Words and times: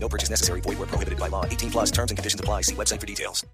No 0.00 0.08
purchase 0.08 0.30
necessary. 0.30 0.62
Void 0.62 0.78
where 0.78 0.86
prohibited 0.86 1.18
by 1.18 1.28
law. 1.28 1.44
18 1.44 1.70
plus 1.70 1.90
terms 1.90 2.10
and 2.10 2.16
conditions 2.16 2.40
apply. 2.40 2.62
See 2.62 2.74
website 2.74 3.00
for 3.00 3.06
details. 3.06 3.44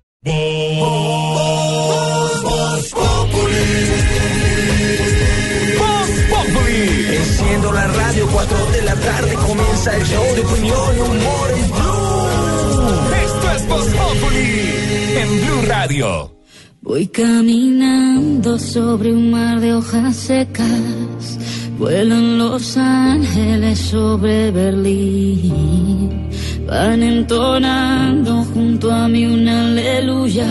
Enciendo 6.75 7.73
la 7.73 7.87
radio, 7.87 8.27
4 8.27 8.67
de 8.73 8.83
la 8.83 8.95
tarde 8.95 9.35
comienza 9.35 9.97
el 9.97 10.05
show 10.05 10.25
de 10.35 10.41
opinión 10.41 10.97
y 10.97 11.01
humor 11.01 11.51
en 11.51 11.71
Blue. 11.71 13.15
Esto 13.25 13.53
es 13.53 13.69
Voz 13.69 13.87
Populi 13.87 14.75
en 15.17 15.41
Blue 15.41 15.63
Radio. 15.67 16.35
Voy 16.83 17.07
caminando 17.07 18.59
sobre 18.59 19.13
un 19.13 19.31
mar 19.31 19.61
de 19.61 19.75
hojas 19.75 20.17
secas. 20.17 21.39
Vuelan 21.79 22.39
los 22.39 22.77
ángeles 22.77 23.79
sobre 23.79 24.51
Berlín. 24.53 26.31
Van 26.67 27.03
entonando 27.03 28.45
junto 28.55 28.93
a 28.93 29.09
mí 29.09 29.27
una 29.27 29.67
aleluya. 29.67 30.47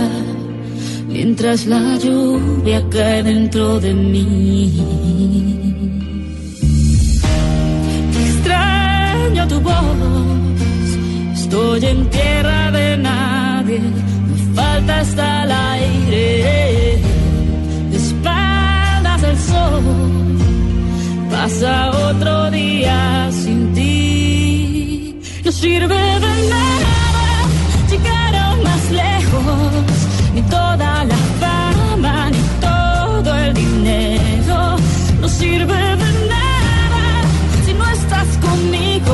Mientras 1.08 1.66
la 1.66 1.98
lluvia 1.98 2.84
cae 2.90 3.23
dentro 3.23 3.80
de 3.80 3.94
mí. 3.94 4.73
Extraño 8.26 9.48
tu 9.48 9.59
voz. 9.61 9.73
Estoy 11.36 11.86
en 11.86 12.09
tierra 12.09 12.72
de 12.72 12.98
nadie. 12.98 13.80
Me 13.80 14.55
falta 14.55 15.00
hasta 15.00 15.44
el 15.44 15.52
aire. 15.52 17.00
De 17.92 17.98
espaldas 17.98 19.23
al 19.23 19.38
sol. 19.38 20.33
Pasa 21.44 21.91
otro 22.09 22.49
día 22.52 23.30
sin 23.30 23.73
ti. 23.73 25.19
No 25.44 25.52
sirve 25.52 26.02
de 26.25 26.33
nada 26.53 26.95
llegar 27.91 28.33
a 28.33 28.55
más 28.63 28.83
lejos. 28.89 29.83
Ni 30.36 30.41
toda 30.44 31.03
la 31.03 31.19
fama, 31.41 32.30
ni 32.30 32.41
todo 32.61 33.36
el 33.36 33.53
dinero. 33.55 34.77
No 35.19 35.27
sirve 35.27 35.81
de 36.03 36.11
nada 36.33 37.05
si 37.66 37.73
no 37.73 37.86
estás 37.89 38.30
conmigo. 38.38 39.14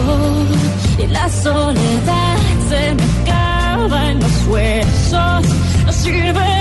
Y 1.00 1.07
la 1.07 1.27
soledad 1.30 2.38
se 2.69 2.94
me 2.94 3.05
acaba 3.22 4.11
en 4.11 4.19
los 4.19 4.47
huesos. 4.50 5.45
No 5.83 5.91
sirve 5.91 6.59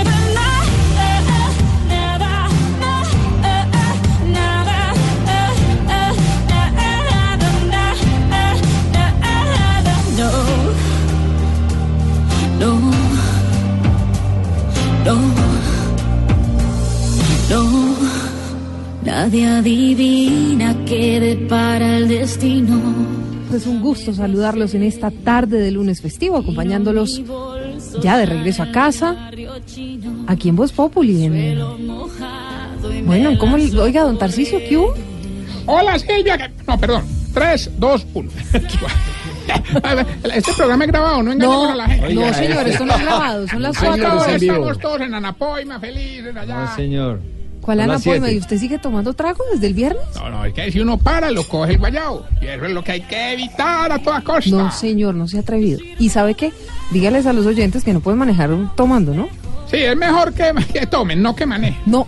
Nadie 19.09 19.47
adivina 19.47 20.75
qué 20.85 21.19
depara 21.19 21.97
el 21.97 22.07
destino. 22.07 22.79
Es 23.51 23.65
un 23.65 23.81
gusto 23.81 24.13
saludarlos 24.13 24.75
en 24.75 24.83
esta 24.83 25.09
tarde 25.09 25.57
de 25.59 25.71
lunes 25.71 25.99
festivo, 25.99 26.37
acompañándolos 26.37 27.19
ya 28.03 28.19
de 28.19 28.27
regreso 28.27 28.61
a 28.61 28.71
casa, 28.71 29.31
aquí 30.27 30.49
en 30.49 30.55
Voz 30.55 30.71
Populi. 30.71 31.23
en- 31.25 31.59
Bueno, 33.07 33.35
¿cómo? 33.39 33.57
le- 33.57 33.75
Oiga, 33.79 34.03
don 34.03 34.19
Tarcicio, 34.19 34.59
¿qué 34.69 34.77
hubo? 34.77 34.93
Hola 35.65 35.97
Silvia, 35.97 36.37
que- 36.37 36.51
no, 36.67 36.77
perdón. 36.79 37.03
3, 37.33 37.71
2, 37.79 38.05
1. 38.13 38.29
Este 40.35 40.53
programa 40.55 40.85
es 40.85 40.91
grabado, 40.91 41.23
no 41.23 41.31
engañemos 41.31 41.63
No, 41.67 41.71
a 41.71 41.75
la 41.75 41.87
gente. 41.87 42.13
no, 42.13 42.33
señor, 42.35 42.67
esto 42.67 42.85
no 42.85 42.93
es 42.93 43.01
grabado, 43.01 43.47
son 43.47 43.61
las 43.63 43.75
Estamos, 43.75 43.99
cuatro. 43.99 44.33
en 44.35 44.39
vivo. 44.39 44.53
estamos 44.53 44.79
todos 44.79 45.01
en 45.01 45.13
Anapoima, 45.15 45.79
felices 45.79 46.35
allá. 46.35 46.65
No, 46.65 46.75
señor. 46.75 47.19
¿Cuál 47.69 47.77
Son 47.77 47.83
Ana 47.83 47.93
las 47.93 48.03
Poima? 48.03 48.25
siete. 48.25 48.35
¿Y 48.35 48.39
usted 48.39 48.57
sigue 48.57 48.79
tomando 48.79 49.13
trago 49.13 49.43
desde 49.53 49.67
el 49.67 49.73
viernes? 49.75 50.01
No, 50.15 50.29
no, 50.31 50.43
es 50.45 50.53
que 50.53 50.71
si 50.71 50.79
uno 50.79 50.97
para, 50.97 51.29
lo 51.29 51.43
coge 51.47 51.73
el 51.73 51.77
guayao. 51.77 52.25
Y 52.41 52.47
eso 52.47 52.65
es 52.65 52.71
lo 52.71 52.83
que 52.83 52.93
hay 52.93 53.01
que 53.01 53.33
evitar 53.33 53.91
a 53.91 53.99
toda 53.99 54.21
costa. 54.21 54.49
No, 54.49 54.71
señor, 54.71 55.13
no 55.13 55.27
se 55.27 55.37
ha 55.37 55.41
atrevido. 55.41 55.79
¿Y 55.99 56.09
sabe 56.09 56.33
qué? 56.33 56.51
Dígales 56.89 57.27
a 57.27 57.33
los 57.33 57.45
oyentes 57.45 57.83
que 57.83 57.93
no 57.93 57.99
pueden 57.99 58.17
manejar 58.17 58.49
tomando, 58.75 59.13
¿no? 59.13 59.29
Sí, 59.69 59.77
es 59.77 59.95
mejor 59.95 60.33
que, 60.33 60.51
que 60.73 60.87
tomen, 60.87 61.21
no 61.21 61.35
que 61.35 61.45
manejen. 61.45 61.79
No. 61.85 62.07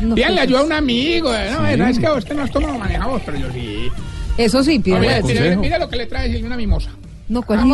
no 0.00 0.14
pues, 0.14 0.26
ayuda 0.38 0.60
a 0.60 0.64
un 0.64 0.72
amigo. 0.72 1.34
eh, 1.34 1.50
No, 1.52 1.76
no, 1.76 1.86
es 1.86 1.98
que 1.98 2.08
usted 2.10 2.34
no 2.34 2.44
has 2.44 2.50
tomado 2.50 2.78
manejado, 2.78 3.20
pero 3.26 3.36
yo 3.38 3.52
sí. 3.52 3.90
Eso 4.38 4.64
sí, 4.64 4.78
No, 4.78 4.84
pídale. 4.84 5.06
mire, 5.06 5.20
consejo. 5.20 5.42
mire, 5.44 5.56
mire 5.56 5.78
lo 5.78 5.88
que 5.90 5.96
le 5.96 6.06
trae 6.06 6.28
Silvia, 6.30 6.46
una 6.46 6.56
mimosa. 6.56 6.90
No, 7.28 7.42
¿cuál 7.42 7.60
Ah, 7.60 7.64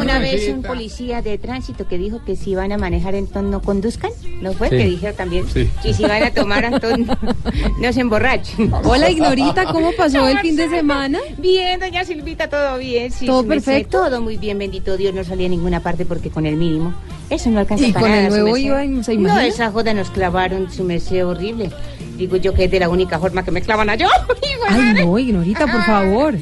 una 0.00 0.18
vez 0.18 0.48
un 0.48 0.62
policía 0.62 1.22
de 1.22 1.38
tránsito 1.38 1.86
que 1.86 1.98
dijo 1.98 2.20
que 2.24 2.34
si 2.34 2.56
van 2.56 2.72
a 2.72 2.78
manejar 2.78 3.14
entonces 3.14 3.50
no 3.50 3.62
conduzcan, 3.62 4.10
¿no 4.40 4.52
fue? 4.52 4.70
Sí. 4.70 4.76
Que 4.76 4.84
dijeron 4.86 5.16
también. 5.16 5.46
Sí. 5.48 5.68
Y 5.84 5.94
si 5.94 6.02
van 6.02 6.24
a 6.24 6.30
tomar 6.32 6.64
entonces 6.64 7.06
no, 7.06 7.16
no 7.80 7.92
se 7.92 8.00
emborrachen. 8.00 8.72
Hola, 8.84 9.08
Ignorita, 9.10 9.66
¿cómo 9.66 9.92
pasó 9.92 10.26
el 10.26 10.38
fin 10.40 10.56
de 10.56 10.68
semana? 10.68 11.20
Bien, 11.38 11.78
doña 11.78 12.04
Silvita, 12.04 12.48
todo 12.48 12.78
bien. 12.78 13.12
Sí, 13.12 13.26
¿Todo 13.26 13.46
perfecto? 13.46 13.98
Todo 14.02 14.20
muy 14.20 14.36
bien, 14.36 14.58
bendito 14.58 14.96
Dios, 14.96 15.14
no 15.14 15.22
salía 15.22 15.46
a 15.46 15.50
ninguna 15.50 15.80
parte 15.80 16.04
porque 16.04 16.30
con 16.30 16.44
el 16.46 16.56
mínimo. 16.56 16.92
Eso 17.30 17.50
no 17.50 17.60
alcanza 17.60 17.86
¿Y 17.86 17.92
para 17.92 18.06
con 18.06 18.14
el 18.14 18.24
nada, 18.24 18.36
su 18.36 18.46
nuevo 18.46 19.02
se 19.02 19.16
No, 19.16 19.38
esa 19.40 19.70
joda 19.70 19.92
nos 19.92 20.10
clavaron, 20.10 20.70
su 20.70 20.84
merced, 20.84 21.26
horrible. 21.26 21.70
Digo 22.16 22.36
yo 22.36 22.54
que 22.54 22.64
es 22.64 22.70
de 22.70 22.80
la 22.80 22.88
única 22.88 23.18
forma 23.18 23.44
que 23.44 23.50
me 23.50 23.60
clavan 23.60 23.90
a 23.90 23.94
yo. 23.94 24.08
Ay, 24.68 24.86
madre. 24.86 25.04
no, 25.04 25.18
Ignorita, 25.18 25.66
por 25.66 25.82
favor. 25.84 26.34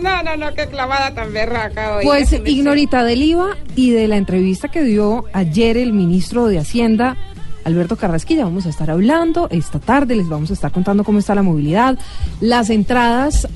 No, 0.00 0.22
no, 0.22 0.36
no, 0.36 0.54
qué 0.54 0.66
clavada 0.66 1.14
tan 1.14 1.32
berraca 1.32 1.96
hoy. 1.96 2.04
Pues 2.04 2.32
Ignorita 2.32 3.04
del 3.04 3.22
IVA 3.22 3.56
y 3.76 3.90
de 3.90 4.08
la 4.08 4.16
entrevista 4.16 4.68
que 4.68 4.82
dio 4.82 5.24
ayer 5.32 5.76
el 5.76 5.92
ministro 5.92 6.46
de 6.46 6.58
Hacienda, 6.58 7.16
Alberto 7.64 7.96
Carrasquilla, 7.96 8.44
vamos 8.44 8.66
a 8.66 8.70
estar 8.70 8.90
hablando 8.90 9.48
esta 9.50 9.78
tarde, 9.78 10.16
les 10.16 10.28
vamos 10.28 10.50
a 10.50 10.54
estar 10.54 10.72
contando 10.72 11.04
cómo 11.04 11.18
está 11.18 11.34
la 11.34 11.42
movilidad, 11.42 11.98
las 12.40 12.70
entradas 12.70 13.46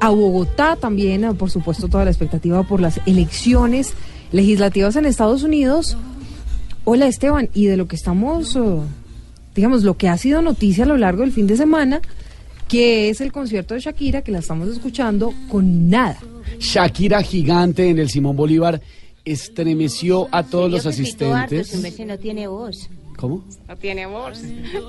a 0.00 0.08
Bogotá 0.10 0.76
también, 0.76 1.36
por 1.36 1.50
supuesto, 1.50 1.88
toda 1.88 2.04
la 2.04 2.10
expectativa 2.10 2.62
por 2.62 2.80
las 2.80 3.00
elecciones 3.06 3.94
legislativas 4.32 4.96
en 4.96 5.06
Estados 5.06 5.42
Unidos. 5.42 5.96
Hola 6.84 7.06
Esteban, 7.06 7.50
y 7.54 7.66
de 7.66 7.76
lo 7.76 7.86
que 7.86 7.96
estamos, 7.96 8.58
digamos, 9.54 9.82
lo 9.82 9.96
que 9.96 10.08
ha 10.08 10.16
sido 10.16 10.42
noticia 10.42 10.84
a 10.84 10.86
lo 10.86 10.96
largo 10.96 11.22
del 11.22 11.32
fin 11.32 11.46
de 11.46 11.56
semana, 11.56 12.00
que 12.68 13.08
es 13.08 13.20
el 13.20 13.32
concierto 13.32 13.74
de 13.74 13.80
Shakira, 13.80 14.22
que 14.22 14.32
la 14.32 14.38
estamos 14.38 14.68
escuchando 14.68 15.32
con 15.50 15.88
nada. 15.90 16.18
Shakira 16.58 17.22
gigante 17.22 17.88
en 17.88 17.98
el 17.98 18.08
Simón 18.08 18.36
Bolívar 18.36 18.80
estremeció 19.24 20.28
a 20.32 20.42
todos 20.42 20.70
los 20.70 20.84
Yo 20.84 20.88
harto, 20.88 21.02
asistentes. 21.02 21.80
Merced 21.80 22.06
no 22.06 22.18
tiene 22.18 22.46
voz. 22.48 22.88
¿Cómo? 23.18 23.42
No 23.68 23.76
tiene 23.76 24.06
voz. 24.06 24.40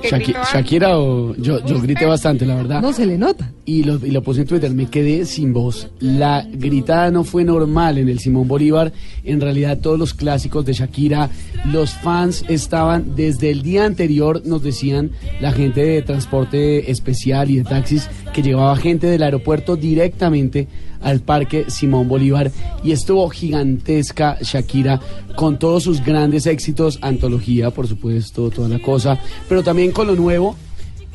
Shaki- 0.04 0.36
harto. 0.36 0.50
Shakira 0.54 1.00
o 1.00 1.36
yo, 1.36 1.66
yo 1.66 1.82
grité 1.82 2.06
bastante, 2.06 2.46
la 2.46 2.54
verdad. 2.58 2.80
No 2.80 2.94
se 2.94 3.08
le 3.08 3.18
nota. 3.18 3.52
y 3.66 3.82
lo, 3.84 3.96
y 4.06 4.12
lo 4.12 4.22
puse 4.22 4.42
en 4.42 4.48
Twitter, 4.48 4.72
me 4.72 4.86
quedé 4.86 5.26
sin 5.26 5.52
voz. 5.52 5.90
La 6.00 6.46
gritada 6.48 7.10
no 7.10 7.24
fue 7.24 7.44
normal 7.44 7.98
en 7.98 8.08
el 8.08 8.20
Simón 8.20 8.48
Bolívar. 8.48 8.94
En 9.24 9.42
realidad 9.42 9.80
todos 9.80 9.98
los 9.98 10.14
clásicos 10.14 10.64
de 10.64 10.74
Shakira, 10.74 11.32
los 11.72 11.94
fans 11.96 12.46
estaban 12.50 13.16
desde 13.16 13.50
el 13.50 13.64
día 13.64 13.86
anterior, 13.86 14.44
nos 14.46 14.62
decían 14.62 15.10
la 15.42 15.52
gente 15.52 15.82
de 15.84 16.02
transporte 16.04 16.92
especial 16.92 17.50
y 17.50 17.56
de 17.58 17.64
taxis, 17.64 18.08
que 18.32 18.44
llevaba 18.44 18.76
gente 18.76 19.08
del 19.08 19.24
aeropuerto 19.24 19.76
directamente 19.76 20.68
al 21.02 21.22
Parque 21.22 21.66
Simón 21.70 22.08
Bolívar 22.08 22.52
y 22.84 22.92
estuvo 22.92 23.30
gigantesca 23.30 24.38
Shakira 24.42 25.00
con 25.36 25.58
todos 25.58 25.84
sus 25.84 26.04
grandes 26.04 26.46
éxitos, 26.46 27.00
antología, 27.02 27.72
por 27.72 27.88
supuesto, 27.88 28.50
toda 28.50 28.68
la 28.68 28.80
cosa, 28.80 29.18
pero 29.48 29.64
también 29.64 29.92
con 29.92 30.08
lo 30.08 30.16
nuevo, 30.16 30.56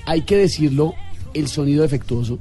hay 0.07 0.23
que 0.23 0.37
decirlo, 0.37 0.95
el 1.35 1.49
sonido 1.49 1.83
defectuoso. 1.83 2.39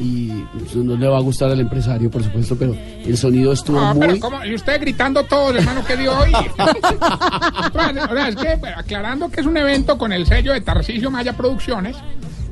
Y 0.00 0.44
no 0.76 0.96
le 0.96 1.08
va 1.08 1.18
a 1.18 1.20
gustar 1.20 1.50
al 1.50 1.58
empresario, 1.58 2.08
por 2.08 2.22
supuesto, 2.22 2.56
pero 2.56 2.72
el 3.04 3.16
sonido 3.16 3.52
estuvo 3.52 3.80
pero 3.98 4.12
muy... 4.12 4.20
¿cómo? 4.20 4.44
Y 4.44 4.54
usted 4.54 4.80
gritando 4.80 5.24
todos, 5.24 5.56
hermano, 5.56 5.82
¿qué 5.84 5.96
dio 5.96 6.16
hoy? 6.16 6.30
o 6.58 7.72
sea, 7.72 8.28
es 8.28 8.36
que, 8.36 8.56
pues, 8.60 8.72
aclarando 8.76 9.28
que 9.28 9.40
es 9.40 9.46
un 9.46 9.56
evento 9.56 9.98
con 9.98 10.12
el 10.12 10.24
sello 10.24 10.52
de 10.52 10.60
Tarcisio 10.60 11.10
Maya 11.10 11.36
Producciones, 11.36 11.96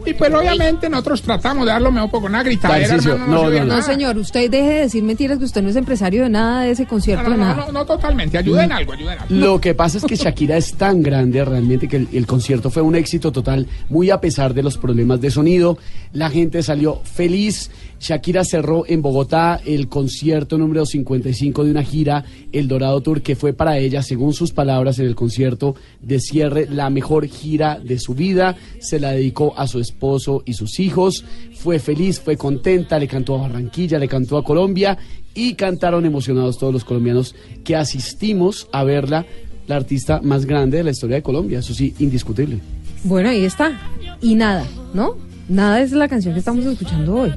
Y 0.06 0.14
pues 0.14 0.32
obviamente 0.32 0.88
nosotros 0.88 1.20
tratamos 1.23 1.67
de 1.67 1.73
dar 1.73 1.82
lo 1.82 1.91
mejor 1.91 2.11
con 2.11 2.25
una 2.25 2.43
gritadera, 2.43 2.88
Tarcisio, 2.88 3.14
hermano, 3.14 3.50
no, 3.50 3.50
no, 3.50 3.64
no. 3.76 3.82
Señor, 3.82 4.17
usted 4.19 4.50
deje 4.50 4.69
de 4.69 4.81
decir 4.82 5.03
mentiras 5.03 5.38
que 5.38 5.44
usted 5.44 5.62
no 5.62 5.69
es 5.69 5.76
empresario 5.76 6.23
de 6.23 6.29
nada 6.31 6.62
de 6.62 6.70
ese 6.70 6.87
concierto, 6.87 7.25
No, 7.25 7.31
de 7.31 7.37
nada. 7.37 7.67
no, 7.67 7.73
no, 7.73 7.85
totalmente. 7.85 8.38
Ayuden 8.38 8.70
algo, 8.73 8.93
ayuden 8.93 9.19
algo. 9.19 9.35
Lo 9.35 9.61
que 9.61 9.75
pasa 9.75 9.99
es 9.99 10.05
que 10.05 10.17
Shakira 10.17 10.56
es 10.56 10.75
tan 10.75 11.03
grande 11.03 11.44
realmente 11.44 11.88
que 11.88 11.97
el, 11.97 12.08
el 12.12 12.26
concierto 12.26 12.70
fue 12.70 12.82
un 12.82 12.94
éxito 12.94 13.32
total, 13.32 13.67
muy 13.88 14.11
a 14.11 14.20
pesar 14.20 14.55
de 14.55 14.62
los 14.62 14.79
problemas 14.79 15.20
de 15.20 15.31
sonido. 15.31 15.76
La 16.12 16.31
gente 16.31 16.62
salió 16.62 17.00
feliz. 17.05 17.70
Shakira 17.99 18.44
cerró 18.44 18.85
en 18.87 19.00
Bogotá 19.00 19.58
el 19.64 19.88
concierto 19.88 20.58
número 20.58 20.85
55 20.85 21.64
de 21.64 21.70
una 21.70 21.82
gira, 21.82 22.25
El 22.53 22.69
Dorado 22.69 23.00
Tour, 23.00 23.23
que 23.23 23.37
fue 23.37 23.55
para 23.55 23.79
ella, 23.79 24.03
según 24.03 24.35
sus 24.35 24.53
palabras 24.53 24.99
en 24.99 25.06
el 25.06 25.14
concierto 25.14 25.75
de 26.03 26.20
cierre, 26.20 26.67
la 26.70 26.91
mejor 26.91 27.26
gira 27.26 27.81
de 27.82 27.99
su 27.99 28.14
vida. 28.14 28.55
Se 28.81 29.00
la 29.00 29.12
dedicó 29.12 29.55
a 29.56 29.67
su 29.67 29.81
esposo 29.96 30.43
y 30.44 30.52
sus 30.52 30.78
hijos. 30.78 31.25
Fue 31.54 31.78
feliz, 31.78 32.20
fue 32.20 32.37
contenta, 32.37 32.98
le 32.98 33.08
cantó 33.08 33.34
a 33.37 33.48
Barranquilla, 33.48 33.98
le 33.98 34.08
cantó 34.08 34.37
a 34.37 34.44
Colombia 34.44 34.98
y 35.34 35.54
cantaron 35.54 36.04
emocionados 36.04 36.58
todos 36.58 36.72
los 36.72 36.84
colombianos 36.84 37.34
que 37.64 37.75
asistimos 37.75 38.69
a 38.72 38.84
verla, 38.84 39.25
la 39.66 39.76
artista 39.76 40.20
más 40.22 40.44
grande 40.46 40.78
de 40.78 40.84
la 40.84 40.90
historia 40.90 41.16
de 41.16 41.22
Colombia, 41.22 41.58
eso 41.58 41.75
sí, 41.75 41.94
indiscutible. 41.98 42.60
Bueno, 43.04 43.31
ahí 43.31 43.44
está. 43.44 43.78
Y 44.20 44.34
nada, 44.34 44.64
¿no? 44.94 45.16
Nada 45.48 45.81
es 45.81 45.93
la 45.93 46.08
canción 46.08 46.34
que 46.34 46.40
estamos 46.40 46.64
escuchando 46.64 47.14
hoy. 47.14 47.32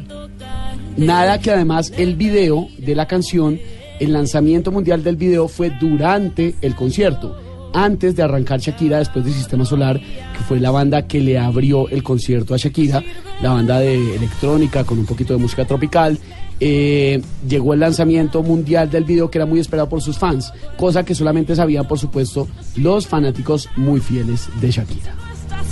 Nada 0.97 1.39
que 1.39 1.51
además 1.51 1.93
el 1.97 2.15
video 2.15 2.67
de 2.77 2.93
la 2.93 3.07
canción, 3.07 3.59
el 3.99 4.13
lanzamiento 4.13 4.71
mundial 4.71 5.03
del 5.03 5.15
video 5.15 5.47
fue 5.47 5.71
durante 5.79 6.55
el 6.61 6.75
concierto. 6.75 7.48
Antes 7.73 8.15
de 8.15 8.23
arrancar 8.23 8.59
Shakira, 8.59 8.99
después 8.99 9.25
de 9.25 9.31
Sistema 9.31 9.65
Solar, 9.65 9.99
que 9.99 10.43
fue 10.47 10.59
la 10.59 10.71
banda 10.71 11.07
que 11.07 11.19
le 11.19 11.37
abrió 11.37 11.87
el 11.89 12.03
concierto 12.03 12.53
a 12.53 12.57
Shakira, 12.57 13.03
la 13.41 13.53
banda 13.53 13.79
de 13.79 14.15
electrónica 14.15 14.83
con 14.83 14.99
un 14.99 15.05
poquito 15.05 15.33
de 15.33 15.39
música 15.39 15.65
tropical, 15.65 16.17
eh, 16.59 17.21
llegó 17.47 17.73
el 17.73 17.79
lanzamiento 17.79 18.43
mundial 18.43 18.89
del 18.89 19.05
video 19.05 19.29
que 19.29 19.37
era 19.37 19.45
muy 19.45 19.59
esperado 19.59 19.87
por 19.87 20.01
sus 20.01 20.17
fans, 20.17 20.51
cosa 20.77 21.03
que 21.03 21.15
solamente 21.15 21.55
sabían, 21.55 21.87
por 21.87 21.99
supuesto, 21.99 22.47
los 22.75 23.07
fanáticos 23.07 23.69
muy 23.77 24.01
fieles 24.01 24.49
de 24.59 24.71
Shakira. 24.71 25.13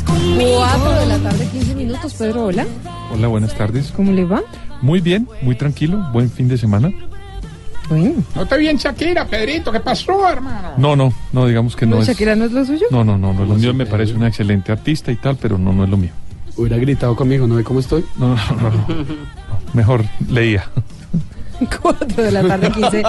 Cuatro 0.06 0.92
de 1.00 1.06
la 1.08 1.18
tarde, 1.18 1.48
15 1.52 1.76
minutos. 1.76 2.14
Pedro, 2.14 2.46
hola. 2.46 2.66
Hola, 3.14 3.28
buenas 3.28 3.56
tardes. 3.56 3.92
¿Cómo 3.96 4.12
le 4.12 4.26
va? 4.26 4.42
Muy 4.82 5.02
bien, 5.02 5.28
muy 5.42 5.56
tranquilo. 5.56 6.08
Buen 6.14 6.30
fin 6.30 6.48
de 6.48 6.58
semana. 6.58 6.92
Bueno. 7.90 8.24
No 8.36 8.46
te 8.46 8.58
bien 8.58 8.78
Shakira, 8.78 9.26
Pedrito. 9.26 9.72
¿Qué 9.72 9.80
pasó, 9.80 10.28
hermano? 10.28 10.74
No, 10.78 10.96
no, 10.96 11.14
no, 11.32 11.48
digamos 11.48 11.76
que 11.76 11.86
no 11.86 12.00
es. 12.00 12.08
Shakira 12.08 12.36
no 12.36 12.46
es 12.46 12.52
lo 12.52 12.66
suyo? 12.66 12.88
No, 12.92 13.04
no, 13.04 13.18
no, 13.18 13.34
no, 13.34 13.46
lo 13.46 13.56
mío 13.56 13.74
me 13.74 13.86
parece 13.86 14.14
una 14.14 14.28
excelente 14.28 14.72
artista 14.72 15.12
y 15.12 15.16
tal, 15.16 15.38
pero 15.38 15.58
no, 15.58 15.74
no 15.74 15.84
es 15.84 15.90
lo 15.90 15.98
mío. 15.98 16.12
Hubiera 16.56 16.78
gritado 16.78 17.16
conmigo, 17.16 17.48
¿no 17.48 17.56
ve 17.56 17.64
cómo 17.64 17.80
estoy? 17.80 18.04
No, 18.18 18.30
no, 18.30 18.36
no, 18.36 18.70
no, 18.70 18.88
no. 18.88 19.06
Mejor 19.74 20.04
leía. 20.30 20.70
4 21.82 22.24
de 22.24 22.32
la 22.32 22.48
tarde, 22.48 22.72
15 22.72 23.04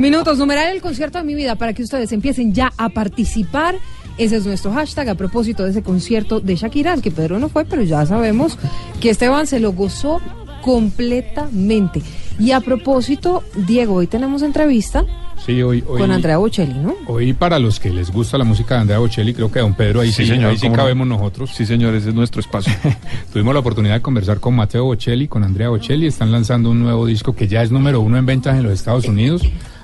minutos. 0.00 0.38
Numeral 0.38 0.74
el 0.74 0.80
concierto 0.80 1.18
de 1.18 1.24
mi 1.24 1.34
vida 1.34 1.56
para 1.56 1.72
que 1.72 1.82
ustedes 1.82 2.12
empiecen 2.12 2.52
ya 2.52 2.72
a 2.76 2.88
participar. 2.88 3.76
Ese 4.16 4.36
es 4.36 4.46
nuestro 4.46 4.72
hashtag 4.72 5.10
a 5.10 5.14
propósito 5.14 5.64
de 5.64 5.70
ese 5.70 5.82
concierto 5.82 6.40
de 6.40 6.56
Shakira, 6.56 6.92
al 6.92 7.02
que 7.02 7.10
Pedro 7.12 7.38
no 7.38 7.48
fue, 7.48 7.64
pero 7.64 7.82
ya 7.82 8.04
sabemos 8.04 8.58
que 9.00 9.10
Esteban 9.10 9.46
se 9.46 9.60
lo 9.60 9.72
gozó 9.72 10.20
completamente. 10.62 12.02
Y 12.38 12.52
a 12.52 12.60
propósito, 12.60 13.42
Diego, 13.54 13.94
hoy 13.94 14.06
tenemos 14.06 14.42
entrevista 14.42 15.04
Sí, 15.44 15.62
hoy, 15.62 15.82
hoy, 15.86 16.00
con 16.00 16.10
Andrea 16.10 16.38
Bocelli, 16.38 16.74
¿no? 16.74 16.94
hoy 17.06 17.32
para 17.32 17.58
los 17.58 17.78
que 17.80 17.90
les 17.90 18.10
gusta 18.10 18.36
la 18.38 18.44
música 18.44 18.74
de 18.74 18.80
Andrea 18.82 18.98
Bocelli, 18.98 19.32
creo 19.34 19.50
que 19.50 19.60
don 19.60 19.74
Pedro 19.74 20.00
ahí 20.00 20.12
sí, 20.12 20.30
ahí 20.30 20.58
sí 20.58 20.68
no. 20.68 20.74
cabemos 20.74 21.06
nosotros. 21.06 21.50
Sí, 21.54 21.64
señor, 21.64 21.94
ese 21.94 22.10
es 22.10 22.14
nuestro 22.14 22.40
espacio. 22.40 22.72
Tuvimos 23.32 23.54
la 23.54 23.60
oportunidad 23.60 23.94
de 23.94 24.02
conversar 24.02 24.40
con 24.40 24.56
Mateo 24.56 24.84
Bocelli, 24.84 25.28
con 25.28 25.44
Andrea 25.44 25.68
Bocelli. 25.68 26.06
Están 26.06 26.32
lanzando 26.32 26.70
un 26.70 26.80
nuevo 26.80 27.06
disco 27.06 27.34
que 27.34 27.48
ya 27.48 27.62
es 27.62 27.70
número 27.70 28.00
uno 28.00 28.18
en 28.18 28.26
ventas 28.26 28.56
en 28.56 28.64
los 28.64 28.72
Estados 28.72 29.06
Unidos. 29.06 29.42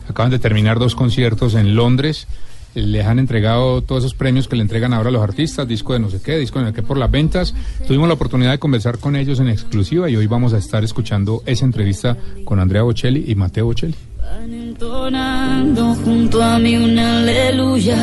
Acaban 0.09 0.31
de 0.31 0.39
terminar 0.39 0.79
dos 0.79 0.95
conciertos 0.95 1.55
en 1.55 1.75
Londres. 1.75 2.27
Les 2.75 3.07
han 3.07 3.21
entregado 3.21 3.83
todos 3.83 4.03
esos 4.03 4.15
premios 4.15 4.49
que 4.49 4.57
le 4.57 4.63
entregan 4.63 4.93
ahora 4.93 5.09
a 5.09 5.13
los 5.13 5.23
artistas, 5.23 5.69
disco 5.69 5.93
de 5.93 6.01
no 6.01 6.11
sé 6.11 6.21
qué, 6.21 6.39
disco 6.39 6.59
de 6.59 6.65
no 6.65 6.71
sé 6.71 6.75
qué 6.75 6.83
por 6.83 6.99
las 6.99 7.11
ventas. 7.11 7.55
Tuvimos 7.87 8.09
la 8.09 8.15
oportunidad 8.15 8.51
de 8.51 8.59
conversar 8.59 8.99
con 8.99 9.15
ellos 9.15 9.39
en 9.39 9.49
exclusiva 9.49 10.11
y 10.11 10.17
hoy 10.17 10.27
vamos 10.27 10.53
a 10.55 10.59
estar 10.59 10.83
escuchando 10.83 11.43
esa 11.47 11.65
entrevista 11.65 12.17
con 12.45 12.59
Andrea 12.59 12.83
Bocelli 12.83 13.25
y 13.29 13.35
Mateo 13.37 13.67
Bocelli. 13.67 13.95
Entonando 14.43 15.95
junto 16.05 16.43
a 16.43 16.59
mí 16.59 16.77
una 16.77 17.19
aleluya, 17.19 17.97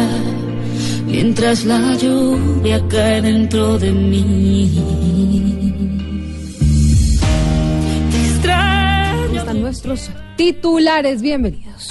mientras 1.06 1.65
la 1.65 1.95
lluvia 1.97 2.81
cae 2.88 3.21
dentro 3.21 3.77
de 3.77 3.91
mí. 3.91 4.71
Te 8.09 8.21
extraño. 8.21 9.39
Están 9.39 9.62
nuestros 9.62 10.09
titulares, 10.38 11.21
bienvenidos. 11.21 11.88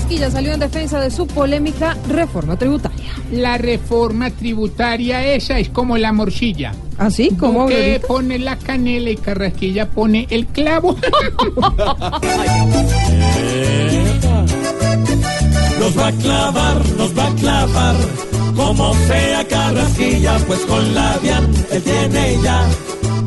Carrasquilla 0.00 0.30
salió 0.30 0.54
en 0.54 0.60
defensa 0.60 0.98
de 0.98 1.10
su 1.10 1.26
polémica 1.26 1.94
reforma 2.08 2.56
tributaria. 2.56 3.12
La 3.32 3.58
reforma 3.58 4.30
tributaria 4.30 5.34
esa 5.34 5.58
es 5.58 5.68
como 5.68 5.98
la 5.98 6.10
morcilla. 6.10 6.72
¿Así? 6.96 7.28
¿Cómo? 7.38 7.66
Que 7.66 7.74
Aurelita? 7.74 8.06
pone 8.08 8.38
la 8.38 8.56
canela 8.56 9.10
y 9.10 9.16
Carrasquilla 9.16 9.90
pone 9.90 10.26
el 10.30 10.46
clavo. 10.46 10.96
Nos 15.80 15.98
va 15.98 16.06
a 16.08 16.12
clavar, 16.12 16.88
nos 16.96 17.18
va 17.18 17.26
a 17.26 17.34
clavar, 17.36 17.96
como 18.54 18.94
sea 19.06 19.48
Carrasquilla, 19.48 20.38
pues 20.46 20.60
con 20.60 20.94
la 20.94 21.18
DIAN 21.18 21.50
él 21.72 21.82
tiene 21.82 22.38
ya 22.42 22.68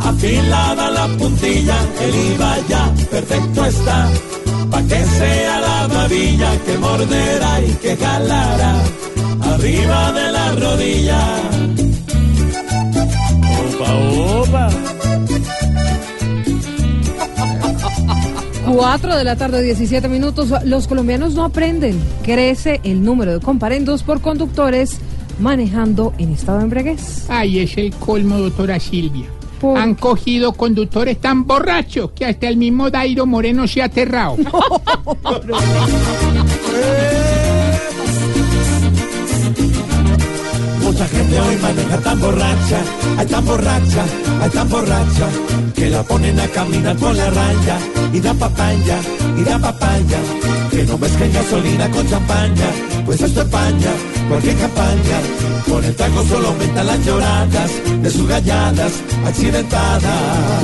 afilada 0.02 0.92
la 0.92 1.08
puntilla, 1.18 1.76
el 2.00 2.16
IVA 2.34 2.58
ya 2.70 2.94
perfecto 3.10 3.66
está, 3.66 4.12
pa' 4.70 4.84
que 4.84 5.06
sea 5.06 5.60
la 5.60 5.88
babilla 5.88 6.52
que 6.66 6.78
morderá 6.78 7.62
y 7.62 7.72
que 7.74 7.96
jalará 7.98 8.76
arriba 9.54 10.12
de 10.12 10.32
la 10.32 10.52
rodilla. 10.54 11.22
Opa, 13.60 13.94
opa. 14.42 14.70
4 18.74 19.18
de 19.18 19.24
la 19.24 19.36
tarde, 19.36 19.62
17 19.62 20.08
minutos. 20.08 20.50
Los 20.66 20.88
colombianos 20.88 21.36
no 21.36 21.44
aprenden. 21.44 22.02
Crece 22.24 22.80
el 22.84 23.04
número 23.04 23.34
de 23.34 23.40
comparendos 23.40 24.04
por 24.04 24.22
conductores 24.22 24.98
manejando 25.40 26.14
en 26.18 26.32
estado 26.32 26.60
de 26.60 26.64
embriaguez. 26.66 27.26
Ay, 27.30 27.60
es 27.60 27.78
el 27.78 27.94
colmo, 27.94 28.38
doctora 28.38 28.80
Silvia. 28.80 29.28
¿Por 29.64 29.78
Han 29.78 29.96
cogido 29.96 30.52
conductores 30.52 31.22
tan 31.22 31.48
borrachos 31.48 32.12
que 32.12 32.26
hasta 32.26 32.50
el 32.50 32.58
mismo 32.58 32.90
Dairo 32.90 33.26
Moreno 33.26 33.66
se 33.66 33.82
ha 33.82 33.86
aterrado. 33.86 34.36
Mucha 40.94 41.08
gente 41.08 41.40
hoy 41.40 41.58
maneja 41.58 41.98
tan 42.02 42.20
borracha, 42.20 42.80
ay 43.18 43.26
tan 43.26 43.44
borracha, 43.44 44.06
ay 44.44 44.50
tan 44.52 44.70
borracha, 44.70 45.28
que 45.74 45.90
la 45.90 46.04
ponen 46.04 46.40
a 46.40 46.48
caminar 46.50 46.96
por 46.98 47.16
la 47.16 47.32
raya 47.32 47.80
y 48.14 48.20
da 48.20 48.32
papaya, 48.36 49.00
y 49.36 49.44
da 49.44 49.58
papaya, 49.58 50.20
que 50.70 50.84
no 50.84 50.96
mezclen 51.00 51.34
gasolina 51.34 51.90
con 51.90 52.08
champaña, 52.08 52.68
pues 53.08 53.22
esto 53.22 53.42
empaña 53.42 53.92
cualquier 54.30 54.56
campaña, 54.56 55.18
con 55.68 55.84
el 55.84 55.96
trago 55.96 56.24
solo 56.26 56.48
aumentan 56.50 56.86
las 56.86 57.04
lloradas 57.04 57.72
de 58.04 58.10
sus 58.12 58.28
galladas 58.28 58.94
accidentadas. 59.26 60.64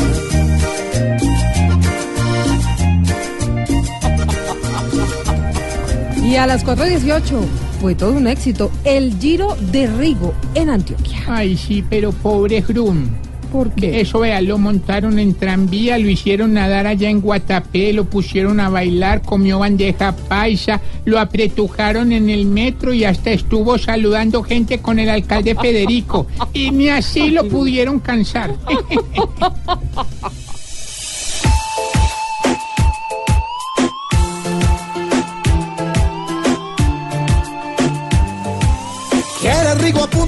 Y 6.23 6.35
a 6.35 6.45
las 6.45 6.63
4.18 6.63 7.68
fue 7.79 7.95
todo 7.95 8.13
un 8.13 8.27
éxito. 8.27 8.71
El 8.83 9.17
Giro 9.19 9.55
de 9.71 9.87
Rigo 9.87 10.33
en 10.53 10.69
Antioquia. 10.69 11.19
Ay, 11.27 11.55
sí, 11.57 11.83
pero 11.89 12.11
pobre 12.11 12.61
Grum. 12.61 13.07
¿Por 13.51 13.71
qué? 13.71 14.01
Eso, 14.01 14.19
vea, 14.19 14.41
lo 14.41 14.59
montaron 14.59 15.17
en 15.17 15.33
tranvía, 15.33 15.97
lo 15.97 16.07
hicieron 16.07 16.53
nadar 16.53 16.85
allá 16.85 17.09
en 17.09 17.19
Guatapé, 17.19 17.93
lo 17.93 18.05
pusieron 18.05 18.59
a 18.59 18.69
bailar, 18.69 19.23
comió 19.23 19.57
bandeja 19.57 20.15
paisa, 20.15 20.81
lo 21.05 21.17
apretujaron 21.19 22.11
en 22.11 22.29
el 22.29 22.45
metro 22.45 22.93
y 22.93 23.05
hasta 23.05 23.31
estuvo 23.31 23.79
saludando 23.79 24.43
gente 24.43 24.79
con 24.79 24.99
el 24.99 25.09
alcalde 25.09 25.55
Federico. 25.55 26.27
Y 26.53 26.69
ni 26.69 26.89
así 26.89 27.31
lo 27.31 27.47
pudieron 27.47 27.99
cansar. 27.99 28.55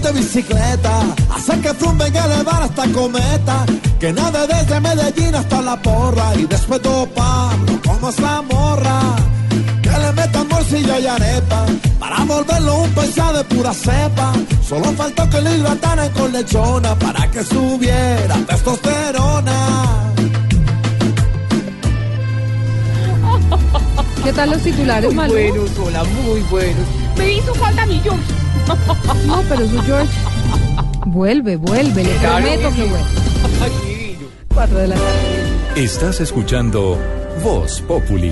Apunte 0.02 0.20
bicicleta, 0.20 1.02
hacer 1.36 1.62
que 1.62 1.74
Frum 1.76 1.96
venga 1.96 2.28
de 2.28 2.42
bar 2.44 2.64
hasta 2.64 2.88
Cometa, 2.92 3.66
que 4.00 4.12
nade 4.12 4.48
desde 4.48 4.80
Medellín 4.80 5.36
hasta 5.36 5.62
La 5.62 5.80
Porra 5.80 6.34
y 6.36 6.46
después 6.46 6.82
do 6.82 7.08
Pablo, 7.14 7.80
como 7.86 8.10
esa 8.10 8.42
morra, 8.42 9.00
que 9.84 9.90
le 9.90 10.12
metan 10.14 10.48
morcilla 10.48 11.00
y 11.00 11.06
arepa, 11.06 11.66
para 12.00 12.24
volverlo 12.24 12.82
un 12.82 12.90
paisa 12.92 13.32
de 13.32 13.44
pura 13.44 13.74
cepa. 13.74 14.34
Solo 14.68 14.92
faltó 14.94 15.30
que 15.30 15.40
lo 15.40 15.54
hidratara 15.54 16.10
con 16.10 16.32
lechona 16.32 16.96
para 16.96 17.30
que 17.30 17.44
subiera 17.44 18.36
testosterona. 18.48 20.14
¿Qué 24.24 24.34
tal 24.34 24.50
los 24.50 24.62
titulares, 24.64 25.14
Malú? 25.14 25.34
buenos, 25.34 25.70
hola, 25.78 26.04
muy 26.04 26.42
buenos. 26.50 26.88
Me 27.18 27.34
hizo 27.34 27.54
falta 27.54 27.86
mi 27.86 28.00
George. 28.00 28.51
No, 29.28 29.44
pero 29.50 29.68
su 29.68 29.82
George 29.82 30.12
vuelve, 31.08 31.58
vuelve, 31.58 32.04
le 32.04 32.12
prometo 32.12 32.76
que 32.76 32.84
vuelve. 32.84 33.06
Ay. 33.62 34.18
Cuatro 34.54 34.78
de 34.80 34.88
la 34.90 34.96
tarde. 34.96 35.84
Estás 35.84 36.20
escuchando 36.20 36.98
Voz 37.44 37.82
Populi. 37.82 38.32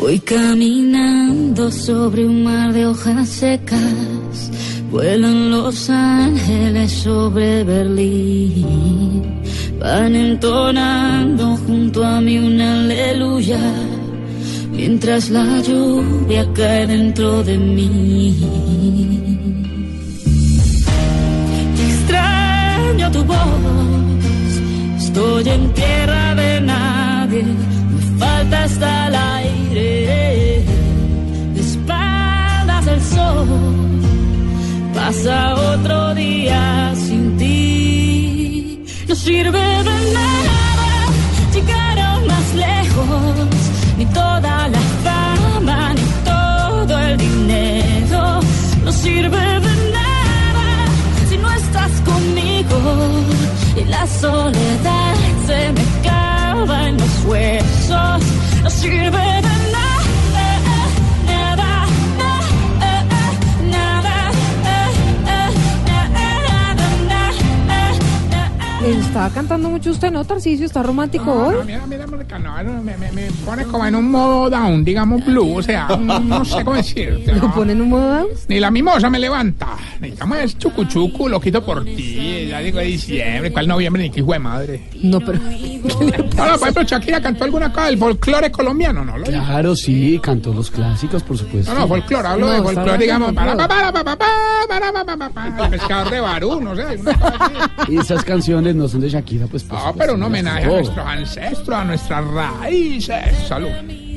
Voy 0.00 0.18
caminando 0.20 1.70
sobre 1.70 2.26
un 2.26 2.42
mar 2.42 2.72
de 2.72 2.86
hojas 2.86 3.28
secas. 3.28 4.50
Vuelan 4.90 5.50
los 5.50 5.90
ángeles 5.90 6.90
sobre 6.90 7.62
Berlín. 7.64 9.40
Van 9.78 10.16
entonando 10.16 11.56
junto 11.66 12.04
a 12.04 12.20
mí 12.20 12.38
una 12.38 12.80
aleluya. 12.80 13.60
Mientras 14.82 15.28
la 15.28 15.60
lluvia 15.60 16.42
cae 16.54 16.86
dentro 16.86 17.42
de 17.44 17.58
mí. 17.58 18.34
Extraño 21.88 23.10
tu 23.12 23.22
voz. 23.24 24.52
Estoy 24.96 25.48
en 25.50 25.74
tierra 25.74 26.34
de 26.34 26.60
nadie. 26.62 27.42
Me 27.42 28.18
falta 28.18 28.64
hasta 28.64 29.08
el 29.08 29.14
aire. 29.36 30.64
De 31.54 31.60
espaldas 31.60 32.86
el 32.86 33.02
sol. 33.02 33.48
Pasa 34.94 35.54
otro 35.74 36.14
día 36.14 36.94
sin 36.94 37.36
ti. 37.36 38.82
No 39.08 39.14
sirve 39.14 39.60
de 39.88 40.12
nada 40.14 40.49
Ni 44.00 44.06
toda 44.06 44.66
la 44.66 44.80
fama, 45.04 45.92
ni 45.92 46.06
todo 46.24 46.98
el 47.00 47.18
dinero. 47.18 48.40
No 48.82 48.92
sirve 48.92 49.38
de 49.66 49.74
nada 49.92 50.68
si 51.28 51.36
no 51.36 51.52
estás 51.52 51.92
conmigo. 52.00 52.78
Y 53.76 53.84
la 53.84 54.06
soledad 54.06 55.14
se 55.46 55.72
me 55.74 55.82
acaba 55.98 56.88
en 56.88 56.96
los 56.96 57.24
huesos. 57.26 58.22
No 58.62 58.70
sirve 58.70 59.42
de. 59.42 59.50
Nada, 59.50 59.59
Estaba 68.84 69.28
cantando 69.30 69.68
mucho 69.68 69.90
usted, 69.90 70.10
¿no, 70.10 70.24
Tarcicio? 70.24 70.64
¿Está 70.64 70.82
romántico 70.82 71.30
hoy? 71.30 71.56
No, 71.56 71.64
mira, 71.64 71.86
mira, 71.86 72.06
Mónica, 72.06 72.38
no, 72.38 72.82
me, 72.82 72.96
me, 72.96 73.12
me 73.12 73.30
pone 73.44 73.64
como 73.64 73.84
en 73.84 73.94
un 73.94 74.10
modo 74.10 74.48
down, 74.48 74.82
digamos 74.84 75.24
blue, 75.24 75.56
o 75.56 75.62
sea, 75.62 75.88
no 75.98 76.44
sé 76.44 76.64
cómo 76.64 76.76
decirte. 76.76 77.34
¿Lo 77.34 77.52
pone 77.52 77.72
en 77.72 77.82
un 77.82 77.90
modo 77.90 78.08
down? 78.08 78.28
Ni 78.48 78.58
la 78.58 78.70
mimosa 78.70 79.10
me 79.10 79.18
levanta. 79.18 79.76
Necesitamos 80.00 80.38
es 80.38 80.58
chucuchucu, 80.58 81.28
lo 81.28 81.40
quito 81.40 81.62
por 81.62 81.84
ti. 81.84 82.46
Ya 82.48 82.60
digo 82.60 82.80
diciembre, 82.80 83.52
¿cuál 83.52 83.68
noviembre? 83.68 84.02
Ni 84.04 84.10
qué 84.10 84.20
hijo 84.20 84.32
de 84.32 84.38
madre. 84.38 84.80
No, 85.02 85.20
pero... 85.20 85.38
Por 85.82 86.48
ejemplo, 86.48 86.82
Shakira 86.82 87.20
cantó 87.20 87.44
alguna 87.44 87.72
cosa 87.72 87.86
del 87.86 87.98
folclore 87.98 88.50
colombiano, 88.50 89.04
¿no? 89.04 89.14
Claro, 89.22 89.74
sí, 89.76 90.20
cantó 90.22 90.52
los 90.52 90.70
clásicos, 90.70 91.22
por 91.22 91.38
supuesto. 91.38 91.72
No, 91.72 91.80
no, 91.80 91.88
folclore, 91.88 92.28
hablo 92.28 92.46
No, 92.46 92.52
de 92.52 92.62
folclore, 92.62 92.98
digamos, 92.98 93.28
de 93.28 93.34
para, 93.34 93.52
folclore. 93.52 93.68
para, 93.68 93.92
para, 93.92 94.16
para, 94.16 94.18
para, 94.68 94.92
para, 94.92 95.16
para, 95.16 95.30
para, 95.30 95.64
el 95.64 95.70
pescador 95.70 96.10
de 96.10 96.20
Barú, 96.20 96.60
no 96.60 96.76
sé, 96.76 96.82
alguna 96.82 97.14
cosa 97.18 97.36
así. 97.40 97.92
Y 97.92 97.98
esas 97.98 98.24
canciones 98.24 98.74
no 98.74 98.88
son 98.88 99.00
de 99.00 99.08
Shakira, 99.08 99.46
pues. 99.46 99.64
No, 99.66 99.76
supuesto, 99.76 99.98
pero 99.98 100.14
un 100.14 100.22
homenaje 100.22 100.64
a 100.64 100.68
nuestros 100.68 101.06
ancestros, 101.06 101.78
a 101.78 101.84
nuestras 101.84 102.24
raíces. 102.26 103.48
Salud. 103.48 103.68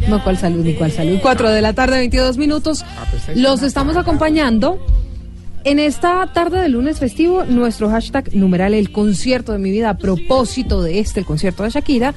No, 0.08 0.22
cuál 0.24 0.38
salud, 0.38 0.64
ni 0.64 0.74
cuál 0.74 0.92
salud. 0.92 1.20
Cuatro 1.22 1.50
de 1.50 1.62
la 1.62 1.74
tarde, 1.74 1.98
22 1.98 2.38
minutos. 2.38 2.84
Ah, 2.84 3.06
pues, 3.10 3.38
Los 3.38 3.64
estamos 3.64 3.96
acompañando. 3.96 4.80
En 5.66 5.80
esta 5.80 6.28
tarde 6.34 6.62
de 6.62 6.68
lunes 6.68 7.00
festivo, 7.00 7.46
nuestro 7.46 7.90
hashtag 7.90 8.36
numeral 8.36 8.74
el 8.74 8.92
concierto 8.92 9.54
de 9.54 9.60
mi 9.60 9.72
vida 9.72 9.92
a 9.92 9.98
propósito 9.98 10.84
de 10.84 11.00
este, 11.00 11.22
el 11.22 11.26
concierto 11.26 11.64
de 11.64 11.70
Shakira. 11.70 12.14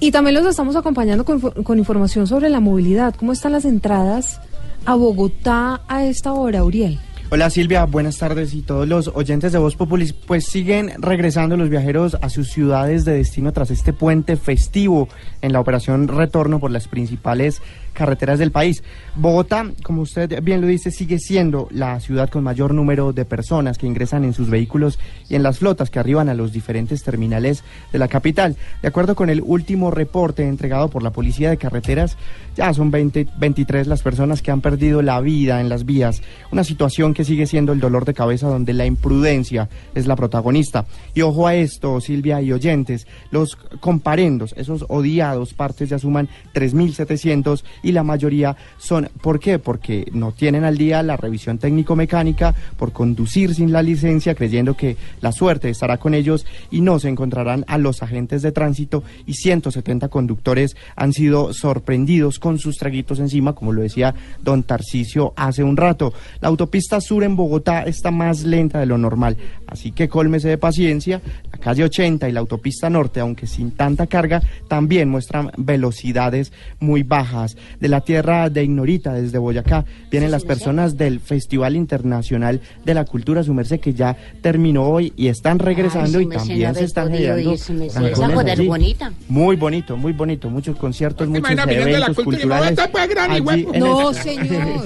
Y 0.00 0.10
también 0.10 0.34
los 0.34 0.44
estamos 0.44 0.74
acompañando 0.74 1.24
con, 1.24 1.40
con 1.40 1.78
información 1.78 2.26
sobre 2.26 2.48
la 2.48 2.58
movilidad. 2.58 3.14
¿Cómo 3.14 3.32
están 3.32 3.52
las 3.52 3.64
entradas 3.64 4.40
a 4.84 4.96
Bogotá 4.96 5.82
a 5.86 6.04
esta 6.06 6.32
hora, 6.32 6.64
Uriel? 6.64 6.98
Hola 7.30 7.48
Silvia, 7.48 7.84
buenas 7.86 8.18
tardes 8.18 8.52
y 8.52 8.60
todos 8.60 8.86
los 8.86 9.08
oyentes 9.08 9.50
de 9.50 9.58
Voz 9.58 9.76
Populis. 9.76 10.12
Pues 10.12 10.44
siguen 10.44 10.92
regresando 10.98 11.56
los 11.56 11.70
viajeros 11.70 12.16
a 12.20 12.28
sus 12.28 12.50
ciudades 12.50 13.06
de 13.06 13.14
destino 13.14 13.50
tras 13.52 13.70
este 13.70 13.94
puente 13.94 14.36
festivo 14.36 15.08
en 15.40 15.52
la 15.52 15.58
operación 15.58 16.06
Retorno 16.06 16.60
por 16.60 16.70
las 16.70 16.86
principales 16.86 17.62
carreteras 17.94 18.38
del 18.38 18.50
país. 18.50 18.82
Bogotá, 19.14 19.70
como 19.82 20.02
usted 20.02 20.42
bien 20.42 20.60
lo 20.60 20.66
dice, 20.66 20.90
sigue 20.90 21.18
siendo 21.18 21.68
la 21.70 21.98
ciudad 22.00 22.28
con 22.28 22.44
mayor 22.44 22.74
número 22.74 23.12
de 23.12 23.24
personas 23.24 23.78
que 23.78 23.86
ingresan 23.86 24.24
en 24.24 24.34
sus 24.34 24.50
vehículos 24.50 24.98
y 25.28 25.36
en 25.36 25.42
las 25.42 25.58
flotas 25.58 25.88
que 25.88 26.00
arriban 26.00 26.28
a 26.28 26.34
los 26.34 26.52
diferentes 26.52 27.02
terminales 27.02 27.64
de 27.92 27.98
la 27.98 28.08
capital. 28.08 28.56
De 28.82 28.88
acuerdo 28.88 29.14
con 29.14 29.30
el 29.30 29.40
último 29.40 29.90
reporte 29.90 30.46
entregado 30.46 30.88
por 30.88 31.02
la 31.02 31.12
Policía 31.12 31.48
de 31.48 31.56
Carreteras, 31.56 32.18
ya 32.56 32.74
son 32.74 32.90
20, 32.90 33.28
23 33.38 33.86
las 33.86 34.02
personas 34.02 34.42
que 34.42 34.50
han 34.50 34.60
perdido 34.60 35.00
la 35.00 35.20
vida 35.20 35.60
en 35.60 35.68
las 35.68 35.86
vías. 35.86 36.20
Una 36.50 36.64
situación 36.64 37.13
que 37.14 37.24
sigue 37.24 37.46
siendo 37.46 37.72
el 37.72 37.80
dolor 37.80 38.04
de 38.04 38.14
cabeza 38.14 38.48
donde 38.48 38.72
la 38.72 38.86
imprudencia 38.86 39.68
es 39.94 40.06
la 40.06 40.16
protagonista. 40.16 40.84
Y 41.14 41.22
ojo 41.22 41.46
a 41.46 41.54
esto, 41.54 42.00
Silvia 42.00 42.40
y 42.42 42.52
oyentes, 42.52 43.06
los 43.30 43.56
comparendos, 43.80 44.54
esos 44.56 44.84
odiados 44.88 45.54
partes 45.54 45.88
ya 45.88 45.98
suman 45.98 46.28
3.700 46.54 47.64
y 47.82 47.92
la 47.92 48.02
mayoría 48.02 48.56
son, 48.78 49.08
¿por 49.22 49.40
qué? 49.40 49.58
Porque 49.58 50.06
no 50.12 50.32
tienen 50.32 50.64
al 50.64 50.76
día 50.76 51.02
la 51.02 51.16
revisión 51.16 51.58
técnico-mecánica 51.58 52.54
por 52.76 52.92
conducir 52.92 53.54
sin 53.54 53.72
la 53.72 53.82
licencia, 53.82 54.34
creyendo 54.34 54.74
que 54.74 54.96
la 55.20 55.32
suerte 55.32 55.70
estará 55.70 55.98
con 55.98 56.14
ellos 56.14 56.46
y 56.70 56.80
no 56.80 56.98
se 56.98 57.08
encontrarán 57.08 57.64
a 57.68 57.78
los 57.78 58.02
agentes 58.02 58.42
de 58.42 58.52
tránsito 58.52 59.02
y 59.26 59.34
170 59.34 60.08
conductores 60.08 60.76
han 60.96 61.12
sido 61.12 61.52
sorprendidos 61.52 62.38
con 62.38 62.58
sus 62.58 62.76
traguitos 62.76 63.18
encima, 63.18 63.54
como 63.54 63.72
lo 63.72 63.82
decía 63.82 64.14
don 64.42 64.62
Tarcisio 64.62 65.32
hace 65.36 65.62
un 65.62 65.76
rato. 65.76 66.12
La 66.40 66.48
autopista 66.48 67.00
sur 67.04 67.22
en 67.22 67.36
Bogotá 67.36 67.82
está 67.82 68.10
más 68.10 68.42
lenta 68.42 68.80
de 68.80 68.86
lo 68.86 68.98
normal, 68.98 69.36
así 69.66 69.92
que 69.92 70.08
cólmese 70.08 70.48
de 70.48 70.58
paciencia. 70.58 71.20
La 71.52 71.58
calle 71.58 71.84
80 71.84 72.28
y 72.28 72.32
la 72.32 72.40
autopista 72.40 72.90
norte, 72.90 73.20
aunque 73.20 73.46
sin 73.46 73.70
tanta 73.70 74.06
carga, 74.06 74.42
también 74.68 75.08
muestran 75.08 75.50
velocidades 75.56 76.52
muy 76.80 77.02
bajas. 77.02 77.56
De 77.80 77.88
la 77.88 78.00
tierra 78.00 78.50
de 78.50 78.64
Ignorita, 78.64 79.12
desde 79.12 79.38
Boyacá, 79.38 79.84
vienen 80.10 80.30
las 80.30 80.44
personas 80.44 80.96
del 80.96 81.20
Festival 81.20 81.76
Internacional 81.76 82.60
de 82.84 82.94
la 82.94 83.04
Cultura 83.04 83.42
Sumerse 83.42 83.78
que 83.78 83.94
ya 83.94 84.16
terminó 84.42 84.84
hoy 84.84 85.12
y 85.16 85.28
están 85.28 85.58
regresando 85.58 86.18
Ay, 86.18 86.24
y 86.24 86.24
su 86.24 86.28
merced, 86.28 86.48
también 86.48 86.74
se 86.74 86.84
están 86.84 87.06
su 87.06 88.22
merced. 88.42 88.66
bonita. 88.66 89.12
Muy 89.28 89.56
bonito, 89.56 89.96
muy 89.96 90.12
bonito, 90.12 90.50
muchos 90.50 90.76
conciertos, 90.76 91.28
muchos 91.28 91.50
eventos 91.50 92.16
culturales. 92.24 92.78
Allí 92.78 93.66
No, 93.78 94.12
señor. 94.14 94.80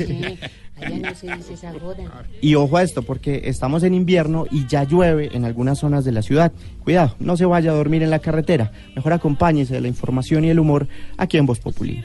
Y 2.40 2.54
ojo 2.54 2.76
a 2.76 2.82
esto, 2.82 3.02
porque 3.02 3.42
estamos 3.44 3.82
en 3.82 3.94
invierno 3.94 4.47
y 4.50 4.66
ya 4.66 4.85
llueve 4.85 5.30
en 5.32 5.44
algunas 5.44 5.78
zonas 5.78 6.04
de 6.04 6.12
la 6.12 6.23
ciudad. 6.23 6.52
Cuidado, 6.85 7.14
no 7.18 7.37
se 7.37 7.44
vaya 7.47 7.70
a 7.70 7.75
dormir 7.75 8.02
en 8.02 8.11
la 8.11 8.18
carretera. 8.20 8.73
Mejor 8.97 9.12
acompáñese 9.12 9.75
de 9.75 9.80
la 9.80 9.88
información 9.88 10.44
y 10.44 10.50
el 10.50 10.58
humor 10.58 10.88
aquí 11.16 11.37
en 11.38 11.47
Voz 11.47 11.61
Populi. 11.61 12.04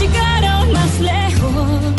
Llegaron 0.00 0.72
más 0.72 1.00
lejos, 1.00 1.94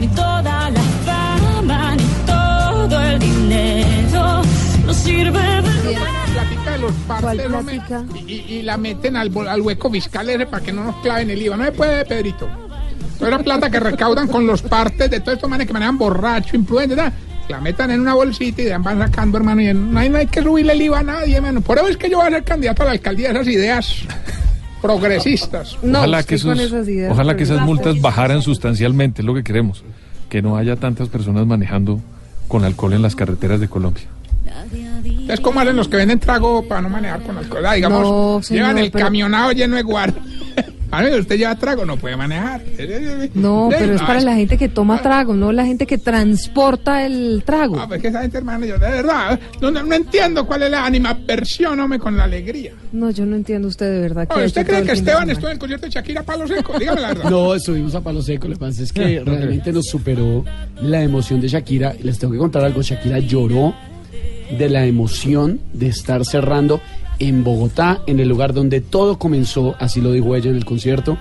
ni 0.00 0.08
toda 0.08 0.70
la 0.70 0.80
fama, 1.04 1.96
ni 1.96 2.04
todo 2.26 3.00
el 3.02 3.18
dinero, 3.18 4.42
no 4.86 4.94
sirve 4.94 5.40
de 5.42 6.78
los 6.78 6.92
¿Cuál 7.06 7.22
partes 7.22 7.50
no 7.50 7.62
me- 7.62 7.72
platica? 7.80 8.04
y, 8.26 8.32
y- 8.32 8.44
y 8.58 8.62
la 8.62 8.76
meten 8.76 9.16
al, 9.16 9.30
al 9.48 9.60
hueco 9.60 9.90
fiscal 9.90 10.30
ese 10.30 10.46
para 10.46 10.64
que 10.64 10.72
no 10.72 10.84
nos 10.84 10.96
claven 10.96 11.28
el 11.30 11.42
IVA. 11.42 11.56
No 11.56 11.64
se 11.64 11.72
puede, 11.72 12.04
Pedrito. 12.04 12.48
Toda 13.22 13.38
la 13.38 13.44
plata 13.44 13.70
que 13.70 13.78
recaudan 13.78 14.26
con 14.26 14.46
los 14.46 14.62
partes 14.62 15.08
de 15.10 15.20
todos 15.20 15.34
estos 15.34 15.48
manes 15.48 15.66
que 15.66 15.72
manejan 15.72 15.96
borracho, 15.96 16.56
imprudentes, 16.56 16.96
nada, 16.96 17.12
la 17.48 17.60
metan 17.60 17.90
en 17.92 18.00
una 18.00 18.14
bolsita 18.14 18.62
y 18.62 18.68
van 18.70 18.98
sacando, 18.98 19.38
hermano. 19.38 19.60
Y 19.62 19.72
no 19.72 19.98
hay, 20.00 20.08
no 20.08 20.18
hay 20.18 20.26
que 20.26 20.42
subirle 20.42 20.72
el 20.72 20.82
IVA 20.82 20.98
a 20.98 21.02
nadie, 21.04 21.36
hermano. 21.36 21.60
Por 21.60 21.78
eso 21.78 21.86
es 21.88 21.96
que 21.96 22.10
yo 22.10 22.16
voy 22.18 22.26
a 22.26 22.30
ser 22.30 22.42
candidato 22.42 22.82
a 22.82 22.86
la 22.86 22.90
alcaldía 22.92 23.28
de 23.32 23.34
esas 23.40 23.46
ideas 23.48 23.94
progresistas. 24.80 25.76
No, 25.82 25.98
ojalá 26.00 26.22
que, 26.24 26.34
esos- 26.34 26.58
esas 26.58 26.88
ideas, 26.88 27.12
ojalá 27.12 27.36
que 27.36 27.44
esas 27.44 27.60
multas 27.60 28.00
bajaran 28.00 28.42
sustancialmente, 28.42 29.22
es 29.22 29.26
lo 29.26 29.34
que 29.34 29.44
queremos. 29.44 29.84
Que 30.28 30.42
no 30.42 30.56
haya 30.56 30.76
tantas 30.76 31.08
personas 31.08 31.46
manejando 31.46 32.00
con 32.48 32.64
alcohol 32.64 32.92
en 32.94 33.02
las 33.02 33.14
carreteras 33.14 33.60
de 33.60 33.68
Colombia. 33.68 34.04
Es 35.28 35.40
como 35.40 35.60
hacen 35.60 35.76
los 35.76 35.88
que 35.88 35.96
venden 35.96 36.18
trago 36.18 36.66
para 36.66 36.82
no 36.82 36.88
manejar 36.88 37.22
con 37.22 37.36
alcohol. 37.38 37.64
Ah, 37.66 37.74
digamos, 37.74 38.02
No, 38.02 38.40
señor, 38.42 38.64
llevan 38.66 38.78
el 38.78 38.90
pero- 38.90 39.04
camionado 39.04 39.52
lleno 39.52 39.76
de 39.76 39.82
guaro. 39.82 40.14
A 40.92 41.00
ver, 41.02 41.18
usted 41.20 41.38
lleva 41.38 41.54
trago, 41.56 41.84
no 41.86 41.96
puede 41.96 42.16
manejar. 42.16 42.60
No, 43.34 43.68
Sí, 43.70 43.76
pero 43.78 43.94
es 43.94 44.00
no, 44.02 44.06
para 44.06 44.20
la 44.20 44.34
gente 44.34 44.58
que 44.58 44.68
toma 44.68 45.00
trago, 45.00 45.34
no 45.34 45.50
la 45.50 45.64
gente 45.64 45.86
que 45.86 45.96
transporta 45.98 47.04
el 47.06 47.42
trago. 47.46 47.80
Ah, 47.80 47.88
pues 47.88 48.02
que 48.02 48.08
esa 48.08 48.20
gente, 48.20 48.36
hermano, 48.38 48.66
yo 48.66 48.74
de 48.78 48.90
verdad, 48.90 49.40
no, 49.60 49.70
no, 49.70 49.82
no 49.82 49.94
entiendo 49.94 50.46
cuál 50.46 50.64
es 50.64 50.70
la 50.70 50.84
animaversión, 50.84 51.80
hombre, 51.80 51.98
con 51.98 52.16
la 52.16 52.24
alegría. 52.24 52.72
No, 52.92 53.10
yo 53.10 53.24
no 53.24 53.36
entiendo 53.36 53.68
usted 53.68 53.90
de 53.90 54.00
verdad. 54.00 54.28
Oye, 54.34 54.44
¿Usted 54.44 54.66
cree 54.66 54.82
que 54.82 54.92
Esteban 54.92 55.30
estuvo 55.30 55.46
en 55.48 55.52
el 55.54 55.58
concierto 55.58 55.86
de 55.86 55.92
Shakira 55.92 56.22
Palo 56.22 56.46
Seco? 56.46 56.78
Dígame 56.78 57.00
la 57.00 57.08
verdad. 57.14 57.30
No, 57.30 57.54
estuvimos 57.54 57.94
a 57.94 58.00
palo 58.02 58.20
seco. 58.22 58.48
Lo 58.48 58.54
que 58.54 58.60
pasa 58.60 58.82
es 58.82 58.92
que 58.92 59.18
Ah, 59.18 59.22
no 59.24 59.34
realmente 59.34 59.72
nos 59.72 59.86
superó 59.86 60.44
la 60.82 61.02
emoción 61.02 61.40
de 61.40 61.48
Shakira. 61.48 61.94
Les 62.02 62.18
tengo 62.18 62.32
que 62.34 62.38
contar 62.38 62.64
algo. 62.64 62.82
Shakira 62.82 63.18
lloró 63.18 63.74
de 64.58 64.68
la 64.68 64.84
emoción 64.84 65.58
de 65.72 65.86
estar 65.88 66.24
cerrando 66.26 66.80
en 67.22 67.44
Bogotá, 67.44 68.02
en 68.08 68.18
el 68.18 68.28
lugar 68.28 68.52
donde 68.52 68.80
todo 68.80 69.16
comenzó, 69.16 69.76
así 69.78 70.00
lo 70.00 70.10
dijo 70.10 70.34
ella 70.34 70.50
en 70.50 70.56
el 70.56 70.64
concierto, 70.64 71.18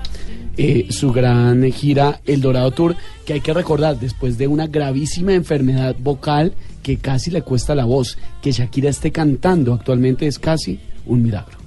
eh, 0.57 0.87
su 0.89 1.11
gran 1.11 1.71
gira 1.71 2.21
El 2.25 2.41
Dorado 2.41 2.71
Tour, 2.71 2.95
que 3.23 3.33
hay 3.33 3.41
que 3.41 3.53
recordar, 3.53 3.99
después 3.99 4.39
de 4.39 4.47
una 4.47 4.65
gravísima 4.65 5.33
enfermedad 5.33 5.95
vocal 5.99 6.53
que 6.81 6.97
casi 6.97 7.29
le 7.29 7.43
cuesta 7.43 7.75
la 7.75 7.85
voz, 7.85 8.17
que 8.41 8.51
Shakira 8.51 8.89
esté 8.89 9.11
cantando 9.11 9.73
actualmente 9.73 10.25
es 10.25 10.39
casi 10.39 10.79
un 11.05 11.21
milagro. 11.21 11.60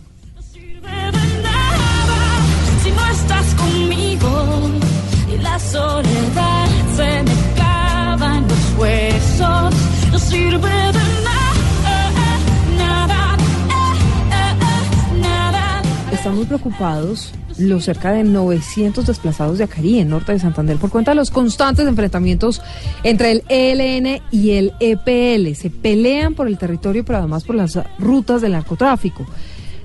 Muy 16.35 16.47
preocupados 16.47 17.33
los 17.59 17.85
cerca 17.85 18.11
de 18.11 18.25
900 18.25 19.07
desplazados 19.07 19.59
de 19.59 19.65
Acarí, 19.65 20.01
en 20.01 20.09
norte 20.09 20.33
de 20.33 20.41
Santander, 20.41 20.79
por 20.79 20.91
cuenta 20.91 21.13
de 21.13 21.15
los 21.15 21.31
constantes 21.31 21.87
enfrentamientos 21.87 22.61
entre 23.05 23.31
el 23.31 23.45
ELN 23.49 24.21
y 24.33 24.51
el 24.51 24.73
EPL. 24.81 25.55
Se 25.55 25.71
pelean 25.71 26.35
por 26.35 26.49
el 26.49 26.59
territorio, 26.59 27.05
pero 27.05 27.19
además 27.19 27.45
por 27.45 27.55
las 27.55 27.79
rutas 28.01 28.43
del 28.43 28.53
narcotráfico. 28.53 29.25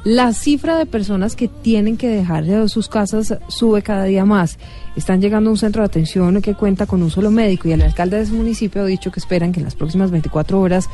La 0.04 0.34
cifra 0.34 0.78
de 0.78 0.88
personas 0.88 1.36
que 1.36 1.48
tienen 1.48 1.98
que 1.98 2.08
dejar 2.08 2.46
de 2.46 2.68
sus 2.70 2.88
casas 2.88 3.38
sube 3.50 3.84
cada 3.84 4.06
día 4.06 4.26
más. 4.26 4.58
Están 4.96 5.22
llegando 5.22 5.50
a 5.50 5.54
un 5.54 5.58
centro 5.58 5.84
de 5.84 5.88
atención 5.88 6.42
que 6.42 6.56
cuenta 6.56 6.88
con 6.88 7.04
un 7.04 7.12
solo 7.12 7.30
médico 7.30 7.68
y 7.68 7.74
el 7.74 7.82
alcalde 7.84 8.18
de 8.18 8.24
ese 8.24 8.34
municipio 8.34 8.82
ha 8.82 8.86
dicho 8.86 9.12
que 9.12 9.20
esperan 9.20 9.52
que 9.52 9.60
en 9.60 9.66
las 9.66 9.76
próximas 9.76 10.10
24 10.10 10.60
horas 10.60 10.90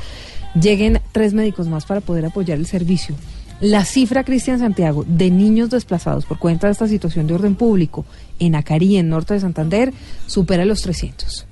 lleguen 0.59 1.00
tres 1.13 1.33
médicos 1.33 1.69
más 1.69 1.85
para 1.85 2.01
poder 2.01 2.25
apoyar 2.25 2.57
el 2.57 2.65
servicio. 2.65 3.15
La 3.62 3.85
cifra, 3.85 4.24
Cristian 4.24 4.59
Santiago, 4.59 5.05
de 5.07 5.31
niños 5.31 5.69
desplazados 5.69 6.25
por 6.25 6.39
cuenta 6.39 6.67
de 6.67 6.74
esta 6.74 6.88
situación 6.88 7.25
de 7.27 7.35
orden 7.35 7.55
público 7.55 8.05
en 8.39 8.55
Acarí, 8.55 8.97
en 8.97 9.09
norte 9.09 9.33
de 9.33 9.39
Santander, 9.39 9.93
supera 10.27 10.65
los 10.65 10.81
300. 10.81 11.47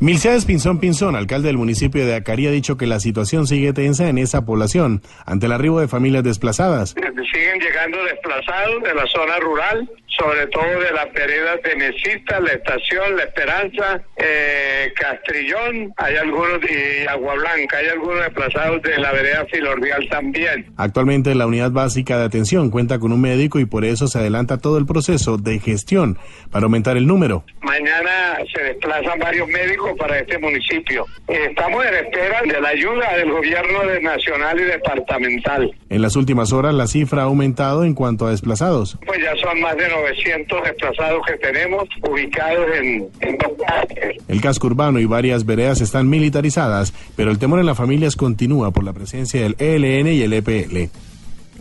Milceades 0.00 0.44
Pinzón 0.44 0.78
Pinzón, 0.78 1.16
alcalde 1.16 1.48
del 1.48 1.58
municipio 1.58 2.06
de 2.06 2.14
Acari, 2.14 2.46
ha 2.46 2.52
dicho 2.52 2.76
que 2.76 2.86
la 2.86 3.00
situación 3.00 3.48
sigue 3.48 3.72
tensa 3.72 4.08
en 4.08 4.18
esa 4.18 4.44
población 4.44 5.02
ante 5.26 5.46
el 5.46 5.52
arribo 5.52 5.80
de 5.80 5.88
familias 5.88 6.22
desplazadas. 6.22 6.90
Siguen 6.90 7.58
llegando 7.58 7.98
desplazados 8.04 8.82
de 8.84 8.94
la 8.94 9.04
zona 9.08 9.40
rural, 9.40 9.90
sobre 10.18 10.46
todo 10.48 10.64
de 10.80 10.90
las 10.92 11.12
veredas 11.12 11.60
de 11.62 11.76
Mesita, 11.76 12.40
La 12.40 12.52
Estación, 12.52 13.16
La 13.16 13.24
Esperanza, 13.24 14.02
eh, 14.16 14.92
Castrillón, 14.96 15.92
hay 15.96 16.16
algunos, 16.16 16.58
y 16.68 17.06
Agua 17.06 17.34
Blanca, 17.34 17.78
hay 17.78 17.88
algunos 17.88 18.20
desplazados 18.20 18.82
de 18.82 18.98
la 18.98 19.12
vereda 19.12 19.46
Filordial 19.50 20.08
también. 20.10 20.66
Actualmente 20.76 21.34
la 21.34 21.46
unidad 21.46 21.70
básica 21.70 22.18
de 22.18 22.24
atención 22.24 22.70
cuenta 22.70 22.98
con 22.98 23.12
un 23.12 23.20
médico 23.20 23.58
y 23.60 23.64
por 23.64 23.84
eso 23.84 24.08
se 24.08 24.18
adelanta 24.18 24.58
todo 24.58 24.78
el 24.78 24.86
proceso 24.86 25.36
de 25.38 25.58
gestión 25.60 26.18
para 26.50 26.64
aumentar 26.64 26.96
el 26.96 27.06
número. 27.06 27.44
Mañana 27.62 28.38
se 28.54 28.62
desplazan 28.62 29.18
varios 29.18 29.46
médicos 29.48 29.92
para 29.98 30.18
este 30.18 30.38
municipio. 30.38 31.06
Estamos 31.28 31.84
en 31.86 31.94
espera 31.94 32.42
de 32.42 32.60
la 32.60 32.68
ayuda 32.70 33.16
del 33.16 33.30
gobierno 33.30 33.84
de- 33.86 33.98
nacional 34.00 34.58
y 34.58 34.64
departamental. 34.64 35.70
En 35.90 36.02
las 36.02 36.16
últimas 36.16 36.52
horas 36.52 36.74
la 36.74 36.86
cifra 36.86 37.22
ha 37.22 37.24
aumentado 37.24 37.84
en 37.84 37.94
cuanto 37.94 38.26
a 38.26 38.30
desplazados. 38.30 38.98
Pues 39.06 39.20
ya 39.22 39.34
son 39.36 39.60
más 39.60 39.76
de 39.76 39.88
900 40.08 40.62
desplazados 40.64 41.22
que 41.26 41.36
tenemos 41.38 41.84
ubicados 42.08 42.66
en, 42.80 43.08
en 43.20 43.38
dos 43.38 43.52
partes. 43.66 44.16
El 44.28 44.40
casco 44.40 44.66
urbano 44.66 44.98
y 45.00 45.04
varias 45.04 45.44
veredas 45.44 45.80
están 45.80 46.08
militarizadas, 46.08 46.92
pero 47.16 47.30
el 47.30 47.38
temor 47.38 47.60
en 47.60 47.66
las 47.66 47.76
familias 47.76 48.16
continúa 48.16 48.70
por 48.70 48.84
la 48.84 48.92
presencia 48.92 49.42
del 49.42 49.56
ELN 49.58 50.08
y 50.08 50.22
el 50.22 50.32
EPL. 50.32 50.90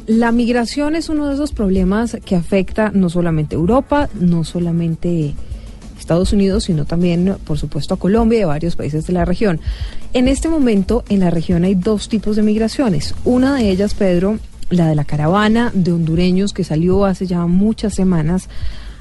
La 0.07 0.31
migración 0.31 0.95
es 0.95 1.09
uno 1.09 1.27
de 1.27 1.33
esos 1.33 1.51
problemas 1.51 2.17
que 2.25 2.35
afecta 2.35 2.91
no 2.93 3.09
solamente 3.09 3.55
a 3.55 3.59
Europa, 3.59 4.09
no 4.13 4.43
solamente 4.43 5.33
Estados 5.99 6.31
Unidos, 6.31 6.65
sino 6.65 6.85
también, 6.85 7.35
por 7.45 7.57
supuesto, 7.57 7.95
a 7.95 7.99
Colombia 7.99 8.39
y 8.39 8.41
a 8.43 8.47
varios 8.47 8.77
países 8.77 9.05
de 9.07 9.13
la 9.13 9.25
región. 9.25 9.59
En 10.13 10.29
este 10.29 10.47
momento, 10.47 11.03
en 11.09 11.19
la 11.19 11.29
región 11.29 11.65
hay 11.65 11.75
dos 11.75 12.07
tipos 12.07 12.37
de 12.37 12.43
migraciones. 12.43 13.13
Una 13.25 13.55
de 13.55 13.69
ellas, 13.69 13.93
Pedro, 13.93 14.39
la 14.69 14.87
de 14.87 14.95
la 14.95 15.05
caravana 15.05 15.71
de 15.73 15.91
hondureños 15.91 16.53
que 16.53 16.63
salió 16.63 17.05
hace 17.05 17.25
ya 17.27 17.45
muchas 17.45 17.93
semanas 17.93 18.49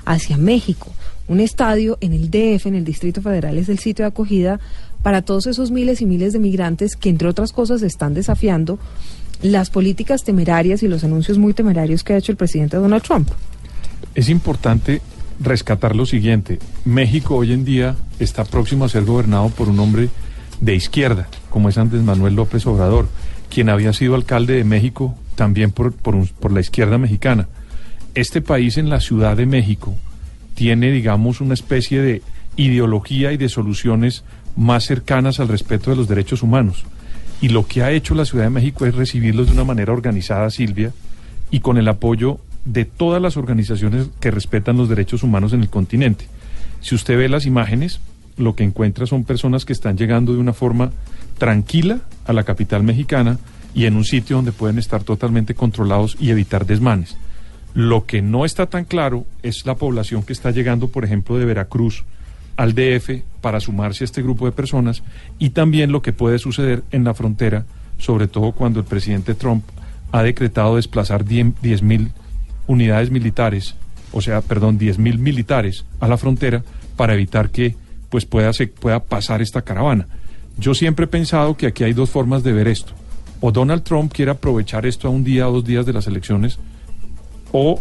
hacia 0.04 0.36
México. 0.36 0.92
Un 1.28 1.40
estadio 1.40 1.98
en 2.00 2.12
el 2.12 2.30
DF, 2.30 2.66
en 2.66 2.76
el 2.76 2.84
Distrito 2.84 3.20
Federal, 3.20 3.58
es 3.58 3.68
el 3.68 3.78
sitio 3.78 4.04
de 4.04 4.08
acogida 4.08 4.60
para 5.02 5.22
todos 5.22 5.46
esos 5.46 5.70
miles 5.70 6.00
y 6.00 6.06
miles 6.06 6.32
de 6.32 6.38
migrantes 6.38 6.96
que, 6.96 7.08
entre 7.08 7.28
otras 7.28 7.52
cosas, 7.52 7.82
están 7.82 8.14
desafiando 8.14 8.78
las 9.42 9.70
políticas 9.70 10.24
temerarias 10.24 10.82
y 10.82 10.88
los 10.88 11.04
anuncios 11.04 11.38
muy 11.38 11.52
temerarios 11.52 12.04
que 12.04 12.14
ha 12.14 12.16
hecho 12.16 12.32
el 12.32 12.38
presidente 12.38 12.76
Donald 12.76 13.02
Trump. 13.02 13.28
Es 14.14 14.28
importante 14.28 15.02
rescatar 15.40 15.94
lo 15.94 16.06
siguiente. 16.06 16.58
México 16.84 17.36
hoy 17.36 17.52
en 17.52 17.64
día 17.64 17.96
está 18.18 18.44
próximo 18.44 18.84
a 18.84 18.88
ser 18.88 19.04
gobernado 19.04 19.48
por 19.50 19.68
un 19.68 19.78
hombre 19.80 20.08
de 20.60 20.74
izquierda, 20.74 21.28
como 21.50 21.68
es 21.68 21.76
Andrés 21.76 22.02
Manuel 22.02 22.34
López 22.34 22.66
Obrador, 22.66 23.08
quien 23.50 23.68
había 23.68 23.92
sido 23.92 24.14
alcalde 24.14 24.54
de 24.54 24.64
México 24.64 25.14
también 25.36 25.70
por, 25.70 25.92
por, 25.92 26.52
la 26.52 26.60
izquierda 26.60 26.98
mexicana. 26.98 27.46
Este 28.14 28.40
país 28.40 28.78
en 28.78 28.88
la 28.88 29.00
Ciudad 29.00 29.36
de 29.36 29.46
México 29.46 29.94
tiene, 30.54 30.90
digamos, 30.90 31.40
una 31.40 31.54
especie 31.54 32.00
de 32.00 32.22
ideología 32.56 33.32
y 33.32 33.36
de 33.36 33.48
soluciones 33.48 34.24
más 34.56 34.84
cercanas 34.84 35.38
al 35.38 35.48
respeto 35.48 35.90
de 35.90 35.96
los 35.96 36.08
derechos 36.08 36.42
humanos. 36.42 36.84
Y 37.40 37.50
lo 37.50 37.66
que 37.66 37.82
ha 37.82 37.92
hecho 37.92 38.14
la 38.14 38.24
Ciudad 38.24 38.44
de 38.44 38.50
México 38.50 38.86
es 38.86 38.94
recibirlos 38.94 39.46
de 39.46 39.52
una 39.52 39.64
manera 39.64 39.92
organizada, 39.92 40.50
Silvia, 40.50 40.92
y 41.50 41.60
con 41.60 41.76
el 41.76 41.86
apoyo 41.86 42.40
de 42.64 42.86
todas 42.86 43.22
las 43.22 43.36
organizaciones 43.36 44.08
que 44.18 44.30
respetan 44.30 44.78
los 44.78 44.88
derechos 44.88 45.22
humanos 45.22 45.52
en 45.52 45.60
el 45.60 45.68
continente. 45.68 46.26
Si 46.80 46.94
usted 46.94 47.18
ve 47.18 47.28
las 47.28 47.46
imágenes, 47.46 48.00
lo 48.38 48.54
que 48.54 48.64
encuentra 48.64 49.06
son 49.06 49.24
personas 49.24 49.64
que 49.64 49.72
están 49.72 49.96
llegando 49.96 50.32
de 50.32 50.40
una 50.40 50.54
forma 50.54 50.90
tranquila 51.38 52.00
a 52.24 52.32
la 52.32 52.44
capital 52.44 52.82
mexicana 52.82 53.38
y 53.76 53.84
en 53.84 53.94
un 53.94 54.04
sitio 54.04 54.36
donde 54.36 54.52
pueden 54.52 54.78
estar 54.78 55.04
totalmente 55.04 55.54
controlados 55.54 56.16
y 56.18 56.30
evitar 56.30 56.64
desmanes. 56.64 57.18
Lo 57.74 58.06
que 58.06 58.22
no 58.22 58.46
está 58.46 58.66
tan 58.66 58.86
claro 58.86 59.26
es 59.42 59.66
la 59.66 59.74
población 59.74 60.22
que 60.22 60.32
está 60.32 60.50
llegando, 60.50 60.88
por 60.88 61.04
ejemplo, 61.04 61.36
de 61.36 61.44
Veracruz 61.44 62.04
al 62.56 62.74
DF 62.74 63.22
para 63.42 63.60
sumarse 63.60 64.02
a 64.02 64.06
este 64.06 64.22
grupo 64.22 64.46
de 64.46 64.52
personas 64.52 65.02
y 65.38 65.50
también 65.50 65.92
lo 65.92 66.00
que 66.00 66.14
puede 66.14 66.38
suceder 66.38 66.84
en 66.90 67.04
la 67.04 67.12
frontera, 67.12 67.66
sobre 67.98 68.28
todo 68.28 68.52
cuando 68.52 68.80
el 68.80 68.86
presidente 68.86 69.34
Trump 69.34 69.62
ha 70.10 70.22
decretado 70.22 70.76
desplazar 70.76 71.26
10 71.26 71.82
mil 71.82 72.12
unidades 72.66 73.10
militares, 73.10 73.74
o 74.10 74.22
sea, 74.22 74.40
perdón, 74.40 74.78
10 74.78 74.98
mil 74.98 75.18
militares 75.18 75.84
a 76.00 76.08
la 76.08 76.16
frontera 76.16 76.62
para 76.96 77.12
evitar 77.12 77.50
que 77.50 77.76
pues 78.08 78.24
pueda, 78.24 78.54
se, 78.54 78.68
pueda 78.68 79.00
pasar 79.00 79.42
esta 79.42 79.60
caravana. 79.60 80.08
Yo 80.56 80.72
siempre 80.72 81.04
he 81.04 81.08
pensado 81.08 81.58
que 81.58 81.66
aquí 81.66 81.84
hay 81.84 81.92
dos 81.92 82.08
formas 82.08 82.42
de 82.42 82.54
ver 82.54 82.68
esto. 82.68 82.94
O 83.40 83.52
Donald 83.52 83.82
Trump 83.82 84.12
quiere 84.12 84.30
aprovechar 84.30 84.86
esto 84.86 85.08
a 85.08 85.10
un 85.10 85.24
día 85.24 85.44
dos 85.44 85.64
días 85.64 85.86
de 85.86 85.92
las 85.92 86.06
elecciones, 86.06 86.58
o 87.52 87.80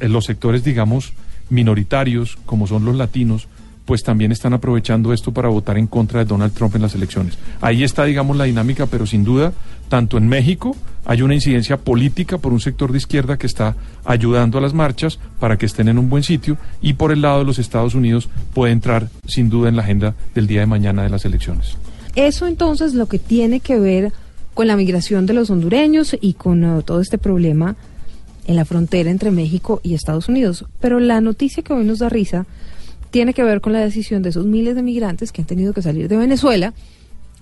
eh, 0.00 0.08
los 0.08 0.24
sectores, 0.24 0.64
digamos, 0.64 1.12
minoritarios, 1.50 2.38
como 2.46 2.66
son 2.66 2.84
los 2.84 2.96
latinos, 2.96 3.48
pues 3.84 4.02
también 4.02 4.32
están 4.32 4.52
aprovechando 4.52 5.12
esto 5.12 5.32
para 5.32 5.48
votar 5.48 5.78
en 5.78 5.86
contra 5.86 6.18
de 6.18 6.26
Donald 6.26 6.52
Trump 6.52 6.74
en 6.74 6.82
las 6.82 6.94
elecciones. 6.94 7.38
Ahí 7.60 7.84
está, 7.84 8.04
digamos, 8.04 8.36
la 8.36 8.44
dinámica, 8.44 8.86
pero 8.86 9.06
sin 9.06 9.22
duda, 9.24 9.52
tanto 9.88 10.18
en 10.18 10.28
México 10.28 10.76
hay 11.04 11.22
una 11.22 11.34
incidencia 11.34 11.76
política 11.76 12.38
por 12.38 12.52
un 12.52 12.58
sector 12.58 12.90
de 12.90 12.98
izquierda 12.98 13.38
que 13.38 13.46
está 13.46 13.76
ayudando 14.04 14.58
a 14.58 14.60
las 14.60 14.74
marchas 14.74 15.20
para 15.38 15.56
que 15.56 15.66
estén 15.66 15.86
en 15.86 15.98
un 15.98 16.10
buen 16.10 16.24
sitio 16.24 16.58
y 16.82 16.94
por 16.94 17.12
el 17.12 17.22
lado 17.22 17.38
de 17.38 17.44
los 17.44 17.60
Estados 17.60 17.94
Unidos 17.94 18.28
puede 18.52 18.72
entrar 18.72 19.08
sin 19.26 19.48
duda 19.48 19.68
en 19.68 19.76
la 19.76 19.82
agenda 19.82 20.16
del 20.34 20.48
día 20.48 20.60
de 20.60 20.66
mañana 20.66 21.04
de 21.04 21.10
las 21.10 21.24
elecciones. 21.24 21.76
Eso 22.16 22.48
entonces 22.48 22.94
lo 22.94 23.06
que 23.06 23.20
tiene 23.20 23.60
que 23.60 23.78
ver 23.78 24.12
con 24.56 24.66
la 24.66 24.76
migración 24.76 25.26
de 25.26 25.34
los 25.34 25.50
hondureños 25.50 26.16
y 26.18 26.32
con 26.32 26.64
eh, 26.64 26.82
todo 26.82 27.02
este 27.02 27.18
problema 27.18 27.76
en 28.46 28.56
la 28.56 28.64
frontera 28.64 29.10
entre 29.10 29.30
México 29.30 29.82
y 29.82 29.92
Estados 29.92 30.30
Unidos. 30.30 30.64
Pero 30.80 30.98
la 30.98 31.20
noticia 31.20 31.62
que 31.62 31.74
hoy 31.74 31.84
nos 31.84 31.98
da 31.98 32.08
risa 32.08 32.46
tiene 33.10 33.34
que 33.34 33.44
ver 33.44 33.60
con 33.60 33.74
la 33.74 33.80
decisión 33.80 34.22
de 34.22 34.30
esos 34.30 34.46
miles 34.46 34.74
de 34.74 34.82
migrantes 34.82 35.30
que 35.30 35.42
han 35.42 35.46
tenido 35.46 35.74
que 35.74 35.82
salir 35.82 36.08
de 36.08 36.16
Venezuela 36.16 36.72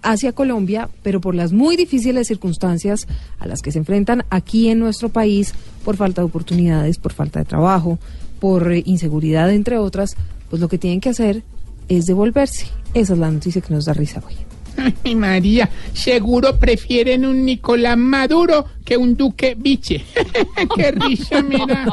hacia 0.03 0.33
Colombia, 0.33 0.89
pero 1.05 1.21
por 1.21 1.37
las 1.37 1.53
muy 1.53 1.77
difíciles 1.77 2.27
circunstancias 2.27 3.07
a 3.39 3.47
las 3.47 3.63
que 3.63 3.71
se 3.71 3.79
enfrentan 3.79 4.25
aquí 4.29 4.69
en 4.69 4.81
nuestro 4.81 5.09
país, 5.09 5.55
por 5.85 5.97
falta 5.97 6.21
de 6.21 6.27
oportunidades, 6.27 6.99
por 6.99 7.13
falta 7.13 7.39
de 7.39 7.45
trabajo, 7.45 8.01
por 8.41 8.73
eh, 8.73 8.83
inseguridad, 8.87 9.53
entre 9.53 9.79
otras, 9.79 10.17
pues 10.51 10.61
lo 10.61 10.69
que 10.69 10.79
tienen 10.79 11.01
que 11.01 11.11
hacer 11.11 11.45
es 11.89 12.07
devolverse. 12.07 12.67
Esa 12.93 13.13
es 13.13 13.19
la 13.21 13.31
noticia 13.31 13.63
que 13.63 13.73
nos 13.73 13.85
da 13.85 13.93
risa 13.93 14.21
hoy. 14.27 14.35
Ay, 15.05 15.15
María, 15.15 15.69
seguro 15.93 16.59
prefieren 16.59 17.25
un 17.25 17.45
Nicolás 17.45 17.97
Maduro 17.97 18.67
que 18.85 18.97
un 18.97 19.17
Duque 19.17 19.55
Biche. 19.57 20.05
Qué 20.77 20.91
risa, 20.93 21.43
mira. 21.49 21.87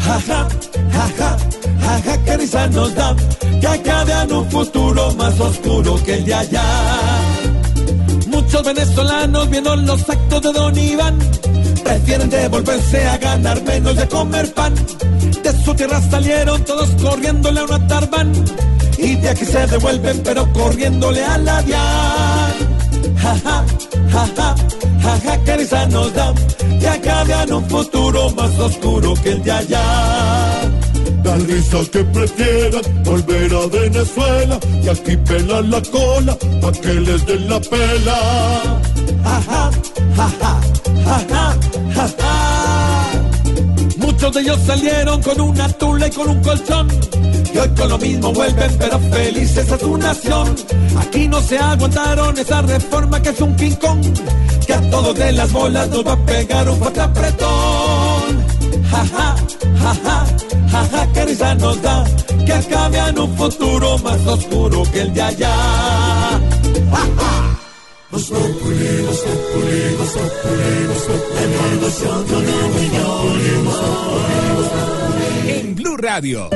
Jaja, 0.00 0.48
jaja, 0.92 1.36
jaja, 1.80 2.24
qué 2.24 2.36
risa 2.36 2.66
nos 2.68 2.94
da 2.94 3.16
que 3.60 3.66
acabe 3.66 4.12
en 4.12 4.32
un 4.32 4.50
futuro 4.50 5.14
más 5.14 5.40
oscuro 5.40 5.98
que 6.04 6.14
el 6.14 6.24
de 6.24 6.34
allá. 6.34 6.62
Muchos 8.28 8.62
venezolanos 8.64 9.50
viendo 9.50 9.74
los 9.76 10.08
actos 10.08 10.42
de 10.42 10.52
Don 10.52 10.78
Iván 10.78 11.18
prefieren 11.84 12.30
devolverse 12.30 13.06
a 13.06 13.18
ganar 13.18 13.62
menos 13.62 13.96
de 13.96 14.08
comer 14.08 14.52
pan. 14.54 14.74
De 15.42 15.52
su 15.64 15.74
tierra 15.74 16.00
salieron 16.10 16.64
todos 16.64 16.88
corriéndole 17.02 17.60
a 17.60 17.64
una 17.64 17.86
tarban 17.86 18.32
y 18.98 19.16
de 19.16 19.28
aquí 19.28 19.44
se 19.44 19.66
devuelven 19.66 20.22
pero 20.24 20.50
corriéndole 20.52 21.24
a 21.24 21.38
la 21.38 21.62
DIAN. 21.62 22.54
Jaja, 23.16 23.64
jaja, 24.10 24.54
jaja, 25.02 25.44
qué 25.44 25.56
risa 25.56 25.86
nos 25.86 26.12
da 26.14 26.34
que 26.80 26.88
acabe 26.88 27.34
en 27.42 27.52
un 27.52 27.64
futuro 27.68 28.30
más 28.30 28.58
oscuro 28.58 29.14
que 29.22 29.30
el 29.30 29.42
de 29.42 29.52
allá. 29.52 30.73
Da 31.24 31.36
risa 31.36 31.78
que 31.90 32.04
prefieran 32.04 32.82
volver 33.02 33.50
a 33.54 33.66
Venezuela 33.66 34.58
y 34.82 34.88
aquí 34.88 35.16
pelan 35.16 35.70
la 35.70 35.80
cola 35.80 36.36
pa' 36.60 36.72
que 36.72 36.94
les 37.00 37.24
den 37.24 37.48
la 37.48 37.58
pela. 37.60 38.18
Muchos 43.96 44.34
de 44.34 44.40
ellos 44.42 44.58
salieron 44.66 45.22
con 45.22 45.40
una 45.40 45.68
tula 45.68 46.06
y 46.08 46.10
con 46.10 46.28
un 46.28 46.42
colchón. 46.42 46.88
Y 47.54 47.58
hoy 47.58 47.68
con 47.70 47.88
lo 47.88 47.98
mismo 47.98 48.32
vuelven, 48.32 48.76
pero 48.78 48.98
felices 48.98 49.72
a 49.72 49.78
su 49.78 49.96
nación. 49.96 50.54
Aquí 51.00 51.26
no 51.26 51.40
se 51.40 51.56
aguantaron 51.56 52.36
esa 52.36 52.60
reforma 52.62 53.22
que 53.22 53.30
es 53.30 53.40
un 53.40 53.54
Kong. 53.54 54.02
Que 54.66 54.74
a 54.74 54.90
todos 54.90 55.14
de 55.14 55.32
las 55.32 55.50
bolas 55.52 55.88
nos 55.88 56.06
va 56.06 56.12
a 56.12 56.26
pegar 56.26 56.68
un 56.68 56.78
fuerte 56.78 57.00
apretón. 57.00 58.43
Jaja, 58.90 59.36
jaja, 59.80 60.26
jaja, 60.70 61.12
qué 61.12 61.24
risa 61.24 61.54
nos 61.54 61.80
da. 61.82 62.04
Que 62.46 62.52
acabe 62.52 62.98
en 62.98 63.18
un 63.18 63.36
futuro 63.36 63.98
más 63.98 64.26
oscuro 64.26 64.82
que 64.92 65.00
el 65.00 65.14
de 65.14 65.22
allá. 65.22 65.54
Los 68.10 68.24
Populi, 68.24 69.02
los 69.06 69.18
Populi, 69.18 69.96
los 69.98 70.10
Populi, 70.10 70.86
los 70.86 71.02
Populi, 71.02 71.40
la 71.40 71.48
información 71.48 72.24
con 72.26 72.44
los 72.44 73.74
Populi. 73.74 75.50
En 75.50 75.74
Blue 75.74 75.96
Radio. 75.96 76.48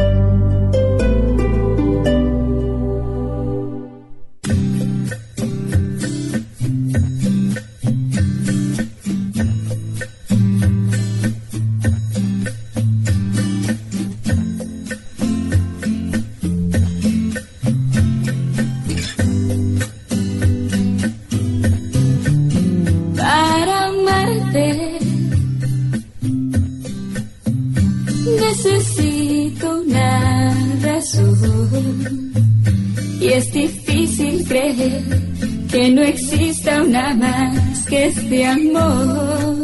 Este 38.29 38.45
amor. 38.45 39.57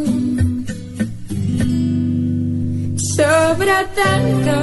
Sobra 3.15 3.85
tanto 4.01 4.55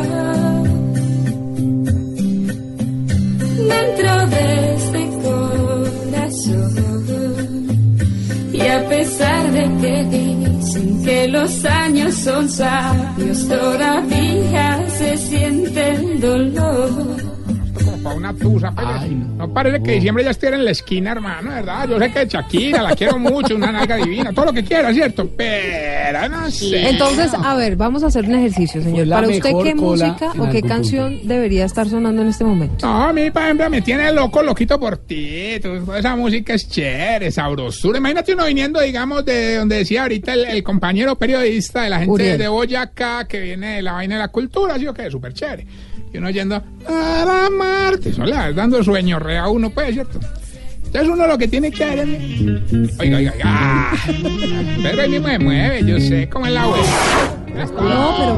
dentro 3.73 4.27
de 4.27 4.75
este 4.75 5.03
corazón. 5.23 6.73
Y 8.53 8.61
a 8.61 8.89
pesar 8.89 9.53
de 9.53 9.65
que 9.81 10.05
dicen 10.17 11.05
que 11.05 11.29
los 11.29 11.65
años 11.65 12.15
son 12.15 12.49
sabios, 12.49 13.49
todavía 13.49 14.85
se 14.99 15.17
siente 15.17 15.91
el 15.91 16.21
dolor. 16.21 16.72
Pues, 18.39 19.11
no. 19.13 19.53
parece 19.53 19.83
que 19.83 19.93
diciembre 19.93 20.25
ya 20.25 20.31
estuviera 20.31 20.57
en 20.57 20.65
la 20.65 20.71
esquina, 20.71 21.13
hermano, 21.13 21.51
¿verdad? 21.51 21.89
Yo 21.89 21.99
sé 21.99 22.13
que 22.13 22.27
Shakira, 22.27 22.83
la 22.83 22.95
quiero 22.95 23.19
mucho, 23.19 23.55
una 23.57 23.73
nalga 23.73 23.97
divina, 23.97 24.33
todo 24.33 24.47
lo 24.47 24.53
que 24.53 24.65
quiera, 24.65 24.93
¿cierto? 24.93 25.29
Pero 25.37 26.29
no 26.29 26.51
sé. 26.51 26.89
Entonces, 26.89 27.33
a 27.35 27.55
ver, 27.55 27.77
vamos 27.77 28.03
a 28.03 28.07
hacer 28.07 28.25
un 28.25 28.35
ejercicio, 28.35 28.83
señor. 28.83 29.09
Para 29.09 29.29
usted, 29.29 29.51
¿qué 29.63 29.75
música 29.75 30.33
o 30.39 30.49
qué 30.51 30.63
canción 30.63 31.27
debería 31.27 31.65
estar 31.65 31.89
sonando 31.89 32.23
en 32.23 32.29
este 32.29 32.45
momento? 32.45 32.87
No, 32.87 33.05
a 33.05 33.13
mí, 33.13 33.31
por 33.31 33.43
ejemplo, 33.43 33.71
me 33.71 33.83
tiene 33.83 34.13
loco, 34.13 34.43
loquito 34.43 34.79
por 34.79 34.97
ti. 34.99 35.59
Toda 35.61 35.99
esa 35.99 36.17
música 36.17 36.55
es 36.55 36.69
chévere, 36.69 37.31
sabrosura. 37.31 37.99
Imagínate 37.99 38.35
uno 38.35 38.47
viniendo, 38.47 38.81
digamos, 38.81 39.25
de 39.25 39.57
donde 39.57 39.77
decía 39.77 40.03
ahorita 40.03 40.35
el, 40.35 40.45
el 40.47 40.63
compañero 40.63 41.17
periodista 41.17 41.83
de 41.83 41.91
la 41.91 41.99
gente 41.99 42.13
Uriel. 42.13 42.39
de 42.39 42.49
Boyacá, 42.49 43.27
que 43.27 43.41
viene 43.41 43.77
de 43.77 43.83
la 43.83 43.93
vaina 43.93 44.17
de 44.17 44.21
la 44.21 44.29
cultura, 44.29 44.79
¿sí 44.79 44.87
o 44.87 44.95
qué? 44.95 45.11
Súper 45.11 45.33
chévere. 45.35 45.67
Y 46.13 46.19
uno 46.19 46.31
yendo, 46.31 46.63
para 46.85 47.47
amarte. 47.47 48.11
Eso 48.11 48.25
le 48.25 48.33
va 48.33 48.53
dando 48.53 48.83
sueño 48.83 49.19
re 49.19 49.39
a 49.39 49.49
uno, 49.49 49.71
pues, 49.71 49.95
¿cierto? 49.95 50.21
Entonces 50.85 51.09
uno 51.09 51.27
lo 51.27 51.39
que 51.39 51.49
tiene 51.49 51.71
que 51.71 51.85
hacer 51.85 52.07
es... 52.07 53.01
Oiga, 53.01 53.17
oiga, 53.17 53.33
oiga. 53.33 53.45
Ah, 53.45 53.95
pero 54.83 55.03
ahí 55.03 55.09
mismo 55.09 55.29
se 55.29 55.39
mueve, 55.39 55.85
yo 55.87 55.99
sé 55.99 56.29
cómo 56.29 56.47
es 56.47 56.53
la 56.53 56.67
voz. 56.67 56.87
No, 57.55 57.69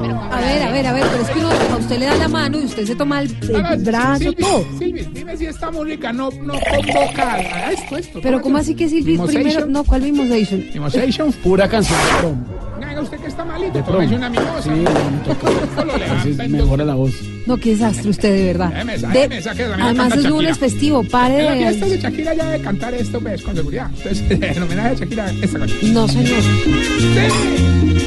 pero 0.00 0.20
a 0.32 0.40
ver, 0.40 0.62
a 0.62 0.72
ver, 0.72 0.86
a 0.86 0.92
ver, 0.92 1.04
pero 1.10 1.22
es 1.22 1.30
que 1.30 1.38
uno, 1.38 1.48
a 1.50 1.76
usted 1.76 1.98
le 1.98 2.06
da 2.06 2.16
la 2.16 2.28
mano 2.28 2.60
y 2.60 2.64
usted 2.64 2.84
se 2.86 2.94
toma 2.96 3.20
el, 3.22 3.30
el 3.42 3.82
brazo, 3.84 4.18
Silvi, 4.18 4.34
todo. 4.34 4.66
Silvi, 4.78 5.08
dime 5.12 5.36
si 5.36 5.46
esta 5.46 5.70
música 5.70 6.12
no, 6.12 6.30
no 6.30 6.54
convoca 6.54 7.34
a 7.34 7.72
esto, 7.72 7.96
esto. 7.96 8.20
Pero 8.22 8.40
¿cómo 8.40 8.58
así 8.58 8.74
que 8.74 8.88
Silvi 8.88 9.18
primero? 9.18 9.66
No, 9.66 9.84
¿cuál 9.84 10.02
Mimosation? 10.02 10.64
Mimosation. 10.72 11.32
Pura 11.32 11.68
canción 11.68 11.98
de. 11.98 12.64
Haga 12.94 13.02
usted 13.02 13.18
que 13.18 13.26
está 13.26 13.44
malito, 13.44 13.72
De 13.72 13.82
tómese 13.82 14.14
una 14.14 14.30
mimosa. 14.30 14.62
Sí, 14.62 14.70
no, 14.70 15.94
Entonces 16.24 16.50
mejora 16.50 16.84
la 16.84 16.94
voz. 16.94 17.12
No, 17.46 17.56
qué 17.56 17.70
desastre 17.70 18.10
usted, 18.10 18.32
de 18.32 18.44
verdad. 18.44 18.84
De- 19.12 19.42
además 19.80 20.16
es 20.16 20.24
lunes 20.24 20.58
festivo, 20.58 21.02
pare 21.02 21.40
En 21.40 21.44
la 21.46 21.70
fiesta 21.70 21.86
de 21.86 21.92
de... 21.96 22.02
Shakira 22.02 22.34
ya 22.34 22.50
de 22.50 22.60
cantar 22.60 22.94
esto, 22.94 23.20
pues, 23.20 23.42
con 23.42 23.56
seguridad. 23.56 23.90
Entonces, 23.96 24.24
en 24.56 24.62
homenaje 24.62 24.88
a 24.90 24.94
Shakira, 24.94 25.30
esta 25.42 25.58
canción. 25.58 25.94
No, 25.94 26.06
señor. 26.06 26.40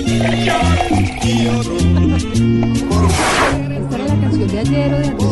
Era 0.07 0.16
la 4.07 4.15
canción 4.21 4.47
de 4.47 4.59
ayer 4.59 4.93
o 4.93 4.97
de 4.99 5.11
no. 5.11 5.27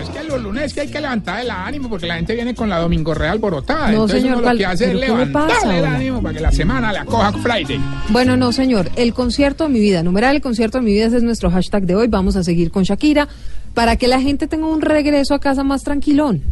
Es 0.00 0.08
que 0.10 0.22
los 0.24 0.42
lunes 0.42 0.64
es 0.64 0.74
que 0.74 0.80
hay 0.82 0.88
que 0.88 1.00
levantar 1.00 1.40
el 1.40 1.50
ánimo 1.50 1.88
porque 1.88 2.06
la 2.06 2.16
gente 2.16 2.34
viene 2.34 2.54
con 2.54 2.68
la 2.68 2.78
domingo 2.78 3.14
real 3.14 3.32
alborotada. 3.32 3.86
No, 3.86 3.92
Entonces 3.92 4.20
señor, 4.22 4.34
uno 4.34 4.38
lo 4.38 4.42
¿cuál- 4.44 4.58
que 4.58 4.66
hace 4.66 4.84
es 4.90 4.94
levantarle 4.94 5.78
el 5.78 5.84
ánimo 5.84 6.22
para 6.22 6.34
que 6.34 6.40
la 6.40 6.52
semana 6.52 6.92
le 6.92 6.98
acoja 6.98 7.32
Friday. 7.32 7.80
Bueno, 8.10 8.36
no, 8.36 8.52
señor. 8.52 8.90
El 8.96 9.12
concierto 9.14 9.64
de 9.64 9.70
mi 9.70 9.80
vida, 9.80 10.02
numeral 10.02 10.36
el 10.36 10.42
concierto 10.42 10.78
de 10.78 10.84
mi 10.84 10.92
vida, 10.92 11.06
ese 11.06 11.16
es 11.18 11.22
nuestro 11.22 11.50
hashtag 11.50 11.84
de 11.84 11.96
hoy. 11.96 12.08
Vamos 12.08 12.36
a 12.36 12.44
seguir 12.44 12.70
con 12.70 12.84
Shakira 12.84 13.28
para 13.74 13.96
que 13.96 14.08
la 14.08 14.20
gente 14.20 14.46
tenga 14.46 14.66
un 14.66 14.80
regreso 14.80 15.34
a 15.34 15.40
casa 15.40 15.64
más 15.64 15.82
tranquilón. 15.82 16.42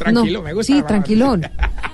Tranquilo, 0.00 0.38
No, 0.40 0.44
me 0.44 0.52
gusta. 0.54 0.72
Sí, 0.74 0.82
tranquilón. 0.82 1.42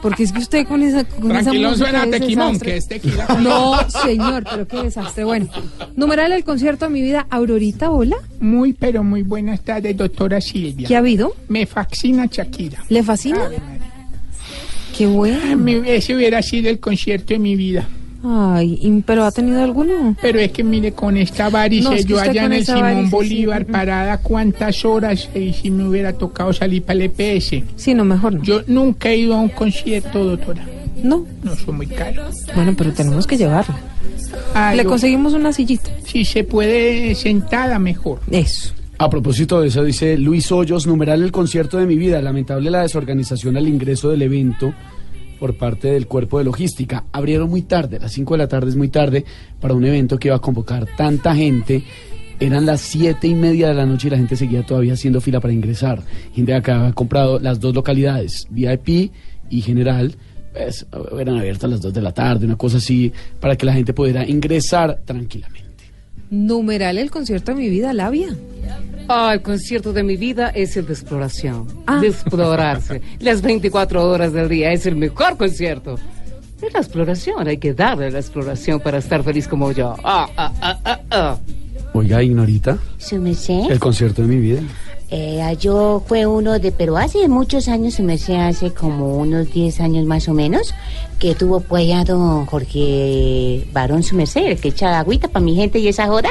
Porque 0.00 0.22
es 0.22 0.32
que 0.32 0.38
usted 0.38 0.66
con 0.66 0.82
esa, 0.82 1.04
con 1.04 1.30
esa 1.32 1.42
Tranquilón 1.42 1.70
música 1.72 1.88
suena 1.90 2.02
a 2.04 2.10
tequimón, 2.10 2.60
que 2.60 2.76
es 2.76 2.86
tequila. 2.88 3.26
No, 3.40 3.74
señor, 3.90 4.44
pero 4.48 4.68
qué 4.68 4.82
desastre. 4.84 5.24
Bueno, 5.24 5.48
numeral 5.96 6.32
el 6.32 6.44
concierto 6.44 6.84
de 6.86 6.90
mi 6.92 7.02
vida, 7.02 7.26
Aurorita, 7.30 7.90
hola. 7.90 8.16
Muy, 8.40 8.72
pero 8.72 9.02
muy 9.02 9.22
buenas 9.22 9.60
tardes, 9.62 9.96
doctora 9.96 10.40
Silvia. 10.40 10.86
¿Qué 10.86 10.94
ha 10.94 11.00
habido? 11.00 11.34
Me 11.48 11.66
fascina 11.66 12.26
Shakira. 12.30 12.84
¿Le 12.88 13.02
fascina? 13.02 13.50
Qué 14.96 15.06
bueno. 15.06 15.56
Mi- 15.56 15.82
Ese 15.86 16.14
hubiera 16.14 16.40
sido 16.42 16.70
el 16.70 16.78
concierto 16.80 17.34
de 17.34 17.38
mi 17.38 17.56
vida. 17.56 17.86
Ay, 18.24 18.78
¿y- 18.82 19.02
¿pero 19.02 19.24
ha 19.24 19.30
tenido 19.30 19.62
alguno? 19.62 20.16
Pero 20.20 20.38
es 20.40 20.50
que 20.52 20.64
mire, 20.64 20.92
con 20.92 21.16
esta 21.16 21.48
varice, 21.50 21.88
No, 21.88 21.94
es 21.94 22.04
que 22.04 22.10
yo 22.12 22.18
allá 22.20 22.44
en 22.46 22.52
el 22.54 22.64
Simón 22.66 22.82
varice, 22.82 23.04
sí. 23.04 23.10
Bolívar, 23.10 23.66
parada, 23.66 24.18
¿cuántas 24.18 24.84
horas? 24.84 25.28
Y 25.34 25.52
si 25.52 25.70
me 25.70 25.86
hubiera 25.88 26.12
tocado 26.12 26.52
salir 26.52 26.82
para 26.82 26.94
el 27.04 27.10
EPS. 27.12 27.62
Sí, 27.76 27.94
no, 27.94 28.04
mejor 28.04 28.34
no. 28.34 28.42
Yo 28.42 28.62
nunca 28.66 29.10
he 29.10 29.18
ido 29.18 29.34
a 29.34 29.40
un 29.40 29.48
concierto, 29.50 30.24
doctora. 30.24 30.66
No. 31.02 31.24
No, 31.42 31.54
son 31.56 31.76
muy 31.76 31.86
caros. 31.86 32.34
Bueno, 32.54 32.74
pero 32.76 32.92
tenemos 32.92 33.26
que 33.26 33.36
llevarla. 33.36 33.76
Ah, 34.54 34.74
Le 34.74 34.82
yo- 34.82 34.88
conseguimos 34.88 35.34
una 35.34 35.52
sillita. 35.52 35.90
Si 36.04 36.24
se 36.24 36.42
puede 36.42 37.14
sentada, 37.14 37.78
mejor. 37.78 38.20
Eso. 38.30 38.72
A 38.98 39.10
propósito 39.10 39.60
de 39.60 39.68
eso, 39.68 39.84
dice 39.84 40.16
Luis 40.16 40.50
Hoyos, 40.50 40.86
numeral 40.86 41.22
el 41.22 41.30
concierto 41.30 41.76
de 41.76 41.86
mi 41.86 41.96
vida. 41.96 42.20
Lamentable 42.22 42.70
la 42.70 42.80
desorganización 42.80 43.56
al 43.58 43.68
ingreso 43.68 44.08
del 44.08 44.22
evento 44.22 44.72
por 45.38 45.56
parte 45.56 45.88
del 45.88 46.06
cuerpo 46.06 46.38
de 46.38 46.44
logística. 46.44 47.04
Abrieron 47.12 47.48
muy 47.50 47.62
tarde, 47.62 47.98
las 47.98 48.12
5 48.12 48.34
de 48.34 48.38
la 48.38 48.48
tarde 48.48 48.70
es 48.70 48.76
muy 48.76 48.88
tarde, 48.88 49.24
para 49.60 49.74
un 49.74 49.84
evento 49.84 50.18
que 50.18 50.28
iba 50.28 50.36
a 50.36 50.40
convocar 50.40 50.86
tanta 50.96 51.34
gente. 51.34 51.82
Eran 52.38 52.66
las 52.66 52.82
siete 52.82 53.28
y 53.28 53.34
media 53.34 53.68
de 53.68 53.74
la 53.74 53.86
noche 53.86 54.08
y 54.08 54.10
la 54.10 54.18
gente 54.18 54.36
seguía 54.36 54.62
todavía 54.62 54.92
haciendo 54.92 55.22
fila 55.22 55.40
para 55.40 55.54
ingresar. 55.54 56.02
Gente 56.34 56.60
que 56.62 56.70
había 56.70 56.92
comprado 56.92 57.38
las 57.38 57.60
dos 57.60 57.74
localidades, 57.74 58.46
VIP 58.50 59.10
y 59.48 59.62
General, 59.62 60.14
pues 60.52 60.86
eran 61.18 61.38
abiertas 61.38 61.70
las 61.70 61.80
2 61.80 61.92
de 61.92 62.02
la 62.02 62.12
tarde, 62.12 62.46
una 62.46 62.56
cosa 62.56 62.78
así, 62.78 63.12
para 63.40 63.56
que 63.56 63.66
la 63.66 63.72
gente 63.72 63.92
pudiera 63.92 64.26
ingresar 64.26 65.00
tranquilamente. 65.04 65.66
Numeral 66.30 66.98
el 66.98 67.10
concierto 67.10 67.52
de 67.52 67.58
mi 67.58 67.68
vida, 67.68 67.92
Labia. 67.92 68.36
Ah, 69.08 69.32
el 69.34 69.42
concierto 69.42 69.92
de 69.92 70.02
mi 70.02 70.16
vida 70.16 70.48
es 70.50 70.76
el 70.76 70.86
de 70.86 70.92
exploración. 70.94 71.66
Ah. 71.86 72.00
De 72.00 72.08
explorarse. 72.08 73.00
Las 73.20 73.40
24 73.42 74.04
horas 74.04 74.32
del 74.32 74.48
día 74.48 74.72
es 74.72 74.86
el 74.86 74.96
mejor 74.96 75.36
concierto. 75.36 75.98
Es 76.62 76.72
la 76.72 76.80
exploración, 76.80 77.46
hay 77.46 77.58
que 77.58 77.74
darle 77.74 78.10
la 78.10 78.18
exploración 78.18 78.80
para 78.80 78.98
estar 78.98 79.22
feliz 79.22 79.46
como 79.46 79.72
yo. 79.72 79.94
Ah, 80.02 80.28
ah, 80.36 80.52
ah, 80.62 80.78
ah, 80.84 81.00
ah. 81.10 81.38
Oiga, 81.92 82.22
Ignorita, 82.22 82.78
Su 82.98 83.16
merced. 83.16 83.70
el 83.70 83.78
concierto 83.78 84.22
de 84.22 84.28
mi 84.28 84.36
vida. 84.38 84.60
Eh, 85.08 85.40
yo 85.60 86.02
fue 86.06 86.26
uno 86.26 86.58
de, 86.58 86.72
pero 86.72 86.96
hace 86.96 87.28
muchos 87.28 87.68
años, 87.68 87.94
se 87.94 88.02
me 88.02 88.14
hace 88.14 88.36
hace 88.36 88.72
como 88.72 89.18
unos 89.18 89.52
10 89.52 89.80
años 89.80 90.04
más 90.04 90.28
o 90.28 90.34
menos, 90.34 90.74
que 91.20 91.34
tuvo 91.36 91.60
pues 91.60 91.86
ya 91.86 92.04
don 92.04 92.44
Jorge 92.46 93.66
Barón 93.72 94.02
su 94.02 94.16
merced, 94.16 94.44
el 94.46 94.58
que 94.60 94.68
echa 94.68 94.98
agüita 94.98 95.28
para 95.28 95.44
mi 95.44 95.54
gente 95.54 95.78
y 95.78 95.86
esa 95.88 96.08
joda. 96.08 96.30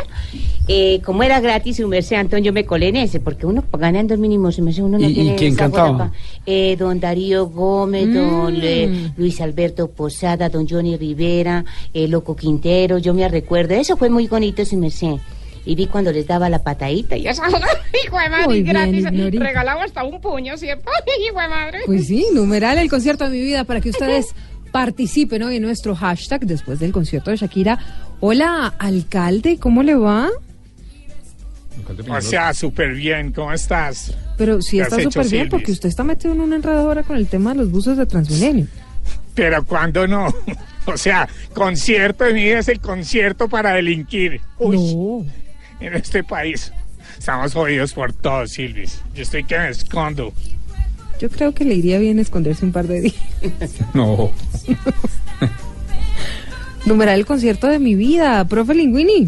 Eh, 0.67 0.99
como 1.05 1.23
era 1.23 1.39
gratis 1.39 1.77
su 1.77 1.87
merced, 1.87 2.15
Antonio, 2.17 2.45
yo 2.47 2.53
me 2.53 2.65
colé 2.65 2.89
en 2.89 2.97
ese, 2.97 3.19
porque 3.21 3.45
uno 3.45 3.61
pues, 3.61 3.79
ganando 3.79 4.13
el 4.13 4.19
mínimo 4.19 4.51
su 4.51 4.61
merced, 4.61 4.83
uno 4.83 4.97
no 4.97 5.07
¿Y- 5.07 5.11
y 5.11 5.13
tiene 5.13 5.35
quién 5.35 5.53
esa 5.53 5.69
joda 5.69 5.83
cantaba? 5.83 5.97
pa- 6.09 6.17
eh, 6.45 6.75
don 6.77 6.99
Darío 6.99 7.47
Gómez, 7.47 8.13
don 8.13 8.55
Mm. 8.55 8.61
eh, 8.61 9.11
Luis 9.15 9.39
Alberto 9.41 9.87
Posada, 9.87 10.49
don 10.49 10.67
Johnny 10.67 10.97
Rivera, 10.97 11.63
eh, 11.93 12.07
Loco 12.09 12.35
Quintero, 12.35 12.97
yo 12.97 13.13
me 13.13 13.27
recuerdo, 13.29 13.73
eso 13.75 13.95
fue 13.95 14.09
muy 14.09 14.27
bonito 14.27 14.65
su 14.65 14.75
merced. 14.75 15.15
Y 15.65 15.75
vi 15.75 15.87
cuando 15.87 16.11
les 16.11 16.27
daba 16.27 16.49
la 16.49 16.63
patadita 16.63 17.17
y 17.17 17.25
joda. 17.25 17.67
Hijo 18.05 18.19
de 18.19 18.29
madre, 18.29 18.45
Muy 18.45 18.61
bien, 18.63 18.73
gratis. 18.73 19.05
Ignori. 19.05 19.37
Regalamos 19.39 19.85
hasta 19.85 20.03
un 20.03 20.21
puño, 20.21 20.57
¿cierto? 20.57 20.89
Hijo 21.27 21.39
de 21.39 21.47
madre. 21.47 21.79
Pues 21.85 22.07
sí, 22.07 22.27
numeral 22.33 22.77
el 22.77 22.89
concierto 22.89 23.25
de 23.25 23.31
mi 23.31 23.41
vida 23.41 23.63
para 23.63 23.81
que 23.81 23.89
ustedes 23.89 24.35
participen 24.71 25.41
hoy 25.43 25.55
en 25.55 25.63
nuestro 25.63 25.95
hashtag 25.95 26.41
después 26.41 26.79
del 26.79 26.91
concierto 26.91 27.31
de 27.31 27.37
Shakira. 27.37 27.79
Hola, 28.19 28.73
alcalde, 28.77 29.57
¿cómo 29.57 29.83
le 29.83 29.95
va? 29.95 30.29
O 32.09 32.21
sea, 32.21 32.53
súper 32.53 32.93
bien, 32.93 33.31
¿cómo 33.31 33.53
estás? 33.53 34.13
Pero 34.37 34.61
sí 34.61 34.77
¿Qué 34.77 34.83
está 34.83 34.99
súper 34.99 35.27
bien 35.27 35.49
porque 35.49 35.71
usted 35.71 35.89
está 35.89 36.03
metido 36.03 36.33
en 36.33 36.41
una 36.41 36.55
enredadora 36.55 37.03
con 37.03 37.17
el 37.17 37.27
tema 37.27 37.53
de 37.53 37.59
los 37.59 37.71
buses 37.71 37.97
de 37.97 38.05
Transmilenio. 38.05 38.67
Pero 39.33 39.65
cuando 39.65 40.07
no. 40.07 40.27
O 40.87 40.97
sea, 40.97 41.27
concierto 41.55 42.25
de 42.25 42.33
mi 42.35 42.43
vida 42.43 42.59
es 42.59 42.67
el 42.67 42.79
concierto 42.79 43.49
para 43.49 43.73
delinquir. 43.73 44.39
Uy, 44.59 45.25
En 45.79 45.93
este 45.93 46.23
país. 46.23 46.71
Estamos 47.17 47.53
jodidos 47.53 47.93
por 47.93 48.13
todo, 48.13 48.47
Silvis. 48.47 49.01
Yo 49.13 49.23
estoy 49.23 49.43
que 49.43 49.57
me 49.57 49.69
escondo. 49.69 50.33
Yo 51.19 51.29
creo 51.29 51.53
que 51.53 51.63
le 51.63 51.75
iría 51.75 51.97
bien 51.99 52.19
esconderse 52.19 52.65
un 52.65 52.71
par 52.71 52.87
de 52.87 53.01
días. 53.01 53.15
No. 53.93 54.31
Numeral 56.85 57.19
el 57.19 57.25
concierto 57.25 57.67
de 57.67 57.79
mi 57.79 57.95
vida, 57.95 58.45
profe 58.45 58.75
Linguini. 58.75 59.27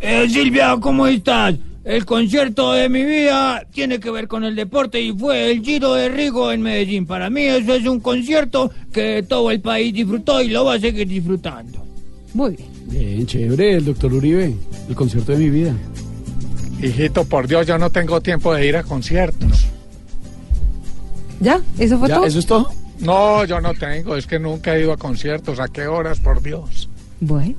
Eh, 0.00 0.26
Silvia, 0.30 0.76
¿cómo 0.80 1.06
estás? 1.06 1.56
El 1.84 2.06
concierto 2.06 2.72
de 2.72 2.88
mi 2.88 3.04
vida 3.04 3.66
tiene 3.72 4.00
que 4.00 4.10
ver 4.10 4.28
con 4.28 4.44
el 4.44 4.54
deporte 4.56 5.00
y 5.00 5.12
fue 5.12 5.50
el 5.50 5.62
Giro 5.62 5.94
de 5.94 6.08
Rigo 6.08 6.52
en 6.52 6.62
Medellín. 6.62 7.06
Para 7.06 7.28
mí 7.28 7.42
eso 7.42 7.74
es 7.74 7.86
un 7.86 8.00
concierto 8.00 8.70
que 8.92 9.22
todo 9.28 9.50
el 9.50 9.60
país 9.60 9.92
disfrutó 9.92 10.40
y 10.40 10.48
lo 10.48 10.64
va 10.64 10.74
a 10.74 10.80
seguir 10.80 11.08
disfrutando. 11.08 11.84
Muy 12.32 12.56
bien. 12.56 12.68
Bien, 12.90 13.26
chévere, 13.26 13.74
el 13.76 13.84
doctor 13.84 14.12
Uribe, 14.12 14.54
el 14.88 14.94
concierto 14.94 15.32
de 15.32 15.38
mi 15.38 15.50
vida. 15.50 15.72
Hijito, 16.82 17.24
por 17.24 17.46
Dios, 17.46 17.66
yo 17.66 17.78
no 17.78 17.90
tengo 17.90 18.20
tiempo 18.20 18.54
de 18.54 18.66
ir 18.66 18.76
a 18.76 18.82
conciertos. 18.82 19.66
¿Ya? 21.40 21.60
¿Eso 21.78 21.98
fue 21.98 22.08
¿Ya? 22.08 22.16
todo? 22.16 22.26
¿Eso 22.26 22.38
es 22.38 22.46
todo? 22.46 22.70
No, 22.98 23.44
yo 23.44 23.60
no 23.60 23.72
tengo. 23.74 24.16
Es 24.16 24.26
que 24.26 24.38
nunca 24.38 24.74
he 24.76 24.82
ido 24.82 24.92
a 24.92 24.96
conciertos. 24.96 25.58
¿A 25.60 25.68
qué 25.68 25.86
horas, 25.86 26.20
por 26.20 26.42
Dios? 26.42 26.88
Bueno. 27.20 27.54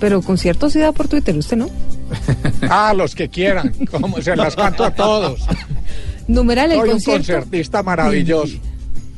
Pero 0.00 0.22
concierto 0.22 0.68
sí 0.70 0.78
da 0.78 0.92
por 0.92 1.08
Twitter, 1.08 1.36
¿usted 1.36 1.56
no? 1.56 1.68
Ah, 2.68 2.94
los 2.94 3.14
que 3.14 3.28
quieran. 3.28 3.72
Como 3.90 4.20
se 4.22 4.36
las 4.36 4.54
canto 4.54 4.84
a 4.84 4.94
todos. 4.94 5.40
Numeral 6.28 6.72
el 6.72 6.78
Soy 6.78 6.88
un 6.88 6.92
concierto. 6.94 7.32
concertista 7.34 7.82
maravilloso. 7.82 8.56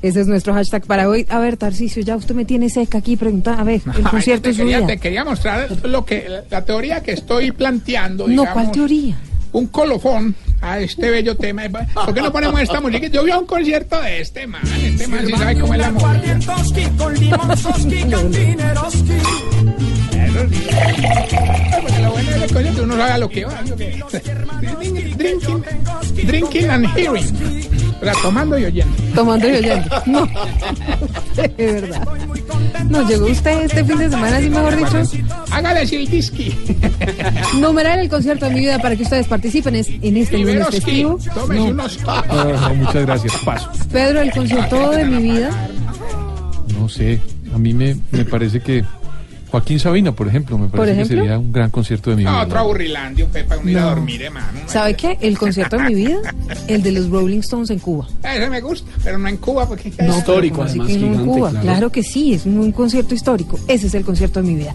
Ese 0.02 0.20
es 0.20 0.26
nuestro 0.28 0.54
hashtag 0.54 0.86
para 0.86 1.08
hoy. 1.08 1.26
A 1.28 1.38
ver, 1.40 1.56
Tarcicio, 1.56 2.02
ya 2.02 2.16
usted 2.16 2.34
me 2.34 2.44
tiene 2.44 2.70
seca 2.70 2.98
aquí 2.98 3.16
preguntando. 3.16 3.60
A 3.60 3.64
ver, 3.64 3.80
el 3.86 3.92
Ay, 3.96 4.02
concierto 4.04 4.44
te 4.44 4.50
es 4.50 4.56
su 4.56 4.62
quería, 4.62 4.78
vida. 4.78 4.86
te 4.88 4.98
quería 4.98 5.24
mostrar 5.24 5.68
lo 5.84 6.04
que 6.04 6.28
la, 6.50 6.64
teoría 6.64 7.02
que 7.02 7.12
estoy 7.12 7.50
planteando. 7.52 8.28
No, 8.28 8.44
¿cuál 8.52 8.70
teoría? 8.70 9.16
Un 9.50 9.66
colofón 9.68 10.34
a 10.60 10.78
este 10.78 11.10
bello 11.10 11.36
tema. 11.36 11.62
¿Por 11.94 12.14
qué 12.14 12.20
no 12.20 12.30
ponemos 12.30 12.60
esta 12.60 12.80
música? 12.80 13.06
Yo 13.08 13.24
vi 13.24 13.30
a 13.30 13.38
un 13.38 13.46
concierto 13.46 14.00
de 14.00 14.20
este 14.20 14.46
man. 14.46 14.62
Este 14.82 15.06
man 15.08 15.26
sí 15.26 15.32
sabe 15.32 15.58
cómo 15.58 15.74
es 15.74 15.80
la 15.80 15.90
música. 15.90 16.20
sí. 20.50 20.66
Porque 21.82 22.02
lo 22.02 22.10
bueno 22.10 22.30
de 22.30 22.36
ese 22.44 22.54
concierto 22.54 22.82
uno 22.84 22.96
sabe 22.96 23.12
a 23.12 23.18
lo 23.18 23.28
que 23.28 23.44
va. 23.44 23.62
¿sí 23.64 23.72
o 23.72 23.76
qué? 23.76 24.02
Drinking, 25.16 25.64
drinking 26.26 26.70
and 26.70 26.86
hearing. 26.96 27.68
O 28.00 28.04
sea, 28.04 28.12
tomando 28.22 28.56
y 28.58 28.64
oyendo. 28.66 28.94
Tomando 29.14 29.48
y 29.48 29.52
oyendo. 29.56 30.02
No. 30.06 30.26
De 31.36 31.48
verdad. 31.72 32.08
No, 32.88 33.06
llegó 33.08 33.26
usted 33.26 33.62
este 33.62 33.84
fin 33.84 33.98
de 33.98 34.08
semana, 34.10 34.36
así 34.36 34.48
mejor 34.48 34.76
dicho. 34.76 35.02
Hágale 35.50 35.86
sildiski. 35.86 36.54
Numeral 37.60 37.98
el 38.00 38.08
concierto 38.08 38.46
de 38.46 38.54
mi 38.54 38.60
vida 38.60 38.78
para 38.78 38.94
que 38.96 39.02
ustedes 39.02 39.26
participen 39.26 39.74
es- 39.74 39.88
en 40.00 40.16
este 40.16 40.38
lunes 40.38 40.68
festivo. 40.68 41.18
Tómese 41.34 41.60
No. 41.60 41.70
unos 41.70 41.98
No, 42.04 42.44
no, 42.44 42.74
muchas 42.76 43.04
gracias, 43.06 43.32
paso. 43.44 43.68
Pedro, 43.92 44.20
el 44.20 44.30
concierto 44.30 44.90
de 44.92 45.04
mi 45.04 45.22
vida. 45.32 45.50
No 46.78 46.88
sé, 46.88 47.20
a 47.52 47.58
mí 47.58 47.74
me, 47.74 47.96
me 48.12 48.24
parece 48.24 48.60
que 48.60 48.84
Joaquín 49.50 49.78
Sabina, 49.80 50.12
por 50.12 50.28
ejemplo, 50.28 50.58
me 50.58 50.68
¿Por 50.68 50.80
parece 50.80 50.98
que 51.02 51.04
sería 51.06 51.38
un 51.38 51.50
gran 51.52 51.70
concierto 51.70 52.10
de 52.10 52.16
mi 52.16 52.24
No, 52.24 52.30
vida. 52.32 52.42
otro 52.42 52.58
aburrilandio, 52.58 53.26
Pepa, 53.28 53.56
uno 53.58 53.70
ir 53.70 53.78
a 53.78 53.82
dormir, 53.84 54.22
hermano. 54.22 54.46
¿Sabe 54.66 54.94
qué? 54.94 55.16
El 55.20 55.38
concierto 55.38 55.76
de 55.78 55.84
mi 55.84 55.94
vida, 55.94 56.18
el 56.68 56.82
de 56.82 56.92
los 56.92 57.08
Rolling 57.08 57.38
Stones 57.40 57.70
en 57.70 57.78
Cuba. 57.78 58.06
Ese 58.22 58.50
me 58.50 58.60
gusta, 58.60 58.90
pero 59.02 59.18
no 59.18 59.26
en 59.28 59.36
Cuba 59.38 59.66
porque 59.66 59.90
No, 59.90 60.22
pero 60.26 60.50
¿cómo 60.50 60.62
así 60.64 60.78
que 60.80 60.98
no 60.98 61.14
en 61.14 61.26
Cuba? 61.26 61.50
Claro. 61.60 61.90
que 61.90 62.02
sí, 62.02 62.34
es 62.34 62.44
un, 62.46 62.58
un 62.58 62.72
concierto 62.72 63.14
histórico. 63.14 63.58
Ese 63.68 63.86
es 63.86 63.94
el 63.94 64.04
concierto 64.04 64.42
de 64.42 64.48
mi 64.48 64.54
vida. 64.56 64.74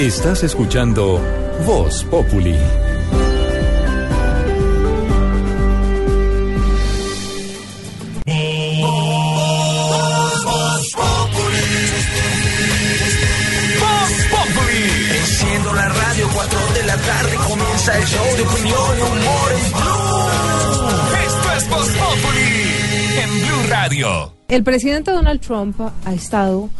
Estás 0.00 0.42
escuchando 0.44 1.20
Voz 1.66 2.04
Populi. 2.04 2.54
Voz 13.78 14.24
Populi. 14.30 14.84
Enciendo 15.18 15.74
la 15.74 15.88
radio, 15.90 16.28
4 16.32 16.58
de 16.72 16.82
la 16.86 16.96
tarde 16.96 17.36
comienza 17.46 17.98
el 17.98 18.04
show 18.06 18.36
de 18.36 18.42
opinión 18.42 18.98
y 18.98 19.02
humor 19.02 19.52
en 19.52 19.70
Blue. 19.70 20.28
Esto 21.26 21.52
es 21.58 21.68
Voz 21.68 21.88
Populi 21.88 23.20
en 23.22 23.40
Blue 23.42 23.68
Radio. 23.68 24.32
El 24.48 24.64
presidente 24.64 25.10
Donald 25.10 25.42
Trump 25.42 25.78
ha 25.78 26.14
estado 26.14 26.70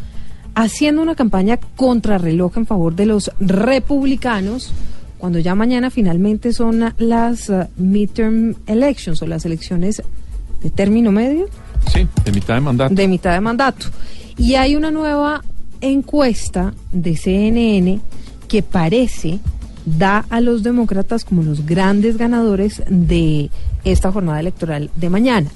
haciendo 0.62 1.02
una 1.02 1.14
campaña 1.14 1.58
contrarreloj 1.76 2.58
en 2.58 2.66
favor 2.66 2.94
de 2.94 3.06
los 3.06 3.30
republicanos 3.40 4.72
cuando 5.18 5.38
ya 5.38 5.54
mañana 5.54 5.90
finalmente 5.90 6.52
son 6.52 6.94
las 6.98 7.48
uh, 7.50 7.64
midterm 7.76 8.54
elections 8.66 9.20
o 9.22 9.26
las 9.26 9.44
elecciones 9.44 10.02
de 10.62 10.70
término 10.70 11.12
medio 11.12 11.46
Sí, 11.92 12.06
de 12.24 12.32
mitad 12.32 12.54
de 12.54 12.60
mandato. 12.60 12.94
de 12.94 13.08
mitad 13.08 13.32
de 13.32 13.40
mandato. 13.40 13.86
Y 14.36 14.54
hay 14.54 14.76
una 14.76 14.90
nueva 14.90 15.42
encuesta 15.80 16.74
de 16.92 17.16
CNN 17.16 18.00
que 18.48 18.62
parece 18.62 19.38
da 19.86 20.26
a 20.28 20.40
los 20.40 20.62
demócratas 20.62 21.24
como 21.24 21.42
los 21.42 21.64
grandes 21.66 22.18
ganadores 22.18 22.82
de 22.88 23.50
esta 23.84 24.12
jornada 24.12 24.40
electoral 24.40 24.90
de 24.96 25.08
mañana. 25.10 25.48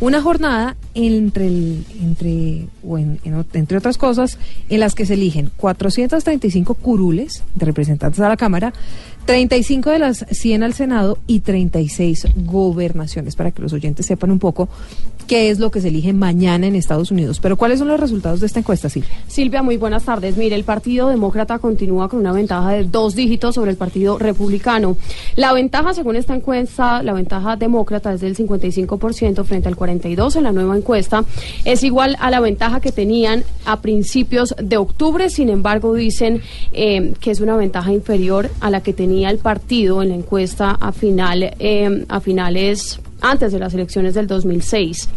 Una 0.00 0.22
jornada 0.22 0.76
entre, 0.94 1.46
el- 1.46 1.84
entre, 2.00 2.66
o 2.86 2.98
en- 2.98 3.18
entre 3.54 3.78
otras 3.78 3.96
cosas, 3.98 4.38
en 4.68 4.80
las 4.80 4.94
que 4.94 5.06
se 5.06 5.14
eligen 5.14 5.50
435 5.56 6.74
curules 6.74 7.42
de 7.54 7.66
representantes 7.66 8.20
a 8.20 8.28
la 8.28 8.36
Cámara, 8.36 8.72
35 9.24 9.90
de 9.90 9.98
las 10.00 10.26
100 10.30 10.62
al 10.64 10.74
Senado 10.74 11.16
y 11.28 11.40
36 11.40 12.26
gobernaciones, 12.44 13.36
para 13.36 13.52
que 13.52 13.62
los 13.62 13.72
oyentes 13.72 14.04
sepan 14.06 14.30
un 14.32 14.38
poco 14.40 14.68
qué 15.28 15.50
es 15.50 15.60
lo 15.60 15.70
que 15.70 15.80
se 15.80 15.88
elige 15.88 16.12
mañana 16.12 16.66
en 16.66 16.74
Estados 16.74 17.12
Unidos. 17.12 17.38
Pero 17.40 17.56
¿cuáles 17.56 17.78
son 17.78 17.86
los 17.86 18.00
resultados 18.00 18.40
de 18.40 18.46
esta 18.46 18.58
encuesta, 18.58 18.88
Silvia? 18.88 19.10
Silvia, 19.28 19.62
muy 19.62 19.76
buenas 19.76 20.02
tardes. 20.04 20.36
Mire, 20.36 20.56
el 20.56 20.64
Partido 20.64 21.08
Demócrata 21.08 21.60
continúa 21.60 22.08
con 22.08 22.18
una 22.18 22.32
ventaja 22.32 22.70
de 22.72 22.84
dos 22.84 23.14
dígitos 23.14 23.54
sobre 23.54 23.70
el 23.70 23.76
Partido 23.76 24.18
Republicano. 24.18 24.96
La 25.36 25.52
ventaja, 25.52 25.94
según 25.94 26.16
esta 26.16 26.34
encuesta, 26.34 27.02
la 27.04 27.12
ventaja 27.12 27.54
demócrata 27.54 28.12
es 28.12 28.20
del 28.20 28.36
55% 28.36 29.44
frente 29.44 29.68
al 29.68 29.76
42% 29.76 30.36
en 30.36 30.42
la 30.42 30.50
nueva. 30.52 30.76
Es 31.64 31.82
igual 31.82 32.16
a 32.20 32.30
la 32.30 32.40
ventaja 32.40 32.80
que 32.80 32.92
tenían 32.92 33.44
a 33.64 33.80
principios 33.80 34.54
de 34.62 34.76
octubre. 34.76 35.30
Sin 35.30 35.48
embargo, 35.48 35.94
dicen 35.94 36.42
eh, 36.72 37.14
que 37.20 37.30
es 37.30 37.40
una 37.40 37.56
ventaja 37.56 37.92
inferior 37.92 38.50
a 38.60 38.70
la 38.70 38.82
que 38.82 38.92
tenía 38.92 39.30
el 39.30 39.38
partido 39.38 40.02
en 40.02 40.10
la 40.10 40.14
encuesta 40.14 40.70
a, 40.72 40.92
final, 40.92 41.54
eh, 41.58 42.04
a 42.08 42.20
finales 42.20 43.00
antes 43.20 43.52
de 43.52 43.58
las 43.58 43.72
elecciones 43.74 44.14
del 44.14 44.26
2006. 44.26 45.08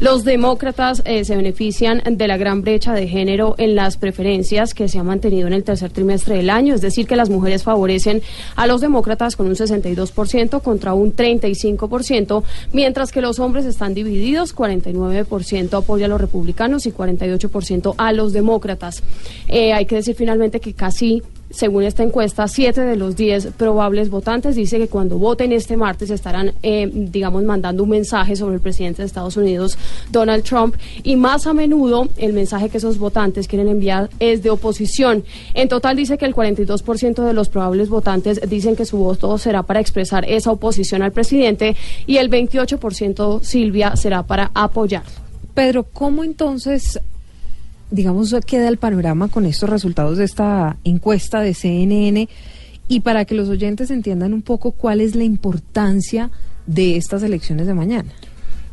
Los 0.00 0.22
demócratas 0.22 1.02
eh, 1.06 1.24
se 1.24 1.34
benefician 1.34 2.00
de 2.08 2.28
la 2.28 2.36
gran 2.36 2.62
brecha 2.62 2.94
de 2.94 3.08
género 3.08 3.56
en 3.58 3.74
las 3.74 3.96
preferencias 3.96 4.72
que 4.72 4.88
se 4.88 5.00
ha 5.00 5.02
mantenido 5.02 5.48
en 5.48 5.52
el 5.52 5.64
tercer 5.64 5.90
trimestre 5.90 6.36
del 6.36 6.50
año, 6.50 6.72
es 6.72 6.80
decir, 6.80 7.04
que 7.08 7.16
las 7.16 7.30
mujeres 7.30 7.64
favorecen 7.64 8.22
a 8.54 8.68
los 8.68 8.80
demócratas 8.80 9.34
con 9.34 9.48
un 9.48 9.56
62% 9.56 10.62
contra 10.62 10.94
un 10.94 11.16
35%, 11.16 12.44
mientras 12.72 13.10
que 13.10 13.20
los 13.20 13.40
hombres 13.40 13.64
están 13.64 13.92
divididos, 13.92 14.54
49% 14.54 15.78
apoya 15.78 16.06
a 16.06 16.08
los 16.08 16.20
republicanos 16.20 16.86
y 16.86 16.92
48% 16.92 17.94
a 17.98 18.12
los 18.12 18.32
demócratas. 18.32 19.02
Eh, 19.48 19.72
hay 19.72 19.86
que 19.86 19.96
decir 19.96 20.14
finalmente 20.14 20.60
que 20.60 20.74
casi 20.74 21.24
según 21.50 21.82
esta 21.82 22.02
encuesta, 22.02 22.46
siete 22.46 22.82
de 22.82 22.96
los 22.96 23.16
diez 23.16 23.48
probables 23.56 24.10
votantes 24.10 24.54
dice 24.54 24.78
que 24.78 24.88
cuando 24.88 25.18
voten 25.18 25.52
este 25.52 25.76
martes 25.76 26.10
estarán, 26.10 26.52
eh, 26.62 26.90
digamos, 26.92 27.42
mandando 27.44 27.84
un 27.84 27.90
mensaje 27.90 28.36
sobre 28.36 28.56
el 28.56 28.60
presidente 28.60 29.02
de 29.02 29.06
Estados 29.06 29.36
Unidos, 29.36 29.78
Donald 30.10 30.44
Trump, 30.44 30.76
y 31.02 31.16
más 31.16 31.46
a 31.46 31.54
menudo 31.54 32.08
el 32.16 32.32
mensaje 32.32 32.68
que 32.68 32.78
esos 32.78 32.98
votantes 32.98 33.48
quieren 33.48 33.68
enviar 33.68 34.10
es 34.18 34.42
de 34.42 34.50
oposición. 34.50 35.24
En 35.54 35.68
total 35.68 35.96
dice 35.96 36.18
que 36.18 36.26
el 36.26 36.34
42% 36.34 37.24
de 37.24 37.32
los 37.32 37.48
probables 37.48 37.88
votantes 37.88 38.40
dicen 38.48 38.76
que 38.76 38.84
su 38.84 38.98
voto 38.98 39.38
será 39.38 39.62
para 39.62 39.80
expresar 39.80 40.24
esa 40.28 40.52
oposición 40.52 41.02
al 41.02 41.12
presidente 41.12 41.76
y 42.06 42.18
el 42.18 42.30
28%, 42.30 43.42
Silvia, 43.42 43.96
será 43.96 44.22
para 44.22 44.50
apoyar. 44.54 45.04
Pedro, 45.54 45.84
¿cómo 45.84 46.24
entonces, 46.24 47.00
digamos, 47.90 48.34
queda 48.46 48.68
el 48.68 48.76
panorama 48.78 49.28
con 49.28 49.46
estos 49.46 49.68
resultados 49.70 50.18
de 50.18 50.24
esta 50.24 50.76
encuesta 50.84 51.40
de 51.40 51.54
CNN? 51.54 52.28
Y 52.88 53.00
para 53.00 53.24
que 53.24 53.34
los 53.34 53.48
oyentes 53.48 53.90
entiendan 53.90 54.32
un 54.32 54.42
poco 54.42 54.72
cuál 54.72 55.00
es 55.00 55.14
la 55.14 55.24
importancia 55.24 56.30
de 56.66 56.96
estas 56.96 57.22
elecciones 57.22 57.66
de 57.66 57.74
mañana. 57.74 58.10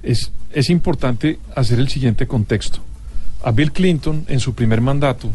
Es, 0.04 0.32
es 0.54 0.70
importante 0.70 1.40
hacer 1.56 1.80
el 1.80 1.90
siguiente 1.90 2.28
contexto. 2.28 2.80
A 3.44 3.52
Bill 3.52 3.72
Clinton, 3.72 4.26
en 4.28 4.40
su 4.40 4.54
primer 4.54 4.80
mandato, 4.82 5.30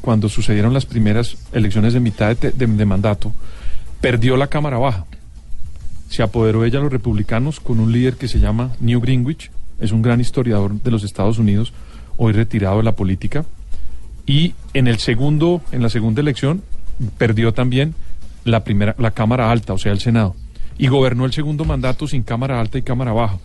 cuando 0.00 0.28
sucedieron 0.28 0.72
las 0.74 0.86
primeras 0.86 1.36
elecciones 1.52 1.92
de 1.92 2.00
mitad 2.00 2.36
de, 2.36 2.50
de- 2.52 2.66
de 2.66 2.84
mandato, 2.86 3.32
perdió 4.00 4.36
la 4.36 4.46
Cámara 4.48 4.78
Baja. 4.78 5.04
Se 6.08 6.22
apoderó 6.22 6.64
ella 6.64 6.78
a 6.78 6.82
los 6.82 6.92
republicanos 6.92 7.60
con 7.60 7.80
un 7.80 7.92
líder 7.92 8.14
que 8.16 8.28
se 8.28 8.38
llama 8.40 8.72
Newt 8.80 9.04
Gingrich, 9.06 9.50
es 9.80 9.92
un 9.92 10.02
gran 10.02 10.20
historiador 10.20 10.72
de 10.80 10.90
los 10.90 11.04
Estados 11.04 11.38
Unidos, 11.38 11.72
hoy 12.16 12.32
retirado 12.32 12.78
de 12.78 12.82
la 12.84 12.96
política. 12.96 13.44
Y 14.26 14.54
en 14.74 14.86
el 14.86 14.98
segundo, 14.98 15.62
en 15.72 15.82
la 15.82 15.88
segunda 15.88 16.20
elección, 16.20 16.62
perdió 17.18 17.52
también 17.52 17.94
la 18.44 18.64
primera, 18.64 18.94
la 18.98 19.10
Cámara 19.10 19.50
Alta, 19.50 19.72
o 19.72 19.78
sea, 19.78 19.92
el 19.92 20.00
Senado. 20.00 20.34
Y 20.78 20.88
gobernó 20.88 21.24
el 21.24 21.32
segundo 21.32 21.64
mandato 21.64 22.06
sin 22.06 22.22
Cámara 22.22 22.60
Alta 22.60 22.78
y 22.78 22.82
Cámara 22.82 23.12
Baja. 23.12 23.38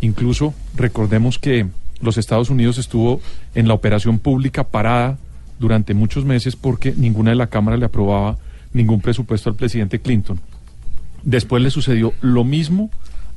Incluso 0.00 0.54
recordemos 0.76 1.38
que 1.38 1.66
los 2.00 2.18
Estados 2.18 2.50
Unidos 2.50 2.78
estuvo 2.78 3.20
en 3.54 3.68
la 3.68 3.74
operación 3.74 4.18
pública 4.18 4.64
parada 4.64 5.18
durante 5.58 5.94
muchos 5.94 6.24
meses 6.24 6.56
porque 6.56 6.92
ninguna 6.96 7.30
de 7.30 7.36
la 7.36 7.46
Cámara 7.46 7.76
le 7.76 7.86
aprobaba 7.86 8.38
ningún 8.72 9.00
presupuesto 9.00 9.48
al 9.50 9.56
presidente 9.56 10.00
Clinton. 10.00 10.40
Después 11.22 11.62
le 11.62 11.70
sucedió 11.70 12.14
lo 12.20 12.42
mismo 12.42 12.90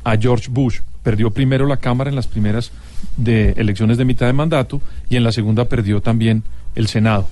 a 0.05 0.15
George 0.17 0.47
Bush. 0.49 0.79
Perdió 1.03 1.31
primero 1.31 1.67
la 1.67 1.77
Cámara 1.77 2.09
en 2.09 2.15
las 2.15 2.27
primeras 2.27 2.71
de 3.17 3.49
elecciones 3.57 3.97
de 3.97 4.05
mitad 4.05 4.25
de 4.27 4.33
mandato 4.33 4.81
y 5.09 5.17
en 5.17 5.23
la 5.25 5.31
segunda 5.33 5.65
perdió 5.65 5.99
también 6.01 6.43
el 6.75 6.87
Senado. 6.87 7.27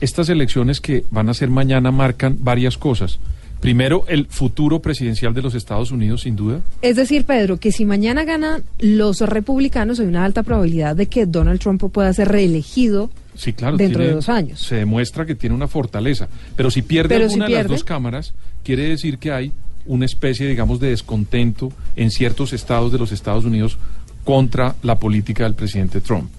Estas 0.00 0.28
elecciones 0.28 0.80
que 0.80 1.04
van 1.10 1.28
a 1.28 1.34
ser 1.34 1.48
mañana 1.50 1.92
marcan 1.92 2.36
varias 2.40 2.76
cosas. 2.78 3.18
Primero, 3.60 4.04
el 4.08 4.26
futuro 4.26 4.80
presidencial 4.82 5.32
de 5.34 5.42
los 5.42 5.54
Estados 5.54 5.92
Unidos, 5.92 6.22
sin 6.22 6.34
duda. 6.34 6.58
Es 6.82 6.96
decir, 6.96 7.24
Pedro, 7.24 7.58
que 7.58 7.70
si 7.70 7.84
mañana 7.84 8.24
ganan 8.24 8.64
los 8.80 9.20
republicanos, 9.20 10.00
hay 10.00 10.06
una 10.06 10.24
alta 10.24 10.42
probabilidad 10.42 10.96
de 10.96 11.06
que 11.06 11.26
Donald 11.26 11.60
Trump 11.60 11.80
pueda 11.92 12.12
ser 12.12 12.26
reelegido 12.28 13.08
Sí, 13.36 13.52
claro. 13.52 13.76
dentro 13.76 13.98
tiene- 13.98 14.08
de 14.08 14.14
dos 14.16 14.28
años. 14.28 14.60
Se 14.60 14.74
demuestra 14.74 15.24
que 15.24 15.36
tiene 15.36 15.54
una 15.54 15.68
fortaleza. 15.68 16.26
Pero 16.56 16.72
si 16.72 16.82
pierde 16.82 17.10
Pero 17.14 17.28
si 17.28 17.34
alguna 17.34 17.46
de 17.46 17.54
las 17.54 17.68
dos 17.68 17.84
cámaras, 17.84 18.34
quiere 18.64 18.88
decir 18.88 19.18
que 19.18 19.30
hay 19.30 19.52
una 19.86 20.04
especie, 20.04 20.46
digamos, 20.46 20.80
de 20.80 20.90
descontento 20.90 21.72
en 21.96 22.10
ciertos 22.10 22.52
estados 22.52 22.92
de 22.92 22.98
los 22.98 23.12
Estados 23.12 23.44
Unidos 23.44 23.78
contra 24.24 24.74
la 24.82 24.96
política 24.96 25.44
del 25.44 25.54
presidente 25.54 26.00
Trump. 26.00 26.30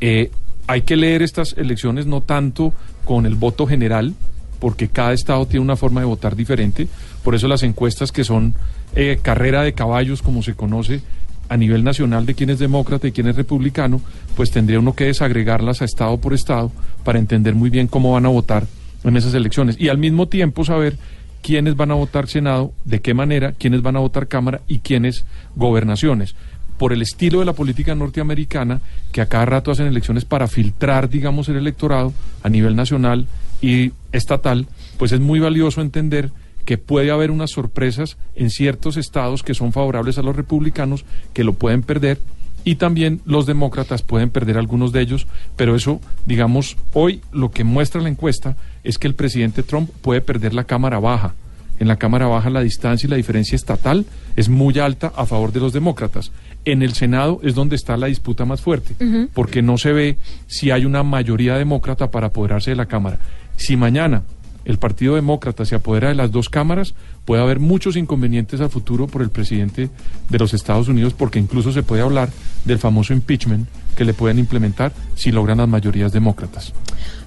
Eh, 0.00 0.30
hay 0.66 0.82
que 0.82 0.96
leer 0.96 1.22
estas 1.22 1.54
elecciones 1.56 2.06
no 2.06 2.20
tanto 2.20 2.72
con 3.04 3.26
el 3.26 3.34
voto 3.34 3.66
general, 3.66 4.14
porque 4.58 4.88
cada 4.88 5.12
estado 5.12 5.46
tiene 5.46 5.64
una 5.64 5.76
forma 5.76 6.00
de 6.00 6.06
votar 6.06 6.36
diferente. 6.36 6.86
Por 7.24 7.34
eso 7.34 7.48
las 7.48 7.62
encuestas 7.62 8.12
que 8.12 8.24
son 8.24 8.54
eh, 8.94 9.18
carrera 9.20 9.62
de 9.62 9.72
caballos, 9.72 10.22
como 10.22 10.42
se 10.42 10.54
conoce 10.54 11.00
a 11.48 11.56
nivel 11.56 11.84
nacional 11.84 12.26
de 12.26 12.34
quién 12.34 12.50
es 12.50 12.58
demócrata 12.58 13.08
y 13.08 13.12
quién 13.12 13.26
es 13.26 13.36
republicano, 13.36 14.00
pues 14.36 14.50
tendría 14.50 14.78
uno 14.78 14.94
que 14.94 15.04
desagregarlas 15.04 15.82
a 15.82 15.84
estado 15.84 16.16
por 16.18 16.32
estado 16.32 16.70
para 17.04 17.18
entender 17.18 17.54
muy 17.54 17.70
bien 17.70 17.88
cómo 17.88 18.12
van 18.12 18.24
a 18.26 18.30
votar 18.30 18.66
en 19.04 19.16
esas 19.16 19.34
elecciones. 19.34 19.76
Y 19.78 19.88
al 19.88 19.98
mismo 19.98 20.28
tiempo 20.28 20.64
saber 20.64 20.96
quiénes 21.42 21.76
van 21.76 21.90
a 21.90 21.94
votar 21.94 22.28
Senado, 22.28 22.72
de 22.84 23.00
qué 23.00 23.14
manera, 23.14 23.52
quiénes 23.52 23.82
van 23.82 23.96
a 23.96 24.00
votar 24.00 24.28
Cámara 24.28 24.62
y 24.68 24.78
quiénes 24.78 25.24
gobernaciones. 25.56 26.34
Por 26.78 26.92
el 26.92 27.02
estilo 27.02 27.40
de 27.40 27.44
la 27.44 27.52
política 27.52 27.94
norteamericana, 27.94 28.80
que 29.12 29.20
a 29.20 29.26
cada 29.26 29.44
rato 29.44 29.70
hacen 29.70 29.86
elecciones 29.86 30.24
para 30.24 30.48
filtrar, 30.48 31.08
digamos, 31.08 31.48
el 31.48 31.56
electorado 31.56 32.12
a 32.42 32.48
nivel 32.48 32.74
nacional 32.74 33.26
y 33.60 33.92
estatal, 34.12 34.66
pues 34.98 35.12
es 35.12 35.20
muy 35.20 35.38
valioso 35.38 35.80
entender 35.80 36.30
que 36.64 36.78
puede 36.78 37.10
haber 37.10 37.30
unas 37.30 37.50
sorpresas 37.50 38.16
en 38.34 38.50
ciertos 38.50 38.96
estados 38.96 39.42
que 39.42 39.54
son 39.54 39.72
favorables 39.72 40.18
a 40.18 40.22
los 40.22 40.36
republicanos, 40.36 41.04
que 41.32 41.44
lo 41.44 41.54
pueden 41.54 41.82
perder, 41.82 42.18
y 42.64 42.76
también 42.76 43.20
los 43.24 43.46
demócratas 43.46 44.02
pueden 44.02 44.30
perder 44.30 44.58
algunos 44.58 44.92
de 44.92 45.00
ellos, 45.00 45.26
pero 45.56 45.74
eso, 45.74 46.00
digamos, 46.26 46.76
hoy 46.92 47.20
lo 47.32 47.50
que 47.50 47.64
muestra 47.64 48.00
la 48.00 48.08
encuesta 48.08 48.56
es 48.84 48.98
que 48.98 49.08
el 49.08 49.14
presidente 49.14 49.62
Trump 49.62 49.90
puede 50.00 50.20
perder 50.20 50.54
la 50.54 50.64
Cámara 50.64 50.98
Baja. 50.98 51.34
En 51.78 51.88
la 51.88 51.96
Cámara 51.96 52.26
Baja 52.26 52.50
la 52.50 52.60
distancia 52.60 53.06
y 53.06 53.10
la 53.10 53.16
diferencia 53.16 53.56
estatal 53.56 54.06
es 54.36 54.48
muy 54.48 54.78
alta 54.78 55.12
a 55.16 55.26
favor 55.26 55.52
de 55.52 55.60
los 55.60 55.72
demócratas. 55.72 56.30
En 56.64 56.82
el 56.82 56.92
Senado 56.92 57.40
es 57.42 57.54
donde 57.56 57.74
está 57.74 57.96
la 57.96 58.06
disputa 58.06 58.44
más 58.44 58.60
fuerte, 58.60 58.94
porque 59.34 59.62
no 59.62 59.78
se 59.78 59.92
ve 59.92 60.18
si 60.46 60.70
hay 60.70 60.84
una 60.84 61.02
mayoría 61.02 61.56
demócrata 61.56 62.10
para 62.10 62.28
apoderarse 62.28 62.70
de 62.70 62.76
la 62.76 62.86
Cámara. 62.86 63.18
Si 63.56 63.76
mañana 63.76 64.22
el 64.64 64.78
Partido 64.78 65.14
Demócrata 65.14 65.64
se 65.64 65.74
apodera 65.74 66.08
de 66.08 66.14
las 66.14 66.30
dos 66.30 66.48
cámaras, 66.48 66.94
puede 67.24 67.42
haber 67.42 67.60
muchos 67.60 67.96
inconvenientes 67.96 68.60
a 68.60 68.68
futuro 68.68 69.06
por 69.06 69.22
el 69.22 69.30
presidente 69.30 69.90
de 70.28 70.38
los 70.38 70.54
Estados 70.54 70.88
Unidos, 70.88 71.14
porque 71.14 71.38
incluso 71.38 71.72
se 71.72 71.82
puede 71.82 72.02
hablar 72.02 72.30
del 72.64 72.78
famoso 72.78 73.12
impeachment 73.12 73.68
que 73.96 74.04
le 74.04 74.14
pueden 74.14 74.38
implementar 74.38 74.92
si 75.14 75.30
logran 75.30 75.58
las 75.58 75.68
mayorías 75.68 76.12
demócratas. 76.12 76.72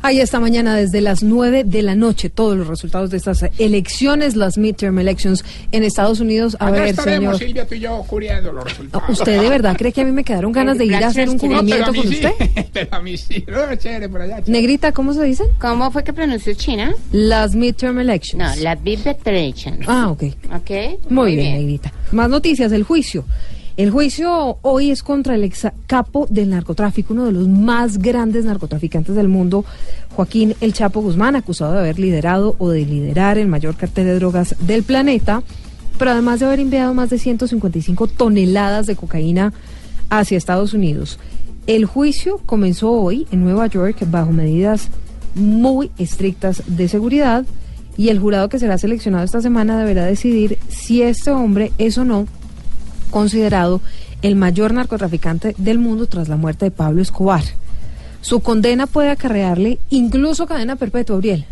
Ahí 0.02 0.20
esta 0.20 0.40
mañana 0.40 0.76
desde 0.76 1.02
las 1.02 1.24
9 1.24 1.64
de 1.64 1.82
la 1.82 1.96
noche 1.96 2.30
todos 2.30 2.56
los 2.56 2.68
resultados 2.68 3.10
de 3.10 3.18
estas 3.18 3.44
elecciones, 3.58 4.36
las 4.36 4.58
midterm 4.58 5.00
elections 5.00 5.44
en 5.72 5.84
Estados 5.84 6.20
Unidos. 6.20 6.56
A 6.60 6.68
Allá 6.68 6.80
ver, 6.80 6.88
estaremos, 6.90 7.38
señor. 7.38 7.48
Silvia, 7.50 7.68
tú 7.68 7.76
y 7.76 7.80
yo 7.80 8.04
cubriendo 8.08 8.52
los 8.52 8.64
resultados. 8.64 9.10
¿Usted 9.10 9.42
de 9.42 9.50
verdad 9.50 9.76
cree 9.76 9.92
que 9.92 10.02
a 10.02 10.06
mí 10.06 10.12
me 10.12 10.24
quedaron 10.24 10.52
ganas 10.52 10.78
de 10.78 10.86
ir 10.86 10.96
a 10.96 11.08
hacer 11.08 11.28
un 11.28 11.40
cubrimiento 11.40 11.94
con 11.94 12.08
usted? 12.08 12.32
Pero 12.74 12.88
a 12.92 13.02
mí 13.02 13.18
sí, 13.18 13.44
no, 13.48 13.76
chévere 13.76 14.08
por 14.10 14.22
allá. 14.22 14.42
Negrita, 14.46 14.92
¿cómo 14.92 15.14
se 15.14 15.24
dice? 15.24 15.44
¿Cómo 15.60 15.90
fue 15.90 16.04
que 16.04 16.14
pronunció 16.14 16.54
China? 16.54 16.94
Las 17.12 17.56
midterm 17.56 18.00
elections. 18.00 18.58
No, 18.58 18.64
las 18.64 18.84
Big 18.84 19.00
Elections. 19.26 19.86
Ah, 19.88 20.10
ok. 20.10 20.24
¿Ok? 20.56 21.10
Muy, 21.10 21.36
bien, 21.36 21.54
Negrita. 21.56 21.92
Más 22.12 22.30
noticias, 22.30 22.72
el 22.72 22.84
juicio. 22.84 23.26
El 23.78 23.92
juicio 23.92 24.58
hoy 24.62 24.90
es 24.90 25.04
contra 25.04 25.36
el 25.36 25.44
ex 25.44 25.68
capo 25.86 26.28
del 26.30 26.50
narcotráfico, 26.50 27.14
uno 27.14 27.26
de 27.26 27.34
los 27.34 27.50
más 27.50 27.98
grandes 27.98 28.46
narcotraficantes 28.46 29.16
del 29.16 29.28
mundo, 29.28 29.66
Joaquín 30.16 30.56
El 30.62 30.72
Chapo 30.72 31.02
Guzmán, 31.02 31.36
acusado 31.36 31.74
de 31.74 31.80
haber 31.80 32.00
liderado 32.00 32.56
o 32.58 32.70
de 32.70 32.86
liderar 32.86 33.38
el 33.38 33.50
mayor 33.50 33.76
cartel 33.76 34.06
de 34.06 34.16
drogas 34.16 34.56
del 34.62 34.84
planeta, 34.84 35.44
pero 36.00 36.12
además 36.12 36.40
de 36.40 36.46
haber 36.46 36.62
enviado 36.62 36.94
más 36.94 37.10
de 37.10 37.20
155 37.20 38.08
toneladas 38.08 38.86
de 38.86 38.96
cocaína 38.96 39.52
hacia 40.10 40.38
Estados 40.38 40.74
Unidos. 40.74 41.20
El 41.68 41.84
juicio 41.84 42.40
comenzó 42.46 42.92
hoy 42.92 43.28
en 43.32 43.44
Nueva 43.44 43.68
York 43.68 43.98
bajo 44.10 44.32
medidas 44.32 44.88
muy 45.34 45.92
estrictas 45.98 46.64
de 46.66 46.88
seguridad 46.88 47.46
y 47.98 48.08
el 48.08 48.20
jurado 48.20 48.48
que 48.48 48.60
será 48.60 48.78
seleccionado 48.78 49.26
esta 49.26 49.42
semana 49.42 49.78
deberá 49.78 50.06
decidir 50.06 50.60
si 50.70 51.02
este 51.02 51.32
hombre 51.32 51.74
es 51.78 51.98
o 51.98 52.06
no 52.06 52.26
considerado 53.10 53.82
el 54.22 54.36
mayor 54.36 54.74
narcotraficante 54.74 55.56
del 55.58 55.80
mundo 55.80 56.08
tras 56.08 56.30
la 56.30 56.38
muerte 56.38 56.66
de 56.66 56.72
Pablo 56.72 57.02
Escobar. 57.02 57.44
Su 58.22 58.40
condena 58.40 58.88
puede 58.88 59.10
acarrearle 59.10 59.78
incluso 59.90 60.48
cadena 60.48 60.76
perpetua, 60.76 61.18
Uriel. 61.18 61.46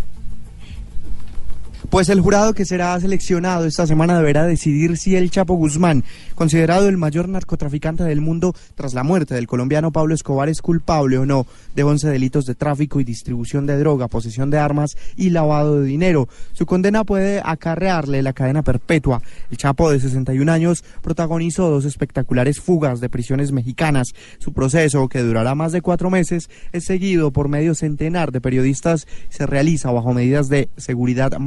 Pues 1.93 2.09
el 2.09 2.21
jurado 2.21 2.55
que 2.55 2.65
será 2.65 2.99
seleccionado 2.99 3.67
esta 3.67 3.85
semana 3.85 4.17
deberá 4.17 4.47
decidir 4.47 4.97
si 4.97 5.15
el 5.15 5.29
Chapo 5.29 5.53
Guzmán, 5.53 6.03
considerado 6.33 6.89
el 6.89 6.97
mayor 6.97 7.29
narcotraficante 7.29 8.03
del 8.03 8.19
mundo 8.19 8.55
tras 8.73 8.95
la 8.95 9.03
muerte 9.03 9.35
del 9.35 9.45
colombiano 9.45 9.91
Pablo 9.91 10.15
Escobar, 10.15 10.49
es 10.49 10.63
culpable 10.63 11.19
o 11.19 11.27
no 11.27 11.45
de 11.75 11.83
11 11.83 12.09
delitos 12.09 12.45
de 12.45 12.55
tráfico 12.55 12.99
y 12.99 13.03
distribución 13.03 13.67
de 13.67 13.77
droga, 13.77 14.07
posesión 14.07 14.49
de 14.49 14.57
armas 14.57 14.97
y 15.15 15.29
lavado 15.29 15.81
de 15.81 15.85
dinero. 15.85 16.27
Su 16.53 16.65
condena 16.65 17.03
puede 17.03 17.43
acarrearle 17.45 18.23
la 18.23 18.33
cadena 18.33 18.63
perpetua. 18.63 19.21
El 19.51 19.57
Chapo, 19.57 19.91
de 19.91 19.99
61 19.99 20.51
años, 20.51 20.83
protagonizó 21.03 21.69
dos 21.69 21.85
espectaculares 21.85 22.59
fugas 22.59 23.01
de 23.01 23.09
prisiones 23.09 23.51
mexicanas. 23.51 24.15
Su 24.39 24.51
proceso, 24.51 25.07
que 25.09 25.21
durará 25.21 25.53
más 25.53 25.71
de 25.71 25.81
cuatro 25.81 26.09
meses, 26.09 26.49
es 26.71 26.85
seguido 26.85 27.29
por 27.29 27.49
medio 27.49 27.75
centenar 27.75 28.31
de 28.31 28.41
periodistas 28.41 29.05
y 29.29 29.33
se 29.33 29.45
realiza 29.45 29.91
bajo 29.91 30.11
medidas 30.11 30.49
de 30.49 30.69
seguridad 30.75 31.37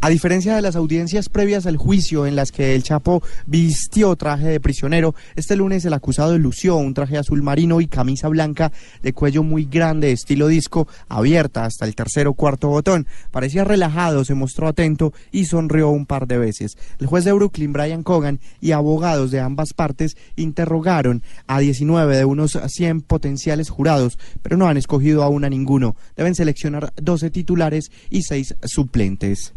A 0.00 0.08
diferencia 0.08 0.54
de 0.54 0.62
las 0.62 0.76
audiencias 0.76 1.28
previas 1.28 1.66
al 1.66 1.76
juicio 1.76 2.26
en 2.26 2.36
las 2.36 2.52
que 2.52 2.74
el 2.74 2.82
Chapo 2.82 3.22
vistió 3.46 4.16
traje 4.16 4.48
de 4.48 4.60
prisionero, 4.60 5.14
este 5.36 5.56
lunes 5.56 5.84
el 5.84 5.92
acusado 5.92 6.38
lució 6.38 6.76
un 6.76 6.94
traje 6.94 7.18
azul 7.18 7.42
marino 7.42 7.80
y 7.80 7.86
camisa 7.86 8.28
blanca 8.28 8.72
de 9.02 9.12
cuello 9.12 9.42
muy 9.42 9.64
grande, 9.64 10.12
estilo 10.12 10.48
disco, 10.48 10.88
abierta 11.08 11.64
hasta 11.64 11.84
el 11.84 11.94
tercer 11.94 12.26
o 12.26 12.34
cuarto 12.34 12.68
botón. 12.68 13.06
Parecía 13.30 13.64
relajado, 13.64 14.24
se 14.24 14.34
mostró 14.34 14.68
atento 14.68 15.12
y 15.30 15.44
sonrió 15.44 15.90
un 15.90 16.06
par 16.06 16.26
de 16.26 16.38
veces. 16.38 16.76
El 16.98 17.06
juez 17.06 17.24
de 17.24 17.32
Brooklyn, 17.32 17.72
Brian 17.72 18.02
Cogan, 18.02 18.40
y 18.60 18.72
abogados 18.72 19.30
de 19.30 19.40
ambas 19.40 19.72
partes 19.72 20.16
interrogaron 20.36 21.22
a 21.46 21.60
19 21.60 22.16
de 22.16 22.24
unos 22.24 22.58
100 22.66 23.02
potenciales 23.02 23.70
jurados, 23.70 24.18
pero 24.42 24.56
no 24.56 24.68
han 24.68 24.76
escogido 24.76 25.22
aún 25.22 25.44
a 25.44 25.50
ninguno. 25.50 25.96
Deben 26.16 26.34
seleccionar 26.34 26.92
12 26.96 27.30
titulares 27.30 27.90
y 28.10 28.22
6 28.22 28.56
suplentes. 28.64 29.49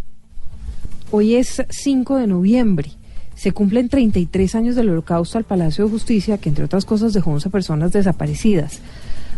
Hoy 1.15 1.35
es 1.35 1.61
5 1.69 2.15
de 2.15 2.25
noviembre. 2.25 2.89
Se 3.35 3.51
cumplen 3.51 3.87
33 3.87 4.55
años 4.55 4.75
del 4.75 4.89
holocausto 4.89 5.37
al 5.37 5.43
Palacio 5.43 5.83
de 5.85 5.91
Justicia, 5.91 6.39
que 6.39 6.49
entre 6.49 6.65
otras 6.65 6.85
cosas 6.85 7.13
dejó 7.13 7.29
11 7.29 7.51
personas 7.51 7.91
desaparecidas. 7.91 8.79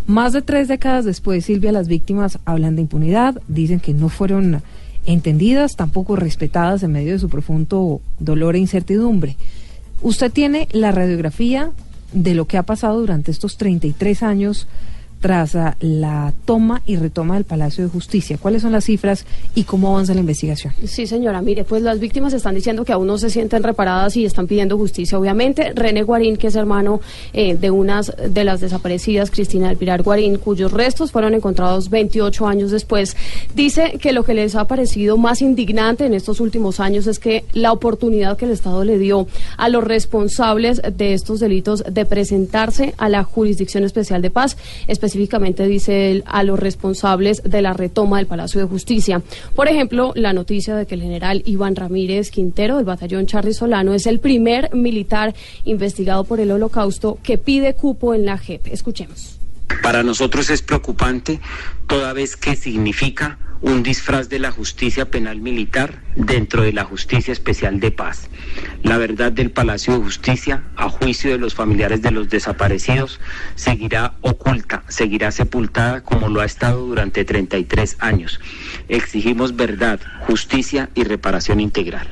Más 0.07 0.31
de 0.31 0.41
tres 0.41 0.69
décadas 0.69 1.03
después, 1.03 1.43
Silvia, 1.43 1.73
las 1.73 1.89
víctimas 1.89 2.39
hablan 2.45 2.77
de 2.77 2.83
impunidad, 2.83 3.41
dicen 3.49 3.81
que 3.81 3.93
no 3.93 4.07
fueron 4.07 4.61
entendidas, 5.05 5.75
tampoco 5.75 6.15
respetadas 6.15 6.81
en 6.81 6.93
medio 6.93 7.11
de 7.11 7.19
su 7.19 7.27
profundo 7.27 7.99
dolor 8.19 8.55
e 8.55 8.59
incertidumbre. 8.59 9.35
Usted 10.01 10.31
tiene 10.31 10.69
la 10.71 10.93
radiografía 10.93 11.71
de 12.13 12.35
lo 12.35 12.45
que 12.45 12.57
ha 12.57 12.63
pasado 12.63 13.01
durante 13.01 13.31
estos 13.31 13.57
33 13.57 14.23
años 14.23 14.65
tras 15.25 15.57
la 15.79 16.33
toma 16.45 16.83
y 16.85 16.97
retoma 16.97 17.33
del 17.33 17.45
Palacio 17.45 17.83
de 17.83 17.89
Justicia. 17.89 18.37
¿Cuáles 18.39 18.61
son 18.61 18.71
las 18.71 18.85
cifras 18.85 19.25
y 19.55 19.63
cómo 19.63 19.87
avanza 19.87 20.13
la 20.13 20.19
investigación? 20.19 20.71
Sí, 20.85 21.07
señora. 21.07 21.41
Mire, 21.41 21.63
pues 21.63 21.81
las 21.81 21.99
víctimas 21.99 22.31
están 22.33 22.53
diciendo 22.53 22.85
que 22.85 22.93
aún 22.93 23.07
no 23.07 23.17
se 23.17 23.31
sienten 23.31 23.63
reparadas 23.63 24.15
y 24.17 24.23
están 24.23 24.45
pidiendo 24.45 24.77
justicia. 24.77 25.17
Obviamente, 25.17 25.73
René 25.73 26.03
Guarín, 26.03 26.37
que 26.37 26.45
es 26.45 26.55
hermano 26.55 27.01
eh, 27.33 27.55
de 27.55 27.71
unas 27.71 28.13
de 28.29 28.43
las 28.43 28.61
desaparecidas, 28.61 29.31
Cristina 29.31 29.69
del 29.69 29.77
Pilar 29.77 30.03
Guarín, 30.03 30.37
cuyos 30.37 30.71
restos 30.71 31.11
fueron 31.11 31.33
encontrados 31.33 31.89
28 31.89 32.45
años 32.45 32.69
después, 32.69 33.17
dice 33.55 33.97
que 33.99 34.13
lo 34.13 34.25
que 34.25 34.35
les 34.35 34.53
ha 34.53 34.67
parecido 34.67 35.17
más 35.17 35.41
indignante 35.41 36.05
en 36.05 36.13
estos 36.13 36.39
últimos 36.39 36.79
años 36.79 37.07
es 37.07 37.17
que 37.17 37.45
la 37.53 37.71
oportunidad 37.71 38.37
que 38.37 38.45
el 38.45 38.51
Estado 38.51 38.83
le 38.83 38.99
dio 38.99 39.25
a 39.57 39.69
los 39.69 39.83
responsables 39.83 40.83
de 40.95 41.15
estos 41.15 41.39
delitos 41.39 41.83
de 41.89 42.05
presentarse 42.05 42.93
a 42.99 43.09
la 43.09 43.23
Jurisdicción 43.23 43.83
Especial 43.83 44.21
de 44.21 44.29
Paz, 44.29 44.55
específicamente 45.15 45.65
dice 45.65 46.11
él, 46.11 46.23
a 46.25 46.43
los 46.43 46.59
responsables 46.59 47.41
de 47.43 47.61
la 47.61 47.71
retoma 47.71 48.17
del 48.17 48.27
Palacio 48.27 48.59
de 48.59 48.67
Justicia. 48.67 49.21
Por 49.55 49.69
ejemplo, 49.69 50.11
la 50.15 50.33
noticia 50.33 50.75
de 50.75 50.85
que 50.85 50.95
el 50.95 51.01
general 51.01 51.41
Iván 51.45 51.75
Ramírez 51.75 52.31
Quintero 52.31 52.75
del 52.75 52.85
batallón 52.85 53.25
Charly 53.25 53.53
Solano 53.53 53.93
es 53.93 54.07
el 54.07 54.19
primer 54.19 54.75
militar 54.75 55.33
investigado 55.63 56.25
por 56.25 56.41
el 56.41 56.51
holocausto 56.51 57.17
que 57.23 57.37
pide 57.37 57.75
cupo 57.75 58.13
en 58.13 58.25
la 58.25 58.37
JEP. 58.37 58.67
Escuchemos. 58.67 59.34
Para 59.81 60.03
nosotros 60.03 60.49
es 60.49 60.61
preocupante 60.61 61.39
toda 61.87 62.13
vez 62.13 62.35
que 62.35 62.55
significa 62.55 63.37
un 63.61 63.83
disfraz 63.83 64.29
de 64.29 64.39
la 64.39 64.51
justicia 64.51 65.09
penal 65.09 65.39
militar 65.39 66.03
dentro 66.15 66.63
de 66.63 66.73
la 66.73 66.83
justicia 66.83 67.31
especial 67.31 67.79
de 67.79 67.91
paz. 67.91 68.29
La 68.83 68.97
verdad 68.97 69.31
del 69.31 69.51
Palacio 69.51 69.93
de 69.93 70.03
Justicia, 70.03 70.63
a 70.75 70.89
juicio 70.89 71.31
de 71.31 71.39
los 71.39 71.55
familiares 71.55 72.01
de 72.01 72.11
los 72.11 72.29
desaparecidos, 72.29 73.19
seguirá 73.55 74.13
oculta, 74.21 74.83
seguirá 74.87 75.31
sepultada 75.31 76.03
como 76.03 76.29
lo 76.29 76.41
ha 76.41 76.45
estado 76.45 76.85
durante 76.85 77.25
33 77.25 77.97
años. 77.99 78.39
Exigimos 78.87 79.55
verdad, 79.55 79.99
justicia 80.27 80.89
y 80.93 81.03
reparación 81.03 81.59
integral. 81.59 82.07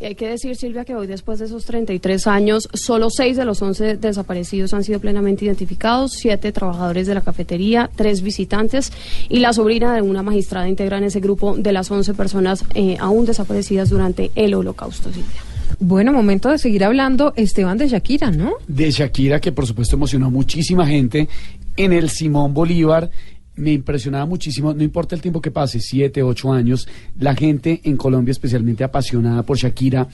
Y 0.00 0.04
hay 0.04 0.14
que 0.14 0.28
decir, 0.28 0.54
Silvia, 0.54 0.84
que 0.84 0.94
hoy, 0.94 1.08
después 1.08 1.40
de 1.40 1.46
esos 1.46 1.64
33 1.64 2.28
años, 2.28 2.68
solo 2.72 3.10
6 3.10 3.36
de 3.36 3.44
los 3.44 3.60
11 3.60 3.96
desaparecidos 3.96 4.72
han 4.72 4.84
sido 4.84 5.00
plenamente 5.00 5.44
identificados, 5.44 6.12
7 6.12 6.52
trabajadores 6.52 7.08
de 7.08 7.14
la 7.14 7.20
cafetería, 7.20 7.90
3 7.96 8.22
visitantes 8.22 8.92
y 9.28 9.40
la 9.40 9.52
sobrina 9.52 9.92
de 9.94 10.02
una 10.02 10.22
magistrada 10.22 10.68
integra 10.68 10.98
en 10.98 11.04
ese 11.04 11.18
grupo 11.18 11.56
de 11.56 11.72
las 11.72 11.90
11 11.90 12.14
personas 12.14 12.64
eh, 12.74 12.96
aún 13.00 13.26
desaparecidas 13.26 13.90
durante 13.90 14.30
el 14.36 14.54
holocausto, 14.54 15.12
Silvia. 15.12 15.42
Bueno, 15.80 16.12
momento 16.12 16.48
de 16.48 16.58
seguir 16.58 16.84
hablando, 16.84 17.32
Esteban, 17.36 17.76
de 17.78 17.88
Shakira, 17.88 18.30
¿no? 18.30 18.54
De 18.68 18.90
Shakira, 18.90 19.40
que 19.40 19.50
por 19.50 19.66
supuesto 19.66 19.96
emocionó 19.96 20.26
a 20.26 20.30
muchísima 20.30 20.86
gente 20.86 21.28
en 21.76 21.92
el 21.92 22.08
Simón 22.10 22.54
Bolívar 22.54 23.10
me 23.58 23.72
impresionaba 23.72 24.26
muchísimo, 24.26 24.72
no 24.72 24.82
importa 24.82 25.14
el 25.14 25.20
tiempo 25.20 25.40
que 25.40 25.50
pase, 25.50 25.80
siete, 25.80 26.22
ocho 26.22 26.52
años, 26.52 26.88
la 27.18 27.34
gente 27.34 27.80
en 27.84 27.96
Colombia 27.96 28.32
especialmente 28.32 28.84
apasionada 28.84 29.42
por 29.42 29.56
Shakira. 29.56 30.08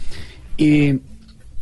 Eh, 0.56 0.98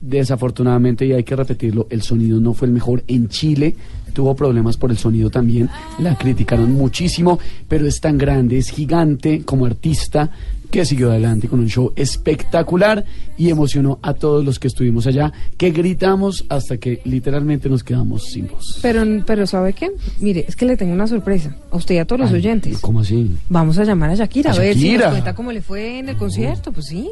desafortunadamente, 0.03 1.07
y 1.07 1.13
hay 1.13 1.25
que 1.25 1.37
repetirlo, 1.37 1.87
el 1.89 2.03
sonido 2.03 2.41
no 2.41 2.53
fue 2.53 2.67
el 2.67 2.75
mejor 2.75 3.03
en 3.07 3.29
Chile. 3.29 3.75
Tuvo 4.13 4.37
problemas 4.37 4.77
por 4.77 4.91
el 4.91 4.99
sonido 4.99 5.31
también, 5.31 5.71
la 5.99 6.19
criticaron 6.19 6.73
muchísimo, 6.73 7.39
pero 7.67 7.87
es 7.87 7.99
tan 7.99 8.19
grande, 8.19 8.59
es 8.59 8.69
gigante 8.69 9.43
como 9.43 9.65
artista 9.65 10.31
que 10.71 10.85
siguió 10.85 11.11
adelante 11.11 11.49
con 11.49 11.61
un 11.61 11.69
show 11.69 11.93
espectacular 11.97 13.05
y 13.37 13.51
emocionó 13.51 13.99
a 14.03 14.15
todos 14.15 14.45
los 14.45 14.59
que 14.59 14.69
estuvimos 14.69 15.07
allá, 15.07 15.33
que 15.57 15.71
gritamos 15.71 16.45
hasta 16.49 16.79
que 16.79 17.01
literalmente 17.05 17.69
nos 17.69 17.85
quedamos 17.85 18.25
sin 18.25 18.49
voz. 18.49 18.79
Pero, 18.83 19.05
pero 19.27 19.47
¿sabe 19.47 19.75
qué? 19.75 19.93
Mire, 20.21 20.47
es 20.49 20.57
que 20.57 20.65
le 20.65 20.77
tengo 20.77 20.93
una 20.95 21.07
sorpresa. 21.07 21.55
A 21.71 21.77
usted 21.77 21.95
y 21.95 21.99
a 21.99 22.07
todos 22.07 22.21
los 22.21 22.33
oyentes. 22.33 22.79
¿Cómo 22.81 23.01
así? 23.01 23.37
Vamos 23.51 23.79
a 23.79 23.85
llamar 23.85 24.11
a 24.11 24.15
Shakira, 24.15 24.51
¿A 24.51 24.55
a, 24.55 24.59
ver 24.59 24.75
si 24.75 24.97
nos 24.97 25.09
cuenta 25.09 25.35
cómo 25.35 25.53
le 25.53 25.61
fue 25.61 25.99
en 25.99 26.09
el 26.09 26.17
concierto. 26.17 26.73
Pues 26.73 26.87
sí. 26.87 27.07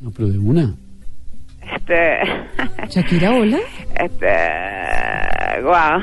No, 0.00 0.10
pero 0.10 0.28
de 0.28 0.38
una. 0.38 0.74
Este. 1.74 2.18
Shakira, 2.88 3.32
hola. 3.32 3.58
Este. 3.98 5.62
Guau. 5.62 6.00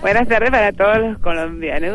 Buenas 0.00 0.28
tardes 0.28 0.50
para 0.50 0.72
todos 0.72 0.98
los 0.98 1.18
colombianos. 1.18 1.94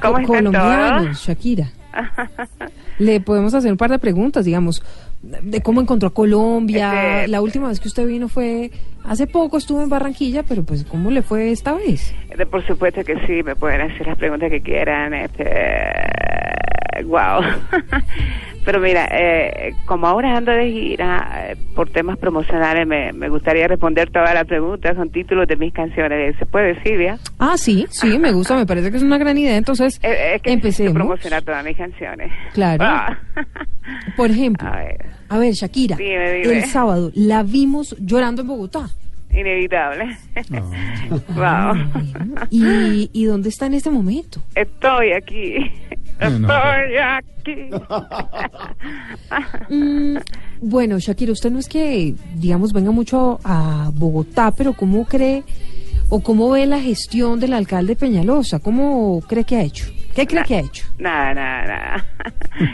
¿Cómo 0.00 0.18
están 0.18 0.26
colombianos, 0.26 1.02
todos? 1.04 1.26
Shakira. 1.26 1.68
Le 2.98 3.20
podemos 3.20 3.54
hacer 3.54 3.70
un 3.72 3.78
par 3.78 3.90
de 3.90 3.98
preguntas, 3.98 4.44
digamos, 4.44 4.82
de 5.22 5.60
cómo 5.62 5.80
encontró 5.80 6.08
a 6.08 6.14
Colombia. 6.14 7.20
Este- 7.20 7.28
La 7.28 7.40
última 7.40 7.68
vez 7.68 7.80
que 7.80 7.88
usted 7.88 8.06
vino 8.06 8.28
fue 8.28 8.70
hace 9.04 9.26
poco, 9.26 9.56
estuvo 9.58 9.82
en 9.82 9.88
Barranquilla, 9.88 10.42
pero 10.42 10.64
pues 10.64 10.84
¿cómo 10.84 11.10
le 11.10 11.22
fue 11.22 11.50
esta 11.50 11.72
vez? 11.74 12.14
Por 12.50 12.64
supuesto 12.66 13.02
que 13.04 13.14
sí, 13.26 13.42
me 13.42 13.56
pueden 13.56 13.80
hacer 13.80 14.06
las 14.06 14.18
preguntas 14.18 14.50
que 14.50 14.60
quieran. 14.60 15.14
Este. 15.14 15.44
Wow. 17.04 17.42
Pero 18.68 18.80
mira, 18.82 19.08
eh, 19.10 19.74
como 19.86 20.06
ahora 20.06 20.36
ando 20.36 20.52
de 20.52 20.70
gira 20.70 21.46
eh, 21.52 21.56
por 21.74 21.88
temas 21.88 22.18
promocionales, 22.18 22.86
me, 22.86 23.14
me 23.14 23.30
gustaría 23.30 23.66
responder 23.66 24.10
todas 24.10 24.34
las 24.34 24.44
preguntas 24.44 24.94
con 24.94 25.08
títulos 25.08 25.48
de 25.48 25.56
mis 25.56 25.72
canciones. 25.72 26.36
¿Se 26.38 26.44
puede, 26.44 26.78
Silvia? 26.82 27.18
Ah, 27.38 27.56
sí, 27.56 27.86
sí, 27.88 28.18
me 28.18 28.30
gusta, 28.30 28.56
me 28.56 28.66
parece 28.66 28.90
que 28.90 28.98
es 28.98 29.02
una 29.02 29.16
gran 29.16 29.38
idea. 29.38 29.56
Entonces, 29.56 29.98
Eh, 30.02 30.34
es 30.34 30.42
que 30.42 30.52
empecemos. 30.52 30.92
promocionar 30.92 31.42
todas 31.42 31.64
mis 31.64 31.78
canciones. 31.78 32.30
Claro. 32.52 32.84
Ah. 32.86 33.18
Por 34.18 34.30
ejemplo, 34.30 34.68
a 35.30 35.38
ver, 35.38 35.52
Shakira, 35.54 35.96
Dime, 35.96 36.32
dime. 36.34 36.58
el 36.58 36.64
sábado 36.66 37.10
la 37.14 37.42
vimos 37.44 37.96
llorando 37.98 38.42
en 38.42 38.48
Bogotá. 38.48 38.90
Inevitable. 39.38 40.16
wow. 41.34 41.74
¿Y, 42.50 43.10
¿Y 43.12 43.24
dónde 43.26 43.48
está 43.50 43.66
en 43.66 43.74
este 43.74 43.90
momento? 43.90 44.42
Estoy 44.54 45.12
aquí. 45.12 45.54
No, 46.20 46.30
no. 46.38 46.48
Estoy 46.48 46.96
aquí. 46.96 47.70
Mm, 49.70 50.16
Bueno, 50.60 50.98
Shakira, 50.98 51.32
usted 51.32 51.50
no 51.50 51.58
es 51.58 51.68
que, 51.68 52.14
digamos, 52.34 52.72
venga 52.72 52.90
mucho 52.90 53.38
a 53.44 53.90
Bogotá, 53.94 54.50
pero 54.50 54.72
¿cómo 54.72 55.04
cree 55.04 55.44
o 56.08 56.20
cómo 56.20 56.50
ve 56.50 56.66
la 56.66 56.80
gestión 56.80 57.38
del 57.38 57.52
alcalde 57.52 57.94
Peñalosa? 57.96 58.58
¿Cómo 58.58 59.20
cree 59.28 59.44
que 59.44 59.56
ha 59.56 59.62
hecho? 59.62 59.86
¿Qué 60.18 60.26
cree 60.26 60.42
que 60.42 60.56
ha 60.56 60.60
hecho? 60.60 60.84
Nada, 60.98 61.32
nada, 61.32 61.66
nada. 61.66 62.06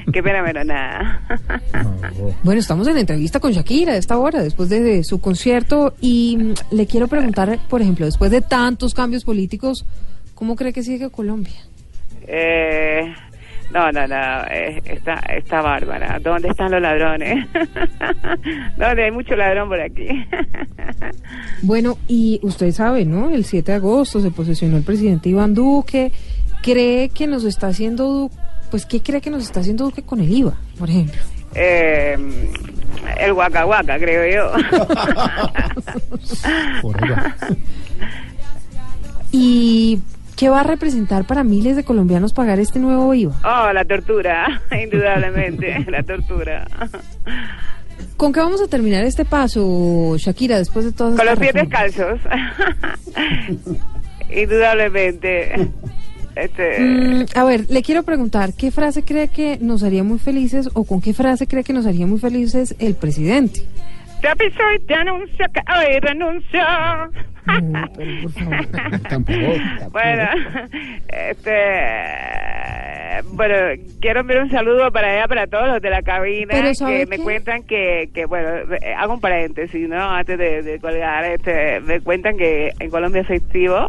Qué 0.13 0.23
pena, 0.23 0.43
pero 0.47 0.65
nada. 0.65 1.21
Bueno, 2.43 2.61
estamos 2.61 2.87
en 2.89 2.97
entrevista 2.97 3.39
con 3.41 3.53
Shakira 3.53 3.93
a 3.93 3.97
esta 3.97 4.17
hora, 4.19 4.43
después 4.43 4.69
de, 4.69 4.81
de 4.81 5.05
su 5.05 5.21
concierto, 5.21 5.95
y 6.01 6.37
mm, 6.39 6.75
le 6.75 6.87
quiero 6.87 7.09
preguntar, 7.09 7.59
por 7.69 7.83
ejemplo, 7.83 8.07
después 8.07 8.31
de 8.31 8.41
tantos 8.41 8.95
cambios 8.95 9.25
políticos, 9.25 9.85
¿cómo 10.35 10.57
cree 10.57 10.73
que 10.73 10.83
sigue 10.83 11.11
Colombia? 11.11 11.53
Eh, 12.27 13.13
no, 13.73 13.93
no, 13.93 14.07
no. 14.07 14.45
eh, 14.51 14.81
está, 14.85 15.15
está 15.37 15.61
bárbara. 15.61 16.19
¿Dónde 16.21 16.49
están 16.49 16.71
los 16.71 16.81
ladrones? 16.81 17.47
¿Dónde 18.79 19.05
hay 19.05 19.11
mucho 19.11 19.37
ladrón 19.37 19.69
por 19.69 19.81
aquí? 19.81 20.09
Bueno, 21.63 21.99
y 22.09 22.41
usted 22.43 22.71
sabe, 22.73 23.05
¿no? 23.05 23.31
El 23.31 23.45
7 23.45 23.73
de 23.73 23.77
agosto 23.77 24.21
se 24.21 24.31
posesionó 24.31 24.77
el 24.77 24.83
presidente 24.83 25.29
Iván 25.29 25.55
Duque. 25.55 26.13
¿Cree 26.65 27.11
que 27.11 27.27
nos 27.27 27.45
está 27.45 27.67
haciendo? 27.67 28.31
Pues, 28.71 28.87
¿qué 28.87 29.03
cree 29.03 29.21
que 29.21 29.29
nos 29.29 29.43
está 29.43 29.61
haciendo 29.61 29.85
Duque 29.85 30.03
con 30.03 30.21
el 30.21 30.31
IVA, 30.31 30.55
por 30.79 30.89
ejemplo? 30.89 31.21
Eh, 31.55 32.17
el 33.21 33.33
Waka, 33.33 33.67
creo 33.99 34.25
yo. 34.35 34.53
¿Y 39.31 40.01
qué 40.37 40.49
va 40.49 40.61
a 40.61 40.65
representar 40.65 41.27
para 41.27 41.45
miles 41.45 41.77
de 41.77 41.85
colombianos 41.85 42.33
pagar 42.33 42.59
este 42.61 42.79
nuevo 42.79 43.13
IVA? 43.13 43.35
Oh, 43.45 43.73
la 43.73 43.85
tortura, 43.85 44.63
indudablemente, 44.83 45.85
la 45.91 46.03
tortura. 46.03 46.67
¿Con 48.17 48.33
qué 48.33 48.41
vamos 48.41 48.63
a 48.63 48.69
terminar 48.69 49.05
este 49.05 49.27
paso, 49.27 50.17
Shakira, 50.17 50.57
después 50.57 50.87
de 50.87 50.93
todas 50.93 51.17
Con 51.17 51.27
los 51.27 51.39
pies 51.39 51.53
reformas? 51.53 51.93
descalzos. 51.95 52.21
indudablemente. 54.31 55.69
Este, 56.37 56.81
Mm, 56.81 57.25
a 57.37 57.45
ver, 57.45 57.71
le 57.71 57.83
quiero 57.83 58.03
preguntar, 58.03 58.51
¿qué 58.59 58.71
frase 58.71 59.05
cree 59.05 59.29
que 59.29 59.59
nos 59.61 59.83
haría 59.85 60.03
muy 60.03 60.19
felices 60.19 60.69
o 60.75 60.85
con 60.85 61.01
qué 61.01 61.15
frase 61.15 61.47
cree 61.47 61.63
que 61.65 61.73
nos 61.73 61.87
haría 61.87 62.07
muy 62.07 62.19
felices 62.19 62.75
el 62.79 62.95
presidente? 62.97 63.61
Te 64.21 64.29
aviso 64.29 64.61
y 64.77 64.81
te 64.87 64.95
anuncio 64.95 65.47
que 65.53 65.61
hoy 65.73 66.01
renuncio. 66.01 66.61
bueno, 69.93 70.29
este, 71.09 71.53
bueno, 73.33 73.55
quiero 74.01 74.21
enviar 74.21 74.43
un 74.45 74.51
saludo 74.51 74.91
para 74.91 75.11
allá, 75.13 75.29
para 75.29 75.47
todos 75.47 75.69
los 75.69 75.83
de 75.83 75.91
la 75.91 76.03
cabina 76.03 76.49
Pero 76.51 76.75
¿sabe 76.75 77.01
que 77.01 77.07
me 77.07 77.17
qué? 77.19 77.23
cuentan 77.23 77.63
que, 77.65 78.09
que, 78.15 78.25
bueno, 78.27 78.49
eh, 78.81 78.95
hago 78.97 79.15
un 79.15 79.21
paréntesis, 79.21 79.89
¿no? 79.89 80.01
Antes 80.11 80.39
de, 80.39 80.63
de 80.63 80.79
colgar, 80.81 81.25
este, 81.25 81.81
me 81.81 82.01
cuentan 82.01 82.37
que 82.37 82.73
en 82.79 82.91
Colombia 82.91 83.23
es 83.23 83.29
festivo. 83.29 83.89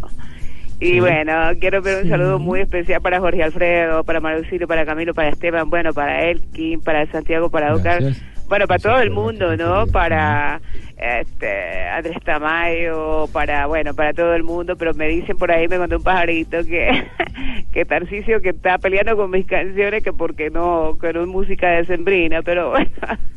Y 0.80 1.00
bueno, 1.00 1.34
quiero 1.60 1.78
enviar 1.78 2.04
un 2.04 2.10
saludo 2.10 2.40
muy 2.40 2.60
especial 2.60 3.02
para 3.02 3.20
Jorge 3.20 3.44
Alfredo, 3.44 4.04
para 4.04 4.20
Marucilio, 4.20 4.68
para 4.68 4.86
Camilo, 4.86 5.14
para 5.14 5.30
Esteban, 5.30 5.70
bueno, 5.70 5.94
para 5.94 6.26
Elkin, 6.26 6.82
para 6.82 7.06
Santiago, 7.12 7.50
para 7.50 7.74
Oscar, 7.74 8.04
bueno, 8.48 8.68
para 8.68 8.80
todo 8.80 9.00
el 9.00 9.10
mundo, 9.12 9.56
¿no? 9.58 9.88
Para 9.88 10.62
este 10.98 11.88
Andrés 11.90 12.18
Tamayo, 12.24 13.28
para, 13.34 13.66
bueno, 13.68 13.94
para 13.94 14.14
todo 14.14 14.34
el 14.34 14.44
mundo, 14.44 14.76
pero 14.78 14.94
me 14.94 15.08
dicen 15.08 15.38
por 15.38 15.52
ahí, 15.52 15.68
me 15.68 15.78
contó 15.78 15.98
un 15.98 16.04
pajarito 16.04 16.64
que, 16.64 17.04
que 17.74 17.86
Tarcisio 17.86 18.40
que 18.42 18.50
está 18.50 18.78
peleando 18.78 19.16
con 19.18 19.30
mis 19.32 19.46
canciones, 19.46 20.04
que 20.04 20.14
porque 20.14 20.50
no, 20.50 20.98
que 21.00 21.12
no 21.14 21.22
es 21.22 21.28
música 21.28 21.70
de 21.72 21.86
sembrina, 21.86 22.42
pero 22.44 22.70
bueno, 22.72 22.90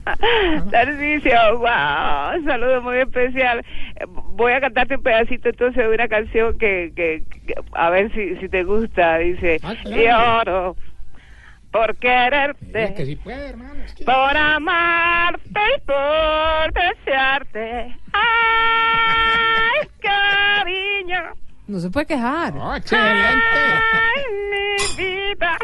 Tarcisio, 0.71 1.59
wow, 1.59 2.39
un 2.39 2.45
saludo 2.45 2.83
muy 2.83 2.99
especial. 2.99 3.65
Voy 4.09 4.53
a 4.53 4.61
cantarte 4.61 4.97
un 4.97 5.03
pedacito 5.03 5.49
entonces 5.49 5.89
de 5.89 5.95
una 5.95 6.09
canción 6.09 6.57
que, 6.59 6.93
que, 6.95 7.25
que- 7.47 7.55
a 7.73 7.91
ver 7.91 8.13
si, 8.13 8.37
si 8.37 8.49
te 8.49 8.63
gusta, 8.65 9.19
dice, 9.19 9.61
lloro 9.85 10.77
por 11.71 11.97
quererte, 11.97 12.95
Que 12.97 13.05
si 13.07 13.17
puede, 13.17 13.49
hermano. 13.51 13.83
es 13.85 13.95
que- 13.95 14.05
por 14.05 14.37
amarte 14.37 15.61
y 15.77 15.81
por 15.87 16.73
desearte. 16.73 17.97
Ay, 18.13 19.89
cariño. 20.01 21.35
No 21.67 21.79
se 21.81 21.91
puede 21.91 22.07
quejar. 22.07 22.55
Ay, 22.57 22.81
mi 24.51 25.05
vida. 25.05 25.59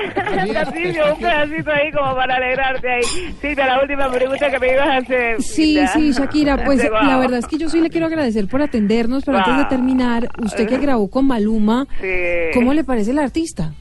Tarcisio, 0.53 1.15
un 1.15 1.19
pedacito 1.21 1.71
ahí 1.73 1.91
como 1.93 2.15
para 2.15 2.37
alegrarte 2.37 2.93
ahí. 2.93 3.03
Silvia, 3.41 3.67
la 3.67 3.81
última 3.81 4.11
pregunta 4.13 4.51
que 4.51 4.59
me 4.59 4.73
ibas 4.75 4.87
a 4.89 4.97
hacer. 4.99 5.41
Sí, 5.43 5.79
sí, 5.95 6.13
Shakira, 6.13 6.59
pues 6.65 6.85
la 6.91 7.17
verdad 7.19 7.39
es 7.39 7.47
que 7.47 7.57
yo 7.57 7.71
sí 7.71 7.81
le 7.81 7.89
quiero 7.89 8.07
agradecer 8.07 8.47
por 8.49 8.61
atendernos, 8.61 9.25
pero 9.25 9.39
antes 9.39 9.57
de 9.57 9.65
terminar, 9.65 10.29
usted 10.43 10.69
que 10.69 10.77
grabó 10.77 11.09
con 11.11 11.27
Maluma, 11.27 11.87
Sí. 12.03 12.09
¿cómo 12.53 12.75
le 12.75 12.85
parece 12.85 13.13
el 13.13 13.19
artista? 13.19 13.73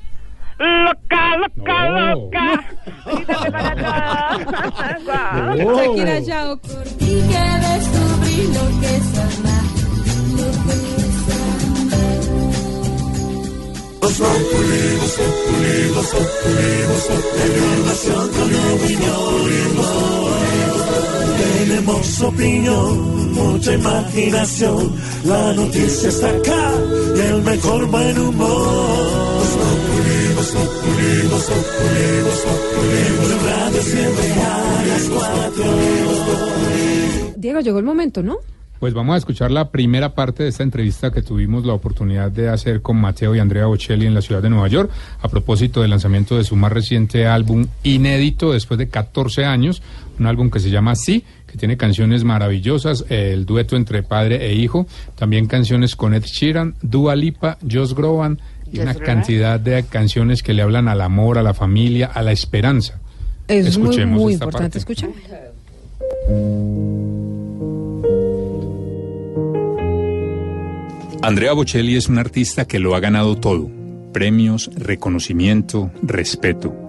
Loca, 0.59 1.37
loca, 1.37 1.77
loca. 1.89 2.45
Quítate 3.09 3.51
para. 3.51 4.37
Guau. 5.05 5.75
Shakira, 5.75 6.17
chao. 6.25 6.59
Y 6.99 7.13
que 7.29 7.43
descubrí 7.65 8.37
lo 8.53 8.65
que 8.79 8.91
es 8.95 9.09
amar, 9.19 9.65
lo 10.37 10.47
que 10.63 10.73
es 10.73 11.13
Tenemos 21.63 22.21
opinión, 22.21 23.22
mucha 23.43 23.73
imaginación. 23.73 24.91
La 25.25 25.53
noticia 25.53 26.09
está 26.09 26.29
acá 26.29 26.71
y 27.15 27.19
el 27.19 27.41
mejor 27.41 27.85
buen 27.87 28.17
humor. 28.17 29.23
En 33.23 33.39
radio 33.45 33.81
siempre 33.81 34.31
a 34.33 34.83
las 34.87 35.09
cuatro. 35.09 35.63
Diego, 37.37 37.59
llegó 37.61 37.79
el 37.79 37.85
momento, 37.85 38.21
¿no? 38.23 38.37
Pues 38.79 38.93
vamos 38.93 39.15
a 39.15 39.17
escuchar 39.17 39.49
la 39.49 39.71
primera 39.71 40.13
parte 40.13 40.43
de 40.43 40.49
esta 40.49 40.63
entrevista 40.63 41.11
que 41.11 41.21
tuvimos 41.21 41.65
la 41.65 41.71
oportunidad 41.71 42.29
de 42.29 42.49
hacer 42.49 42.81
con 42.81 42.97
Mateo 42.99 43.33
y 43.33 43.39
Andrea 43.39 43.65
Bocelli 43.65 44.05
en 44.05 44.13
la 44.13 44.21
ciudad 44.21 44.41
de 44.41 44.49
Nueva 44.49 44.67
York 44.67 44.91
a 45.21 45.29
propósito 45.29 45.81
del 45.81 45.91
lanzamiento 45.91 46.35
de 46.35 46.43
su 46.43 46.57
más 46.57 46.73
reciente 46.73 47.25
álbum 47.25 47.67
inédito 47.83 48.51
después 48.51 48.77
de 48.77 48.89
14 48.89 49.45
años, 49.45 49.81
un 50.19 50.25
álbum 50.25 50.49
que 50.49 50.59
se 50.59 50.69
llama 50.69 50.95
Sí, 50.95 51.23
que 51.53 51.59
tiene 51.59 51.77
canciones 51.77 52.23
maravillosas, 52.23 53.05
eh, 53.09 53.29
el 53.31 53.45
dueto 53.45 53.75
entre 53.75 54.01
padre 54.01 54.43
e 54.47 54.55
hijo, 54.55 54.87
también 55.15 55.45
canciones 55.45 55.95
con 55.95 56.15
Ed 56.15 56.23
Sheeran, 56.23 56.73
Dua 56.81 57.15
Lipa, 57.15 57.59
Josh 57.61 57.93
Groban 57.93 58.39
y 58.71 58.79
una 58.79 58.93
Groban. 58.93 59.05
cantidad 59.17 59.59
de 59.59 59.83
canciones 59.83 60.41
que 60.41 60.53
le 60.55 60.63
hablan 60.63 60.87
al 60.87 60.99
amor, 60.99 61.37
a 61.37 61.43
la 61.43 61.53
familia, 61.53 62.07
a 62.07 62.23
la 62.23 62.31
esperanza. 62.31 62.99
Es 63.47 63.77
muy, 63.77 63.85
Escuchemos 63.89 64.19
muy 64.19 64.33
esta 64.33 64.45
importante 64.45 64.79
parte. 64.79 64.93
escuchar. 64.93 65.09
Andrea 71.21 71.53
Bocelli 71.53 71.95
es 71.95 72.09
un 72.09 72.17
artista 72.17 72.65
que 72.65 72.79
lo 72.79 72.95
ha 72.95 72.99
ganado 72.99 73.37
todo. 73.37 73.69
Premios, 74.11 74.69
reconocimiento, 74.75 75.91
respeto. 76.01 76.82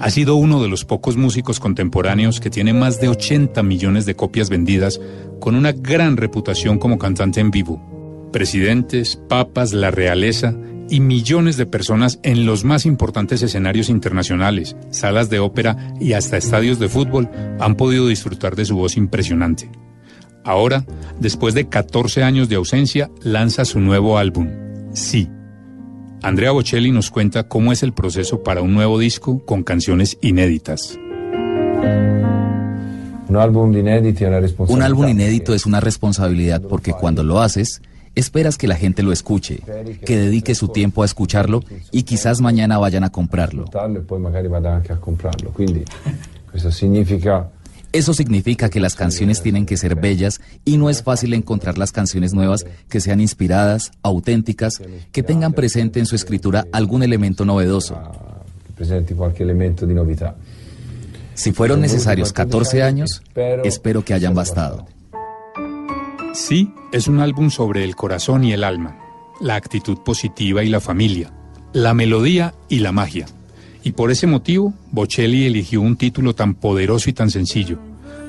Ha 0.00 0.08
sido 0.08 0.36
uno 0.36 0.62
de 0.62 0.68
los 0.68 0.86
pocos 0.86 1.18
músicos 1.18 1.60
contemporáneos 1.60 2.40
que 2.40 2.48
tiene 2.48 2.72
más 2.72 3.00
de 3.00 3.08
80 3.08 3.62
millones 3.62 4.06
de 4.06 4.16
copias 4.16 4.48
vendidas 4.48 4.98
con 5.40 5.54
una 5.54 5.72
gran 5.72 6.16
reputación 6.16 6.78
como 6.78 6.98
cantante 6.98 7.40
en 7.40 7.50
vivo. 7.50 8.28
Presidentes, 8.32 9.20
papas, 9.28 9.74
la 9.74 9.90
realeza 9.90 10.54
y 10.88 11.00
millones 11.00 11.58
de 11.58 11.66
personas 11.66 12.18
en 12.22 12.46
los 12.46 12.64
más 12.64 12.86
importantes 12.86 13.42
escenarios 13.42 13.90
internacionales, 13.90 14.74
salas 14.88 15.28
de 15.28 15.38
ópera 15.38 15.92
y 16.00 16.14
hasta 16.14 16.38
estadios 16.38 16.78
de 16.78 16.88
fútbol 16.88 17.28
han 17.60 17.76
podido 17.76 18.08
disfrutar 18.08 18.56
de 18.56 18.64
su 18.64 18.76
voz 18.76 18.96
impresionante. 18.96 19.70
Ahora, 20.44 20.86
después 21.18 21.52
de 21.52 21.68
14 21.68 22.22
años 22.22 22.48
de 22.48 22.56
ausencia, 22.56 23.10
lanza 23.22 23.66
su 23.66 23.80
nuevo 23.80 24.16
álbum, 24.16 24.48
Sí. 24.92 25.28
Andrea 26.22 26.50
Bocelli 26.50 26.92
nos 26.92 27.10
cuenta 27.10 27.48
cómo 27.48 27.72
es 27.72 27.82
el 27.82 27.92
proceso 27.92 28.42
para 28.42 28.60
un 28.60 28.74
nuevo 28.74 28.98
disco 28.98 29.40
con 29.44 29.62
canciones 29.62 30.18
inéditas. 30.20 30.98
Un 33.28 33.36
álbum 33.36 33.72
inédito, 33.76 34.26
una 34.26 34.40
responsabilidad. 34.40 34.76
Un 34.76 34.82
álbum 34.82 35.08
inédito 35.08 35.54
es 35.54 35.64
una 35.64 35.80
responsabilidad 35.80 36.60
porque 36.62 36.92
cuando 36.92 37.22
lo 37.22 37.40
haces, 37.40 37.80
esperas 38.14 38.58
que 38.58 38.66
la 38.66 38.76
gente 38.76 39.02
lo 39.02 39.12
escuche, 39.12 39.60
que 40.04 40.18
dedique 40.18 40.54
su 40.54 40.68
tiempo 40.68 41.02
a 41.02 41.06
escucharlo 41.06 41.62
y 41.90 42.02
quizás 42.02 42.40
mañana 42.40 42.76
vayan 42.78 43.04
a 43.04 43.10
comprarlo. 43.10 43.64
e 46.50 46.50
questo 46.50 46.72
significa 46.72 47.48
Eso 47.92 48.14
significa 48.14 48.70
que 48.70 48.78
las 48.78 48.94
canciones 48.94 49.42
tienen 49.42 49.66
que 49.66 49.76
ser 49.76 49.96
bellas 49.96 50.40
y 50.64 50.76
no 50.76 50.90
es 50.90 51.02
fácil 51.02 51.34
encontrar 51.34 51.76
las 51.76 51.90
canciones 51.90 52.32
nuevas 52.34 52.64
que 52.88 53.00
sean 53.00 53.20
inspiradas, 53.20 53.90
auténticas, 54.02 54.80
que 55.10 55.22
tengan 55.24 55.52
presente 55.52 55.98
en 55.98 56.06
su 56.06 56.14
escritura 56.14 56.66
algún 56.72 57.02
elemento 57.02 57.44
novedoso. 57.44 57.98
novità. 59.94 60.36
Si 61.34 61.52
fueron 61.52 61.80
necesarios 61.80 62.32
14 62.32 62.82
años, 62.82 63.22
espero 63.64 64.04
que 64.04 64.14
hayan 64.14 64.34
bastado. 64.34 64.86
Sí, 66.34 66.72
es 66.92 67.08
un 67.08 67.20
álbum 67.20 67.50
sobre 67.50 67.84
el 67.84 67.96
corazón 67.96 68.44
y 68.44 68.52
el 68.52 68.62
alma, 68.62 68.98
la 69.40 69.56
actitud 69.56 69.98
positiva 69.98 70.62
y 70.62 70.68
la 70.68 70.80
familia, 70.80 71.32
la 71.72 71.92
melodía 71.92 72.54
y 72.68 72.80
la 72.80 72.92
magia. 72.92 73.26
Y 73.82 73.92
por 73.92 74.10
ese 74.10 74.26
motivo, 74.26 74.74
Bocelli 74.90 75.46
eligió 75.46 75.80
un 75.80 75.96
título 75.96 76.34
tan 76.34 76.54
poderoso 76.54 77.08
y 77.08 77.12
tan 77.12 77.30
sencillo, 77.30 77.78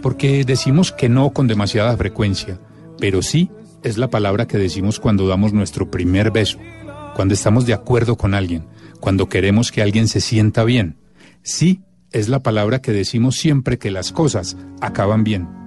porque 0.01 0.45
decimos 0.45 0.91
que 0.91 1.09
no 1.09 1.31
con 1.31 1.47
demasiada 1.47 1.95
frecuencia, 1.97 2.59
pero 2.99 3.21
sí 3.21 3.49
es 3.83 3.97
la 3.97 4.09
palabra 4.09 4.47
que 4.47 4.57
decimos 4.57 4.99
cuando 4.99 5.27
damos 5.27 5.53
nuestro 5.53 5.91
primer 5.91 6.31
beso, 6.31 6.57
cuando 7.15 7.33
estamos 7.33 7.65
de 7.65 7.73
acuerdo 7.73 8.15
con 8.15 8.33
alguien, 8.33 8.65
cuando 8.99 9.27
queremos 9.27 9.71
que 9.71 9.81
alguien 9.81 10.07
se 10.07 10.21
sienta 10.21 10.63
bien. 10.63 10.97
Sí 11.43 11.81
es 12.11 12.29
la 12.29 12.39
palabra 12.39 12.81
que 12.81 12.91
decimos 12.91 13.35
siempre 13.35 13.77
que 13.77 13.91
las 13.91 14.11
cosas 14.11 14.57
acaban 14.79 15.23
bien. 15.23 15.60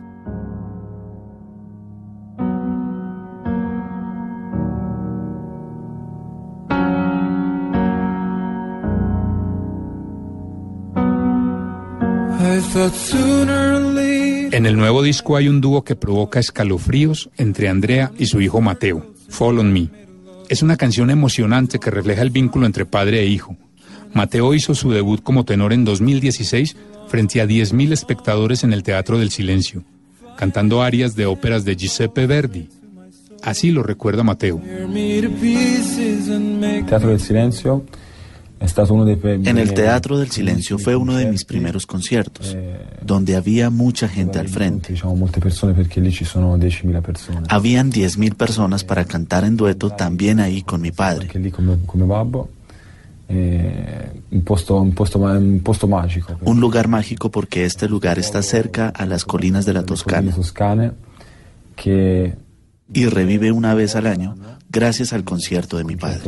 En 12.74 14.66
el 14.66 14.76
nuevo 14.76 15.04
disco 15.04 15.36
hay 15.36 15.46
un 15.46 15.60
dúo 15.60 15.84
que 15.84 15.94
provoca 15.94 16.40
escalofríos 16.40 17.30
entre 17.36 17.68
Andrea 17.68 18.10
y 18.18 18.26
su 18.26 18.40
hijo 18.40 18.60
Mateo, 18.60 19.14
Fall 19.28 19.60
on 19.60 19.72
Me. 19.72 19.90
Es 20.48 20.60
una 20.60 20.76
canción 20.76 21.10
emocionante 21.10 21.78
que 21.78 21.92
refleja 21.92 22.22
el 22.22 22.30
vínculo 22.30 22.66
entre 22.66 22.84
padre 22.84 23.20
e 23.20 23.26
hijo. 23.26 23.56
Mateo 24.12 24.54
hizo 24.54 24.74
su 24.74 24.90
debut 24.90 25.22
como 25.22 25.44
tenor 25.44 25.72
en 25.72 25.84
2016 25.84 26.76
frente 27.06 27.40
a 27.40 27.46
10.000 27.46 27.92
espectadores 27.92 28.64
en 28.64 28.72
el 28.72 28.82
Teatro 28.82 29.20
del 29.20 29.30
Silencio, 29.30 29.84
cantando 30.36 30.82
arias 30.82 31.14
de 31.14 31.26
óperas 31.26 31.64
de 31.64 31.76
Giuseppe 31.76 32.26
Verdi. 32.26 32.68
Así 33.44 33.70
lo 33.70 33.84
recuerda 33.84 34.24
Mateo. 34.24 34.60
Teatro 36.86 37.10
del 37.10 37.20
Silencio 37.20 37.84
En 39.24 39.58
el 39.58 39.74
Teatro 39.74 40.18
del 40.18 40.30
Silencio 40.30 40.78
fue 40.78 40.96
uno 40.96 41.14
de 41.16 41.26
mis 41.26 41.44
primeros 41.44 41.86
conciertos, 41.86 42.56
donde 43.02 43.36
había 43.36 43.70
mucha 43.70 44.08
gente 44.08 44.38
al 44.38 44.48
frente. 44.48 44.92
diciamo 44.92 45.14
molte 45.14 45.40
persone 45.40 45.72
perché 45.74 46.00
lì 46.00 46.10
ci 46.10 46.24
sono 46.24 46.56
10.000 46.56 47.00
persone. 47.02 47.46
Habían 47.48 47.90
10.000 47.90 48.34
personas 48.34 48.84
para 48.84 49.04
cantar 49.04 49.44
en 49.44 49.56
dueto 49.56 49.90
también 49.90 50.40
ahí 50.40 50.62
con 50.62 50.80
mi 50.80 50.92
padre. 50.92 51.28
Eh, 53.26 54.20
un, 56.42 56.60
lugar 56.60 56.88
mágico 56.88 57.30
porque 57.30 57.64
este 57.64 57.88
lugar 57.88 58.18
está 58.18 58.42
cerca 58.42 58.88
a 58.88 59.06
las 59.06 59.24
colinas 59.24 59.64
de 59.64 59.72
la 59.72 59.82
Toscana 59.82 60.34
y 62.92 63.06
revive 63.06 63.50
una 63.50 63.72
vez 63.74 63.96
al 63.96 64.06
año 64.06 64.36
gracias 64.68 65.12
al 65.14 65.24
concierto 65.24 65.78
de 65.78 65.84
mi 65.84 65.96
padre. 65.96 66.20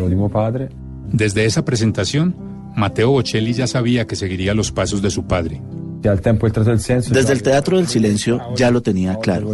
Desde 1.13 1.45
esa 1.45 1.65
presentación, 1.65 2.35
Mateo 2.77 3.11
Bocelli 3.11 3.53
ya 3.53 3.67
sabía 3.67 4.07
que 4.07 4.17
seguiría 4.17 4.55
los 4.55 4.73
pasos 4.73 5.01
de 5.03 5.11
su 5.11 5.27
padre. 5.27 5.63
Desde 6.03 7.33
el 7.33 7.43
Teatro 7.43 7.79
del 7.79 7.89
Silencio 7.89 8.41
ya 8.55 8.71
lo 8.71 8.83
tenía 8.83 9.19
claro. 9.19 9.53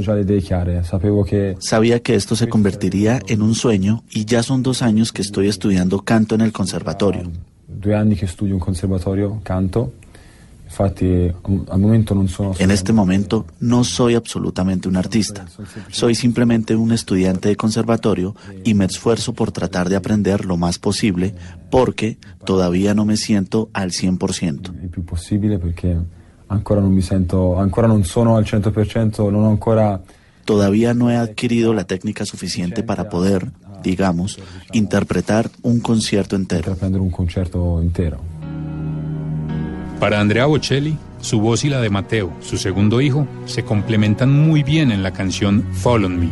Sabía 1.60 2.00
que 2.00 2.14
esto 2.14 2.36
se 2.36 2.48
convertiría 2.48 3.20
en 3.28 3.42
un 3.42 3.54
sueño 3.54 4.04
y 4.10 4.24
ya 4.24 4.42
son 4.42 4.62
dos 4.62 4.82
años 4.82 5.12
que 5.12 5.22
estoy 5.22 5.48
estudiando 5.48 6.00
canto 6.00 6.34
en 6.34 6.40
el 6.42 6.52
conservatorio. 6.52 7.30
due 7.82 7.96
anni 7.96 8.14
che 8.14 8.26
studio 8.26 8.54
un 8.54 8.60
conservatorio, 8.60 9.40
canto, 9.42 9.94
En 12.58 12.70
este 12.70 12.92
momento 12.92 13.46
no 13.60 13.84
soy 13.84 14.14
absolutamente 14.14 14.88
un 14.88 14.96
artista. 14.96 15.46
Soy 15.90 16.14
simplemente 16.14 16.74
un 16.74 16.92
estudiante 16.92 17.48
de 17.48 17.56
conservatorio 17.56 18.34
y 18.64 18.74
me 18.74 18.86
esfuerzo 18.86 19.32
por 19.32 19.52
tratar 19.52 19.88
de 19.88 19.96
aprender 19.96 20.44
lo 20.44 20.56
más 20.56 20.78
posible 20.78 21.34
porque 21.70 22.18
todavía 22.44 22.94
no 22.94 23.04
me 23.04 23.16
siento 23.16 23.70
al 23.72 23.90
100%. 23.90 24.72
il 24.82 24.88
più 24.88 25.04
possibile 25.04 25.58
perché 25.58 25.96
ancora 26.48 26.80
non 26.80 26.92
mi 26.92 27.02
sento, 27.02 27.56
ancora 27.56 27.86
non 27.86 28.04
sono 28.04 28.36
al 28.36 28.44
100%, 28.44 29.30
non 29.30 29.44
ho 29.44 29.48
ancora 29.48 30.00
Todavía 30.44 30.92
no 30.92 31.10
he 31.10 31.16
adquirido 31.16 31.72
la 31.72 31.84
técnica 31.84 32.24
suficiente 32.24 32.82
para 32.82 33.08
poder, 33.08 33.52
digamos, 33.82 34.40
interpretar 34.72 35.50
un 35.62 35.80
concierto 35.80 36.34
entero. 36.34 36.76
un. 36.80 38.31
Para 40.02 40.18
Andrea 40.18 40.46
Bocelli, 40.46 40.98
su 41.20 41.38
voz 41.38 41.64
y 41.64 41.68
la 41.68 41.80
de 41.80 41.88
Mateo, 41.88 42.32
su 42.40 42.56
segundo 42.56 43.00
hijo, 43.00 43.24
se 43.44 43.62
complementan 43.62 44.32
muy 44.32 44.64
bien 44.64 44.90
en 44.90 45.04
la 45.04 45.12
canción 45.12 45.62
Fall 45.74 46.04
on 46.04 46.18
Me. 46.18 46.28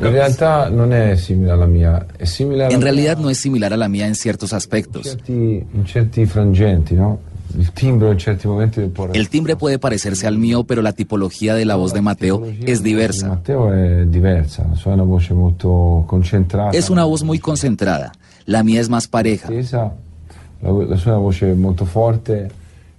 In 0.00 0.10
realtà 0.10 0.68
non 0.70 0.92
è 0.92 1.14
simile 1.14 1.52
alla 1.52 1.66
mia, 1.66 2.04
è 2.16 2.24
simile 2.24 2.64
alla 2.64 2.74
En 2.74 2.82
realidad 2.82 3.18
no 3.18 3.30
es 3.30 3.38
similar 3.38 3.72
a 3.72 3.76
la 3.76 3.88
mía 3.88 4.08
en 4.08 4.16
ciertos 4.16 4.52
aspectos. 4.52 5.16
no? 6.96 7.20
El 9.12 9.28
timbre 9.28 9.54
puede 9.54 9.78
parecerse 9.78 10.26
al 10.26 10.36
mío, 10.36 10.64
pero 10.64 10.82
la 10.82 10.94
tipología 10.94 11.54
de 11.54 11.64
la 11.64 11.76
voz 11.76 11.92
de 11.92 12.02
Mateo 12.02 12.42
es 12.66 12.82
diversa. 12.82 13.28
Matteo 13.28 13.72
è 13.72 14.04
diversa, 14.04 14.66
la 14.68 14.74
è 14.74 14.94
una 14.94 15.04
voce 15.04 15.32
molto 15.32 16.02
concentrata. 16.08 16.76
Es 16.76 16.90
una 16.90 17.04
voz 17.04 17.22
muy 17.22 17.38
concentrada. 17.38 18.10
La 18.46 18.64
mía 18.64 18.80
es 18.80 18.88
más 18.88 19.06
pareja. 19.06 19.48
Tesa, 20.64 20.84
la, 20.84 20.84
la 20.84 20.96
sua 20.96 21.12
è 21.12 21.14
una 21.14 21.22
voce 21.22 21.54
molto 21.54 21.84
forte. 21.84 22.50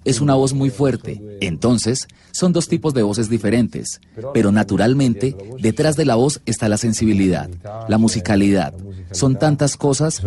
Es 0.03 0.21
una 0.21 0.35
voz 0.35 0.53
muy 0.53 0.69
fuerte. 0.69 1.19
Entonces, 1.41 2.07
son 2.31 2.53
dos 2.53 2.67
tipos 2.67 2.93
de 2.93 3.01
voces 3.01 3.27
diferentes. 3.27 3.99
Pero 4.33 4.51
naturalmente, 4.51 5.35
detrás 5.59 5.95
de 5.95 6.05
la 6.05 6.15
voz 6.15 6.41
está 6.45 6.69
la 6.69 6.77
sensibilidad, 6.77 7.49
la 7.87 7.97
musicalidad. 7.97 8.73
Son 9.11 9.37
tantas 9.37 9.77
cosas 9.77 10.21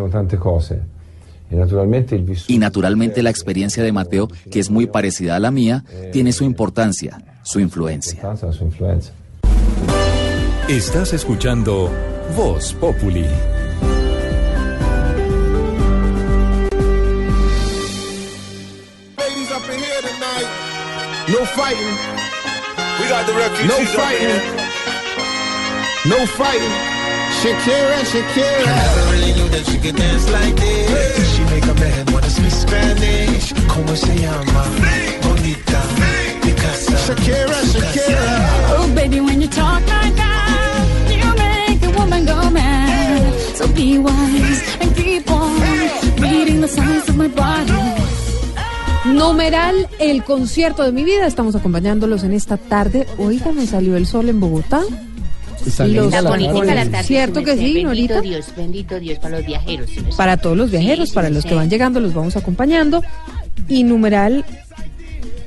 y 2.48 2.58
naturalmente 2.58 3.22
la 3.22 3.30
experiencia 3.30 3.82
de 3.82 3.92
Mateo, 3.92 4.28
que 4.50 4.60
es 4.60 4.70
muy 4.70 4.86
parecida 4.86 5.36
a 5.36 5.40
la 5.40 5.50
mía, 5.50 5.84
tiene 6.12 6.32
su 6.32 6.44
importancia, 6.44 7.22
su 7.42 7.60
influencia. 7.60 8.20
Estás 10.68 11.12
escuchando 11.14 11.90
Voz 12.36 12.74
Populi. 12.74 13.24
No 21.30 21.44
fighting. 21.44 21.94
We 22.98 23.08
got 23.08 23.26
the 23.26 23.34
refugees 23.34 23.68
no 23.68 23.84
fighting. 24.00 24.40
No 26.08 26.24
fighting. 26.24 26.74
Shakira, 27.40 27.98
Shakira. 28.10 28.64
I 28.64 28.76
never 28.86 29.12
really 29.12 29.32
knew 29.36 29.48
that 29.50 29.64
she 29.66 29.76
could 29.78 29.96
dance 29.96 30.26
like 30.30 30.56
this. 30.56 31.36
She 31.36 31.44
make 31.52 31.64
a 31.64 31.74
man 31.74 32.06
wanna 32.12 32.30
speak 32.30 32.50
Spanish. 32.50 33.52
Como 33.68 33.94
se 33.94 34.14
llama? 34.16 34.64
Bonita. 35.22 35.80
Picasa. 36.40 36.96
Shakira, 37.06 37.58
Shakira. 37.72 38.26
Oh, 38.78 38.90
baby, 38.94 39.20
when 39.20 39.42
you 39.42 39.48
talk 39.48 39.82
like 39.86 40.14
that, 40.16 41.10
you 41.10 41.28
make 41.36 41.82
a 41.82 41.90
woman 41.98 42.24
go 42.24 42.50
mad. 42.50 43.34
So 43.54 43.68
be 43.68 43.98
wise 43.98 44.62
and 44.80 44.96
keep 44.96 45.30
on 45.30 45.60
reading 46.22 46.62
the 46.62 46.68
signs 46.68 47.06
of 47.10 47.16
my 47.16 47.28
body. 47.28 47.97
Numeral 49.04 49.88
El 50.00 50.24
concierto 50.24 50.82
de 50.82 50.92
mi 50.92 51.04
vida. 51.04 51.26
Estamos 51.26 51.54
acompañándolos 51.54 52.24
en 52.24 52.32
esta 52.32 52.56
tarde. 52.56 53.06
Oiga, 53.18 53.52
me 53.52 53.66
salió 53.66 53.96
el 53.96 54.06
sol 54.06 54.28
en 54.28 54.40
Bogotá. 54.40 54.82
Los 55.78 56.24
bonita 56.24 56.64
la 56.74 56.86
tarde. 56.86 57.04
Cierto 57.04 57.42
que 57.42 57.56
sí, 57.56 57.64
Bendito 57.74 57.88
Norita. 57.88 58.20
Dios, 58.20 58.46
bendito 58.56 59.00
Dios 59.00 59.18
para 59.18 59.38
los 59.38 59.46
viajeros. 59.46 59.90
Para 60.16 60.36
todos 60.36 60.56
los 60.56 60.70
viajeros, 60.70 61.08
Sí, 61.10 61.14
para 61.14 61.28
sí, 61.28 61.34
los 61.34 61.42
sí. 61.42 61.48
que 61.48 61.54
van 61.54 61.68
llegando, 61.68 62.00
los 62.00 62.14
vamos 62.14 62.36
acompañando. 62.36 63.02
Y 63.68 63.84
numeral 63.84 64.44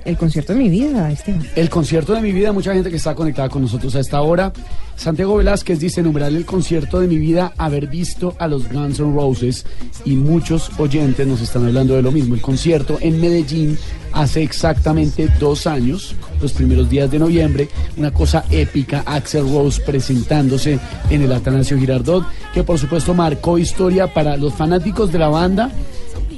El 0.03 0.17
concierto 0.17 0.53
de 0.53 0.59
mi 0.59 0.69
vida, 0.69 1.11
Esteban. 1.11 1.45
El 1.55 1.69
concierto 1.69 2.13
de 2.13 2.21
mi 2.21 2.31
vida, 2.31 2.51
mucha 2.51 2.73
gente 2.73 2.89
que 2.89 2.95
está 2.95 3.13
conectada 3.13 3.49
con 3.49 3.61
nosotros 3.61 3.95
a 3.95 3.99
esta 3.99 4.21
hora. 4.21 4.51
Santiago 4.95 5.37
Velázquez 5.37 5.79
dice, 5.79 6.01
numeral 6.01 6.35
el 6.35 6.45
concierto 6.45 6.99
de 6.99 7.07
mi 7.07 7.17
vida, 7.17 7.53
haber 7.57 7.87
visto 7.87 8.35
a 8.39 8.47
los 8.47 8.71
Guns 8.71 8.99
N' 8.99 9.13
Roses 9.13 9.65
y 10.05 10.15
muchos 10.15 10.71
oyentes 10.79 11.25
nos 11.27 11.41
están 11.41 11.65
hablando 11.65 11.95
de 11.95 12.01
lo 12.01 12.11
mismo. 12.11 12.35
El 12.35 12.41
concierto 12.41 12.97
en 12.99 13.21
Medellín 13.21 13.77
hace 14.13 14.43
exactamente 14.43 15.27
dos 15.39 15.67
años, 15.67 16.15
los 16.41 16.53
primeros 16.53 16.89
días 16.89 17.09
de 17.09 17.19
noviembre, 17.19 17.69
una 17.97 18.11
cosa 18.11 18.43
épica, 18.49 19.03
Axel 19.05 19.51
Rose 19.51 19.81
presentándose 19.85 20.79
en 21.09 21.21
el 21.21 21.31
Atanasio 21.31 21.77
Girardot, 21.77 22.25
que 22.53 22.63
por 22.63 22.77
supuesto 22.77 23.13
marcó 23.13 23.57
historia 23.57 24.13
para 24.13 24.35
los 24.37 24.53
fanáticos 24.53 25.11
de 25.11 25.19
la 25.19 25.29
banda 25.29 25.71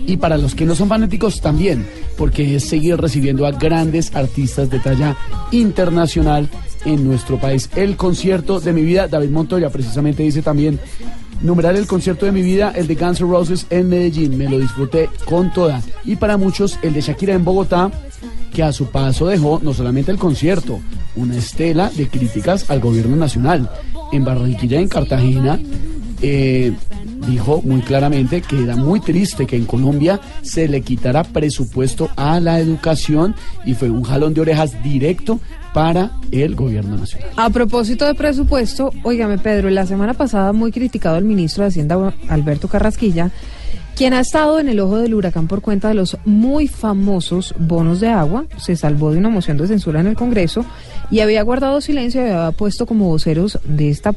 y 0.06 0.18
para 0.18 0.38
los 0.38 0.56
que 0.56 0.66
no 0.66 0.76
son 0.76 0.90
fanáticos 0.90 1.42
también, 1.42 1.86
porque 2.18 2.56
es 2.56 2.66
seguir 2.66 2.98
recibiendo 2.98 3.46
a 3.46 3.52
grandes 3.52 4.16
artistas 4.16 4.70
de 4.70 4.80
talla 4.80 5.16
internacional 5.52 6.50
en 6.86 7.08
nuestro 7.08 7.40
país. 7.40 7.70
El 7.76 7.96
concierto 7.96 8.60
de 8.60 8.74
mi 8.74 8.84
vida, 8.84 9.08
David 9.08 9.30
Montoya 9.30 9.70
precisamente 9.70 10.24
dice 10.24 10.42
también, 10.42 10.80
Numerar 11.44 11.76
el 11.76 11.88
concierto 11.88 12.26
de 12.26 12.32
mi 12.32 12.42
vida, 12.42 12.72
el 12.74 12.88
de 12.88 12.96
Guns 12.96 13.20
N' 13.20 13.30
Roses 13.30 13.68
en 13.70 13.90
Medellín. 13.90 14.38
Me 14.38 14.48
lo 14.48 14.60
disfruté 14.60 15.10
con 15.26 15.52
toda. 15.52 15.82
Y 16.06 16.16
para 16.16 16.38
muchos, 16.38 16.80
el 16.82 16.94
de 16.94 17.02
Shakira 17.02 17.34
en 17.34 17.44
Bogotá, 17.44 17.92
que 18.54 18.64
a 18.64 18.72
su 18.72 18.86
paso 18.86 19.28
dejó 19.28 19.60
no 19.62 19.74
solamente 19.74 20.10
el 20.10 20.18
concierto, 20.18 20.80
una 21.18 21.36
estela 21.36 21.90
de 21.90 22.08
críticas 22.08 22.70
al 22.70 22.80
gobierno 22.80 23.18
nacional. 23.18 23.70
En 24.14 24.24
Barranquilla, 24.24 24.80
en 24.80 24.88
Cartagena, 24.88 25.60
eh, 26.22 26.72
dijo 27.28 27.62
muy 27.64 27.82
claramente 27.82 28.42
que 28.42 28.64
era 28.64 28.76
muy 28.76 29.00
triste 29.00 29.46
que 29.46 29.56
en 29.56 29.66
Colombia 29.66 30.20
se 30.42 30.68
le 30.68 30.82
quitara 30.82 31.24
presupuesto 31.24 32.10
a 32.16 32.40
la 32.40 32.60
educación 32.60 33.36
y 33.66 33.74
fue 33.74 33.90
un 33.90 34.04
jalón 34.04 34.34
de 34.34 34.42
orejas 34.42 34.82
directo 34.84 35.40
para 35.74 36.12
el 36.32 36.56
gobierno 36.56 36.98
nacional. 36.98 37.30
A 37.36 37.50
propósito 37.50 38.06
de 38.06 38.14
presupuesto, 38.14 38.92
óigame 39.04 39.38
Pedro, 39.38 39.70
la 39.70 39.86
semana 39.86 40.14
pasada 40.14 40.54
muy 40.54 40.72
criticado 40.72 41.18
el 41.18 41.26
ministro 41.26 41.64
de 41.64 41.70
Hacienda 41.70 42.14
Alberto 42.30 42.68
Carrasquilla, 42.68 43.32
quien 43.96 44.14
ha 44.14 44.20
estado 44.20 44.60
en 44.60 44.70
el 44.70 44.80
ojo 44.80 44.98
del 44.98 45.14
huracán 45.14 45.48
por 45.48 45.62
cuenta 45.62 45.88
de 45.88 45.94
los 45.94 46.18
muy 46.26 46.68
famosos 46.68 47.54
bonos 47.60 48.00
de 48.00 48.10
agua, 48.10 48.46
se 48.58 48.76
salvó 48.76 49.12
de 49.12 49.20
una 49.20 49.30
moción 49.30 49.58
de 49.58 49.68
censura 49.68 50.00
en 50.00 50.08
el 50.08 50.16
Congreso 50.16 50.66
y 51.12 51.20
había 51.20 51.44
guardado 51.44 51.82
silencio 51.82 52.22
y 52.22 52.30
había 52.30 52.52
puesto 52.52 52.86
como 52.86 53.08
voceros 53.08 53.60
de 53.66 53.90
esta 53.90 54.14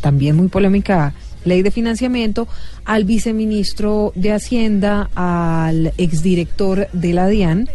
también 0.00 0.36
muy 0.36 0.48
polémica 0.48 1.14
ley 1.44 1.62
de 1.62 1.70
financiamiento 1.70 2.48
al 2.84 3.04
viceministro 3.04 4.12
de 4.14 4.32
Hacienda, 4.32 5.10
al 5.14 5.92
exdirector 5.98 6.88
de 6.92 7.12
la 7.12 7.28
DIAN, 7.28 7.68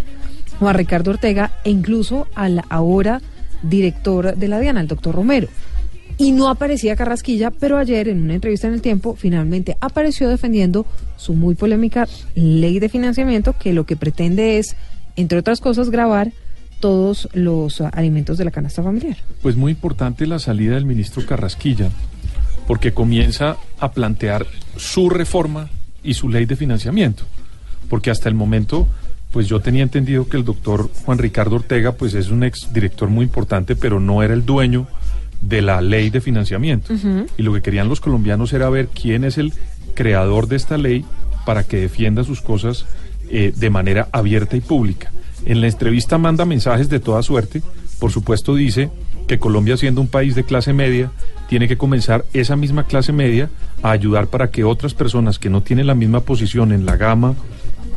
Juan 0.60 0.76
Ricardo 0.76 1.12
Ortega, 1.12 1.54
e 1.64 1.70
incluso 1.70 2.28
al 2.36 2.62
ahora 2.70 3.22
director 3.62 4.36
de 4.36 4.48
la 4.48 4.60
DIAN, 4.60 4.78
al 4.78 4.88
doctor 4.88 5.16
Romero. 5.16 5.48
Y 6.18 6.32
no 6.32 6.48
aparecía 6.48 6.96
Carrasquilla, 6.96 7.50
pero 7.50 7.78
ayer 7.78 8.08
en 8.08 8.22
una 8.22 8.36
entrevista 8.36 8.68
en 8.68 8.76
el 8.76 8.82
tiempo 8.82 9.16
finalmente 9.16 9.78
apareció 9.82 10.30
defendiendo 10.30 10.86
su 11.18 11.34
muy 11.34 11.56
polémica 11.56 12.08
ley 12.36 12.80
de 12.80 12.90
financiamiento 12.90 13.56
que 13.58 13.74
lo 13.74 13.86
que 13.86 13.96
pretende 13.96 14.60
es, 14.60 14.76
entre 15.16 15.40
otras 15.40 15.60
cosas, 15.60 15.90
grabar 15.90 16.32
todos 16.80 17.30
los 17.34 17.82
alimentos 17.82 18.38
de 18.38 18.46
la 18.46 18.52
canasta 18.52 18.84
familiar. 18.84 19.18
Pues 19.42 19.56
muy 19.56 19.72
importante 19.72 20.28
la 20.28 20.38
salida 20.38 20.76
del 20.76 20.86
ministro 20.86 21.26
Carrasquilla, 21.26 21.90
porque 22.68 22.94
comienza 22.94 23.58
a 23.80 23.92
plantear 23.92 24.46
su 24.78 25.10
reforma 25.10 25.70
y 26.04 26.14
su 26.14 26.30
ley 26.30 26.46
de 26.46 26.56
financiamiento, 26.56 27.24
porque 27.90 28.12
hasta 28.12 28.30
el 28.30 28.36
momento 28.36 28.88
pues 29.32 29.48
yo 29.48 29.60
tenía 29.62 29.82
entendido 29.82 30.28
que 30.28 30.38
el 30.38 30.46
doctor 30.46 30.92
Juan 31.06 31.18
Ricardo 31.18 31.56
Ortega 31.56 31.94
pues 31.94 32.14
es 32.14 32.30
un 32.30 32.44
ex 32.44 32.72
director 32.72 33.10
muy 33.10 33.26
importante, 33.26 33.76
pero 33.76 34.00
no 34.00 34.22
era 34.22 34.36
el 34.36 34.46
dueño 34.46 34.88
de 35.42 35.62
la 35.64 35.82
ley 35.82 36.12
de 36.12 36.22
financiamiento. 36.22 36.94
Y 37.36 37.42
lo 37.42 37.52
que 37.54 37.64
querían 37.64 37.90
los 37.90 38.00
colombianos 38.00 38.54
era 38.54 38.70
ver 38.70 38.90
quién 38.90 39.24
es 39.24 39.40
el 39.40 39.52
creador 39.96 40.48
de 40.48 40.56
esta 40.56 40.78
ley 40.78 41.04
para 41.46 41.64
que 41.64 41.78
defienda 41.78 42.24
sus 42.24 42.42
cosas 42.42 42.86
eh, 43.30 43.52
de 43.56 43.70
manera 43.72 44.08
abierta 44.12 44.56
y 44.56 44.62
pública. 44.62 45.12
En 45.46 45.62
la 45.62 45.68
entrevista 45.68 46.20
manda 46.20 46.46
mensajes 46.46 46.88
de 46.88 47.00
toda 47.00 47.24
suerte, 47.24 47.64
por 48.00 48.12
supuesto 48.12 48.54
dice 48.54 48.92
que 49.28 49.40
Colombia 49.40 49.78
siendo 49.78 50.02
un 50.02 50.08
país 50.08 50.36
de 50.36 50.44
clase 50.44 50.74
media, 50.74 51.12
tiene 51.48 51.68
que 51.68 51.78
comenzar 51.78 52.26
esa 52.34 52.56
misma 52.56 52.86
clase 52.86 53.12
media 53.12 53.50
a 53.82 53.92
ayudar 53.92 54.28
para 54.28 54.50
que 54.50 54.64
otras 54.64 54.94
personas 54.94 55.40
que 55.40 55.50
no 55.50 55.62
tienen 55.62 55.88
la 55.88 55.96
misma 55.96 56.22
posición 56.22 56.72
en 56.72 56.86
la 56.86 56.96
gama 56.96 57.36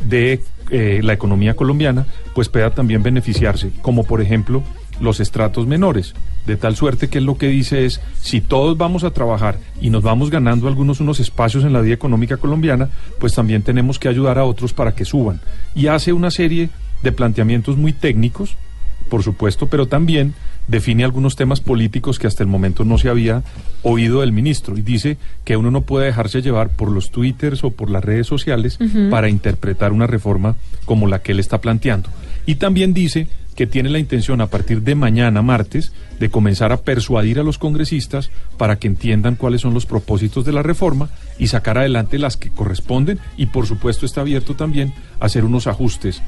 de 0.05 0.43
eh, 0.71 1.01
la 1.03 1.13
economía 1.13 1.55
colombiana, 1.55 2.07
pues 2.35 2.49
pueda 2.49 2.71
también 2.71 3.03
beneficiarse, 3.03 3.71
como 3.83 4.05
por 4.05 4.21
ejemplo 4.21 4.63
los 5.01 5.21
estratos 5.21 5.67
menores. 5.67 6.15
De 6.47 6.57
tal 6.57 6.77
suerte 6.77 7.09
que 7.09 7.21
lo 7.21 7.37
que 7.39 7.49
dice 7.49 7.87
es, 7.87 8.01
si 8.21 8.41
todos 8.41 8.77
vamos 8.77 9.05
a 9.05 9.11
trabajar 9.11 9.59
y 9.81 9.91
nos 9.91 10.03
vamos 10.03 10.31
ganando 10.31 10.69
algunos 10.69 11.01
unos 11.01 11.21
espacios 11.21 11.65
en 11.65 11.73
la 11.73 11.81
vida 11.81 11.95
económica 11.95 12.37
colombiana, 12.37 12.91
pues 13.19 13.35
también 13.35 13.63
tenemos 13.63 13.99
que 13.99 14.09
ayudar 14.09 14.39
a 14.39 14.45
otros 14.45 14.73
para 14.73 14.95
que 14.95 15.05
suban. 15.05 15.41
Y 15.75 15.89
hace 15.89 16.13
una 16.13 16.31
serie 16.31 16.71
de 17.03 17.13
planteamientos 17.13 17.77
muy 17.77 17.93
técnicos, 17.93 18.57
por 19.09 19.23
supuesto, 19.23 19.67
pero 19.67 19.87
también 19.87 20.35
define 20.69 21.05
algunos 21.05 21.37
temas 21.37 21.61
políticos 21.61 22.19
que 22.19 22.27
hasta 22.27 22.43
el 22.43 22.49
momento 22.49 22.85
no 22.85 22.99
se 22.99 23.09
había 23.09 23.43
oído 23.83 24.21
del 24.21 24.33
ministro 24.33 24.77
y 24.77 24.83
dice 24.83 25.17
que 25.45 25.57
uno 25.57 25.71
no 25.71 25.83
puede 25.83 26.07
dejarse 26.07 26.43
llevar 26.43 26.71
por 26.71 26.91
los 26.91 27.11
twitters 27.11 27.65
o 27.65 27.71
por 27.71 27.91
las 27.91 28.05
redes 28.05 28.27
sociales 28.27 28.79
para 29.11 29.29
interpretar 29.29 29.93
una 29.93 30.07
reforma 30.07 30.57
como 30.85 31.07
la 31.07 31.21
que 31.21 31.33
él 31.33 31.41
está 31.41 31.61
planteando. 31.61 32.09
Y 32.47 32.57
también 32.57 32.95
dice 32.95 33.29
que 33.57 33.67
tiene 33.67 33.89
la 33.89 33.99
intención 33.99 34.41
a 34.43 34.49
partir 34.49 34.83
de 34.83 34.95
mañana, 34.95 35.41
martes, 35.41 35.93
de 36.21 36.29
comenzar 36.29 36.73
a 36.73 36.83
persuadir 36.83 37.41
a 37.41 37.43
los 37.43 37.59
congresistas 37.59 38.31
para 38.59 38.77
que 38.77 38.87
entiendan 38.87 39.37
cuáles 39.37 39.63
son 39.63 39.73
los 39.73 39.87
propósitos 39.87 40.45
de 40.45 40.53
la 40.53 40.63
reforma 40.63 41.09
y 41.39 41.47
sacar 41.47 41.79
adelante 41.79 42.19
las 42.19 42.37
que 42.37 42.51
corresponden 42.51 43.19
y 43.37 43.47
por 43.47 43.67
supuesto 43.67 44.05
está 44.05 44.21
abierto 44.21 44.55
también 44.55 44.93
a 45.21 45.27
hacer 45.27 45.45
unos 45.45 45.67
ajustes. 45.67 46.23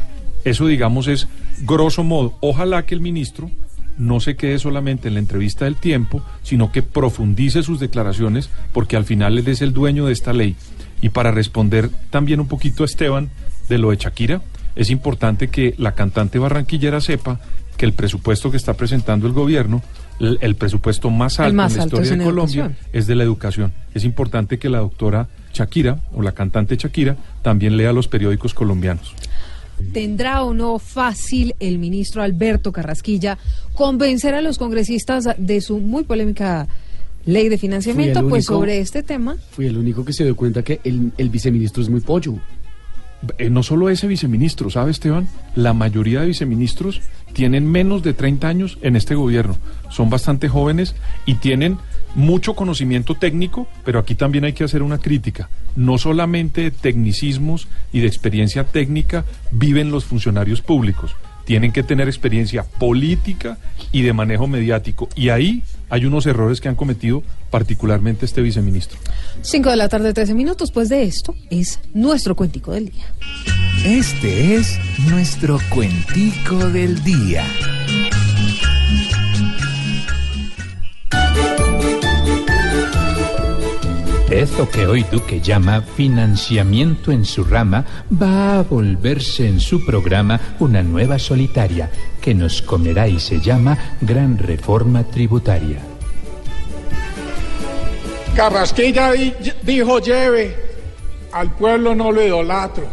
Eso 0.44 0.66
digamos 0.66 1.06
es 1.06 1.28
grosso 1.64 2.02
modo. 2.02 2.34
Ojalá 2.40 2.86
que 2.86 2.94
el 2.94 3.00
ministro 3.02 3.50
no 3.98 4.20
se 4.20 4.36
quede 4.36 4.58
solamente 4.58 5.08
en 5.08 5.14
la 5.14 5.20
entrevista 5.20 5.64
del 5.64 5.76
tiempo, 5.76 6.22
sino 6.42 6.72
que 6.72 6.82
profundice 6.82 7.62
sus 7.62 7.80
declaraciones, 7.80 8.50
porque 8.72 8.96
al 8.96 9.04
final 9.04 9.38
él 9.38 9.48
es 9.48 9.60
el 9.60 9.72
dueño 9.72 10.06
de 10.06 10.12
esta 10.12 10.32
ley. 10.32 10.56
Y 11.00 11.10
para 11.10 11.30
responder 11.30 11.90
también 12.10 12.40
un 12.40 12.48
poquito 12.48 12.82
a 12.82 12.86
Esteban 12.86 13.30
de 13.68 13.78
lo 13.78 13.90
de 13.90 13.96
Shakira, 13.96 14.40
es 14.76 14.90
importante 14.90 15.48
que 15.48 15.74
la 15.76 15.92
cantante 15.94 16.38
barranquillera 16.38 17.00
sepa 17.00 17.40
que 17.76 17.86
el 17.86 17.92
presupuesto 17.92 18.50
que 18.50 18.56
está 18.56 18.74
presentando 18.74 19.26
el 19.26 19.32
gobierno, 19.32 19.82
el, 20.18 20.38
el 20.40 20.56
presupuesto 20.56 21.10
más 21.10 21.38
alto 21.38 21.54
más 21.54 21.72
en 21.72 21.78
la 21.78 21.82
alto 21.84 21.96
historia 22.02 22.18
de 22.18 22.24
Colombia, 22.24 22.64
educación. 22.64 22.88
es 22.92 23.06
de 23.06 23.14
la 23.14 23.24
educación. 23.24 23.72
Es 23.94 24.04
importante 24.04 24.58
que 24.58 24.68
la 24.68 24.78
doctora 24.78 25.28
Shakira 25.52 25.98
o 26.12 26.22
la 26.22 26.32
cantante 26.32 26.76
Shakira 26.76 27.16
también 27.42 27.76
lea 27.76 27.92
los 27.92 28.08
periódicos 28.08 28.52
colombianos. 28.52 29.14
¿Tendrá 29.92 30.42
o 30.44 30.54
no 30.54 30.78
fácil 30.78 31.54
el 31.60 31.78
ministro 31.78 32.22
Alberto 32.22 32.72
Carrasquilla 32.72 33.38
convencer 33.74 34.34
a 34.34 34.42
los 34.42 34.58
congresistas 34.58 35.28
de 35.38 35.60
su 35.60 35.78
muy 35.78 36.04
polémica 36.04 36.66
ley 37.24 37.48
de 37.48 37.58
financiamiento? 37.58 38.20
Fui 38.20 38.26
el 38.26 38.30
Pues 38.30 38.48
único- 38.48 38.60
sobre 38.60 38.78
este 38.80 39.02
tema. 39.02 39.36
Fui 39.50 39.66
el 39.66 39.76
único 39.78 40.04
que 40.04 40.12
se 40.12 40.24
dio 40.24 40.36
cuenta 40.36 40.62
que 40.62 40.80
el, 40.84 41.12
el 41.18 41.30
viceministro 41.30 41.82
es 41.82 41.88
muy 41.88 42.00
pollo. 42.00 42.34
Eh, 43.38 43.50
no 43.50 43.64
solo 43.64 43.88
ese 43.90 44.06
viceministro, 44.06 44.70
¿sabe 44.70 44.92
Esteban? 44.92 45.26
La 45.56 45.72
mayoría 45.72 46.20
de 46.20 46.26
viceministros 46.28 47.00
tienen 47.32 47.68
menos 47.68 48.02
de 48.04 48.14
30 48.14 48.46
años 48.46 48.78
en 48.82 48.94
este 48.94 49.14
gobierno. 49.16 49.56
Son 49.90 50.08
bastante 50.08 50.48
jóvenes 50.48 50.94
y 51.26 51.34
tienen 51.34 51.78
mucho 52.14 52.54
conocimiento 52.54 53.14
técnico, 53.14 53.68
pero 53.84 53.98
aquí 53.98 54.14
también 54.14 54.44
hay 54.44 54.52
que 54.52 54.64
hacer 54.64 54.82
una 54.82 54.98
crítica. 54.98 55.48
No 55.76 55.98
solamente 55.98 56.62
de 56.62 56.70
tecnicismos 56.70 57.68
y 57.92 58.00
de 58.00 58.06
experiencia 58.06 58.64
técnica 58.64 59.24
viven 59.50 59.90
los 59.90 60.04
funcionarios 60.04 60.60
públicos. 60.60 61.14
Tienen 61.44 61.72
que 61.72 61.82
tener 61.82 62.08
experiencia 62.08 62.62
política 62.62 63.56
y 63.90 64.02
de 64.02 64.12
manejo 64.12 64.46
mediático. 64.46 65.08
Y 65.14 65.30
ahí 65.30 65.62
hay 65.88 66.04
unos 66.04 66.26
errores 66.26 66.60
que 66.60 66.68
han 66.68 66.74
cometido 66.74 67.22
particularmente 67.50 68.26
este 68.26 68.42
viceministro. 68.42 68.98
5 69.40 69.70
de 69.70 69.76
la 69.76 69.88
tarde, 69.88 70.12
13 70.12 70.34
minutos. 70.34 70.70
Pues 70.72 70.90
de 70.90 71.04
esto 71.04 71.34
es 71.48 71.80
nuestro 71.94 72.36
cuentico 72.36 72.72
del 72.72 72.90
día. 72.90 73.06
Este 73.84 74.56
es 74.56 74.78
nuestro 75.08 75.58
cuentico 75.70 76.68
del 76.68 77.02
día. 77.02 77.46
Esto 84.30 84.68
que 84.68 84.86
hoy 84.86 85.04
Duque 85.10 85.40
llama 85.40 85.80
financiamiento 85.80 87.12
en 87.12 87.24
su 87.24 87.44
rama 87.44 87.84
va 88.12 88.58
a 88.58 88.62
volverse 88.62 89.46
en 89.48 89.58
su 89.58 89.86
programa 89.86 90.38
una 90.58 90.82
nueva 90.82 91.18
solitaria 91.18 91.90
que 92.20 92.34
nos 92.34 92.60
comerá 92.60 93.08
y 93.08 93.18
se 93.20 93.40
llama 93.40 93.96
Gran 94.02 94.36
Reforma 94.36 95.02
Tributaria. 95.04 95.78
Carrasquilla 98.36 99.12
di- 99.12 99.32
dijo 99.62 99.98
lleve, 99.98 100.54
al 101.32 101.50
pueblo 101.52 101.94
no 101.94 102.12
lo 102.12 102.22
idolatro, 102.22 102.86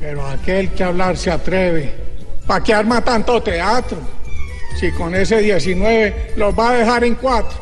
pero 0.00 0.26
aquel 0.26 0.70
que 0.70 0.82
hablar 0.82 1.16
se 1.18 1.30
atreve, 1.30 1.92
¿para 2.46 2.64
qué 2.64 2.72
arma 2.72 3.02
tanto 3.04 3.42
teatro? 3.42 3.98
Si 4.80 4.90
con 4.92 5.14
ese 5.14 5.40
19 5.42 6.32
los 6.36 6.58
va 6.58 6.70
a 6.70 6.74
dejar 6.78 7.04
en 7.04 7.16
cuatro. 7.16 7.58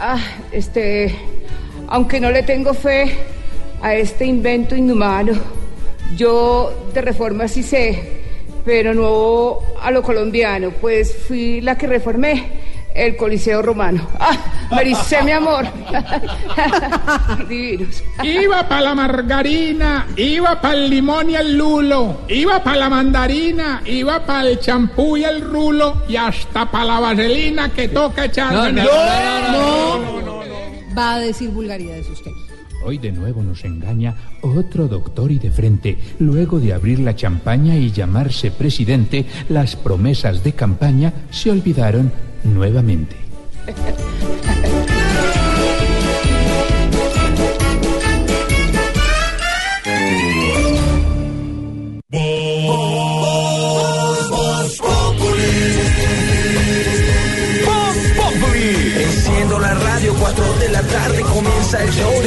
Ah, 0.00 0.18
este, 0.50 1.14
aunque 1.88 2.20
no 2.20 2.30
le 2.30 2.42
tengo 2.42 2.74
fe 2.74 3.16
a 3.82 3.94
este 3.94 4.24
invento 4.26 4.76
inhumano, 4.76 5.32
yo 6.16 6.88
de 6.92 7.00
reforma 7.00 7.48
sí 7.48 7.62
sé, 7.62 8.22
pero 8.64 8.94
no 8.94 9.58
a 9.82 9.90
lo 9.90 10.02
colombiano, 10.02 10.70
pues 10.70 11.14
fui 11.26 11.60
la 11.60 11.76
que 11.76 11.86
reformé 11.86 12.68
el 12.94 13.16
Coliseo 13.16 13.62
Romano. 13.62 14.06
Ah, 14.18 14.36
me 14.72 14.80
ericé, 14.82 15.22
mi 15.22 15.30
amor. 15.30 15.66
Divinos. 17.48 18.02
Iba 18.22 18.68
para 18.68 18.80
la 18.80 18.94
margarina, 18.94 20.06
iba 20.16 20.60
para 20.60 20.74
el 20.74 20.90
limón 20.90 21.30
y 21.30 21.36
el 21.36 21.56
lulo, 21.56 22.22
iba 22.28 22.62
para 22.62 22.76
la 22.76 22.88
mandarina, 22.88 23.82
iba 23.86 24.24
para 24.26 24.48
el 24.48 24.58
champú 24.58 25.16
y 25.16 25.24
el 25.24 25.40
rulo 25.40 26.02
y 26.08 26.16
hasta 26.16 26.70
para 26.70 26.84
la 26.84 27.00
vaselina 27.00 27.70
que 27.70 27.88
toca 27.88 28.24
echar. 28.24 28.52
No, 28.52 28.72
no, 28.72 28.82
no, 28.82 30.20
no, 30.20 30.37
va 30.98 31.14
a 31.14 31.18
decir 31.20 31.50
vulgaridades 31.50 32.10
usted. 32.10 32.32
Hoy 32.84 32.98
de 32.98 33.12
nuevo 33.12 33.42
nos 33.42 33.64
engaña 33.64 34.16
otro 34.42 34.88
doctor 34.88 35.30
y 35.30 35.38
de 35.38 35.50
frente. 35.50 35.98
Luego 36.18 36.58
de 36.58 36.72
abrir 36.72 36.98
la 36.98 37.14
champaña 37.14 37.76
y 37.76 37.92
llamarse 37.92 38.50
presidente, 38.50 39.24
las 39.48 39.76
promesas 39.76 40.42
de 40.42 40.52
campaña 40.52 41.12
se 41.30 41.50
olvidaron 41.50 42.12
nuevamente. 42.44 43.16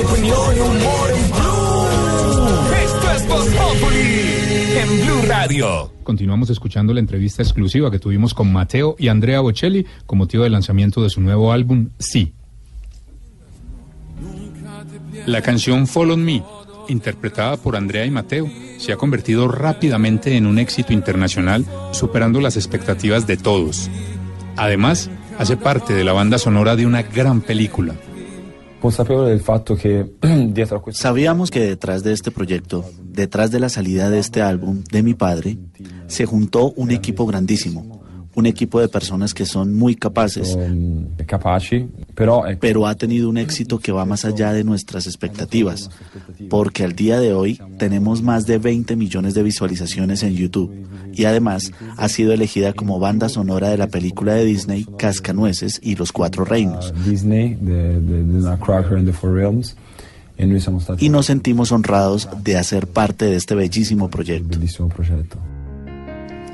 de 0.01 0.07
opinión 0.07 0.55
y 0.55 0.59
humor 0.59 1.11
en 1.11 1.31
Blue. 1.31 2.75
Esto 2.83 3.11
es 3.11 3.27
Voz 3.27 3.47
Populi 3.47 4.77
en 4.77 5.05
Blue 5.05 5.21
Radio. 5.27 5.93
Continuamos 6.03 6.49
escuchando 6.49 6.93
la 6.93 6.99
entrevista 6.99 7.43
exclusiva 7.43 7.91
que 7.91 7.99
tuvimos 7.99 8.33
con 8.33 8.51
Mateo 8.51 8.95
y 8.97 9.09
Andrea 9.09 9.41
Bocelli 9.41 9.85
con 10.05 10.17
motivo 10.17 10.43
del 10.43 10.53
lanzamiento 10.53 11.03
de 11.03 11.09
su 11.09 11.21
nuevo 11.21 11.51
álbum 11.51 11.89
Sí. 11.99 12.33
La 15.27 15.41
canción 15.41 15.85
Follow 15.85 16.17
Me, 16.17 16.41
interpretada 16.87 17.57
por 17.57 17.75
Andrea 17.75 18.05
y 18.05 18.11
Mateo, 18.11 18.49
se 18.77 18.93
ha 18.93 18.97
convertido 18.97 19.47
rápidamente 19.47 20.35
en 20.35 20.47
un 20.47 20.57
éxito 20.57 20.93
internacional, 20.93 21.65
superando 21.91 22.41
las 22.41 22.57
expectativas 22.57 23.27
de 23.27 23.37
todos. 23.37 23.89
Además, 24.55 25.11
hace 25.37 25.57
parte 25.57 25.93
de 25.93 26.03
la 26.03 26.13
banda 26.13 26.39
sonora 26.39 26.75
de 26.75 26.87
una 26.87 27.03
gran 27.03 27.41
película. 27.41 27.93
Consapevole 28.81 29.29
del 29.29 29.41
fatto 29.41 29.77
Sabíamos 30.91 31.51
que 31.51 31.59
detrás 31.59 32.03
de 32.03 32.13
este 32.13 32.31
proyecto, 32.31 32.83
detrás 33.03 33.51
de 33.51 33.59
la 33.59 33.69
salida 33.69 34.09
de 34.09 34.17
este 34.17 34.41
álbum 34.41 34.83
de 34.91 35.03
mi 35.03 35.13
padre, 35.13 35.59
se 36.07 36.25
juntó 36.25 36.71
un 36.75 36.89
equipo 36.89 37.27
grandísimo, 37.27 38.00
un 38.41 38.47
equipo 38.47 38.81
de 38.81 38.89
personas 38.89 39.33
que 39.33 39.45
son 39.45 39.73
muy 39.73 39.95
capaces, 39.95 40.57
ecco, 41.17 42.57
pero 42.59 42.87
ha 42.87 42.95
tenido 42.95 43.29
un 43.29 43.37
éxito 43.37 43.79
que 43.79 43.91
va 43.91 44.03
más 44.03 44.25
allá 44.25 44.51
de 44.51 44.63
nuestras 44.63 45.05
expectativas, 45.05 45.89
porque 46.49 46.83
al 46.83 46.93
día 46.93 47.19
de 47.19 47.33
hoy 47.33 47.59
tenemos 47.77 48.21
más 48.21 48.45
de 48.45 48.57
20 48.57 48.95
millones 48.95 49.33
de 49.33 49.43
visualizaciones 49.43 50.23
en 50.23 50.33
YouTube 50.33 50.71
y 51.13 51.25
además 51.25 51.71
ha 51.97 52.09
sido 52.09 52.33
elegida 52.33 52.73
como 52.73 52.99
banda 52.99 53.29
sonora 53.29 53.69
de 53.69 53.77
la 53.77 53.87
película 53.87 54.33
de 54.33 54.45
Disney 54.45 54.85
Cascanueces 54.97 55.79
y 55.83 55.95
Los 55.95 56.11
Cuatro 56.11 56.43
Reinos. 56.43 56.93
Disney, 57.05 57.55
de, 57.55 57.99
de, 57.99 58.23
de 58.23 58.39
Nutcracker 58.39 58.97
and 58.97 59.07
the 59.07 59.13
Four 59.13 59.33
Realms, 59.35 59.75
noi 60.37 60.59
siamo 60.59 60.79
stati 60.79 61.05
Y 61.05 61.09
nos 61.09 61.27
sentimos 61.27 61.71
honrados 61.71 62.27
de 62.43 62.57
hacer 62.57 62.87
parte 62.87 63.25
de 63.25 63.35
este 63.35 63.53
bellísimo 63.55 64.09
proyecto. 64.09 64.57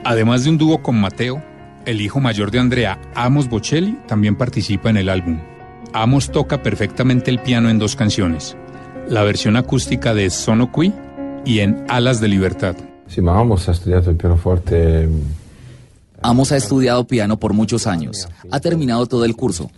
Además 0.03 0.43
de 0.43 0.49
un 0.49 0.57
dúo 0.57 0.81
con 0.81 0.99
Mateo, 0.99 1.41
el 1.87 2.01
hijo 2.01 2.19
mayor 2.19 2.51
de 2.51 2.59
Andrea, 2.59 2.99
Amos 3.15 3.49
Bocelli, 3.49 3.97
también 4.07 4.35
participa 4.35 4.89
en 4.89 4.97
el 4.97 5.09
álbum. 5.09 5.39
Amos 5.93 6.29
toca 6.31 6.61
perfectamente 6.61 7.31
el 7.31 7.39
piano 7.39 7.69
en 7.69 7.79
dos 7.79 7.95
canciones, 7.95 8.57
la 9.09 9.23
versión 9.23 9.55
acústica 9.55 10.13
de 10.13 10.29
Sono 10.29 10.69
Qui 10.71 10.93
y 11.45 11.59
en 11.59 11.85
Alas 11.87 12.19
de 12.19 12.27
Libertad. 12.27 12.75
Ma 13.21 13.39
Amos 13.39 13.69
ha 13.69 13.73
studiato 13.73 14.11
il 14.11 14.17
pianoforte, 14.17 15.07
Amos 16.21 16.51
ha 16.51 16.57
estudiado 16.57 17.05
piano 17.05 17.39
por 17.39 17.53
muchos 17.53 17.87
años. 17.87 18.27
Ha 18.51 18.59
terminado 18.59 19.05
todo 19.05 19.23
el 19.23 19.35
curso. 19.35 19.71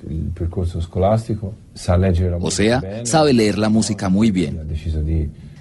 sa 1.75 1.97
leggere 1.97 2.31
la 2.31 2.37
O 2.37 2.49
sea, 2.49 2.81
sabe 3.03 3.33
leer 3.33 3.57
la 3.57 3.69
música 3.69 4.09
muy 4.09 4.31
bien. 4.31 4.59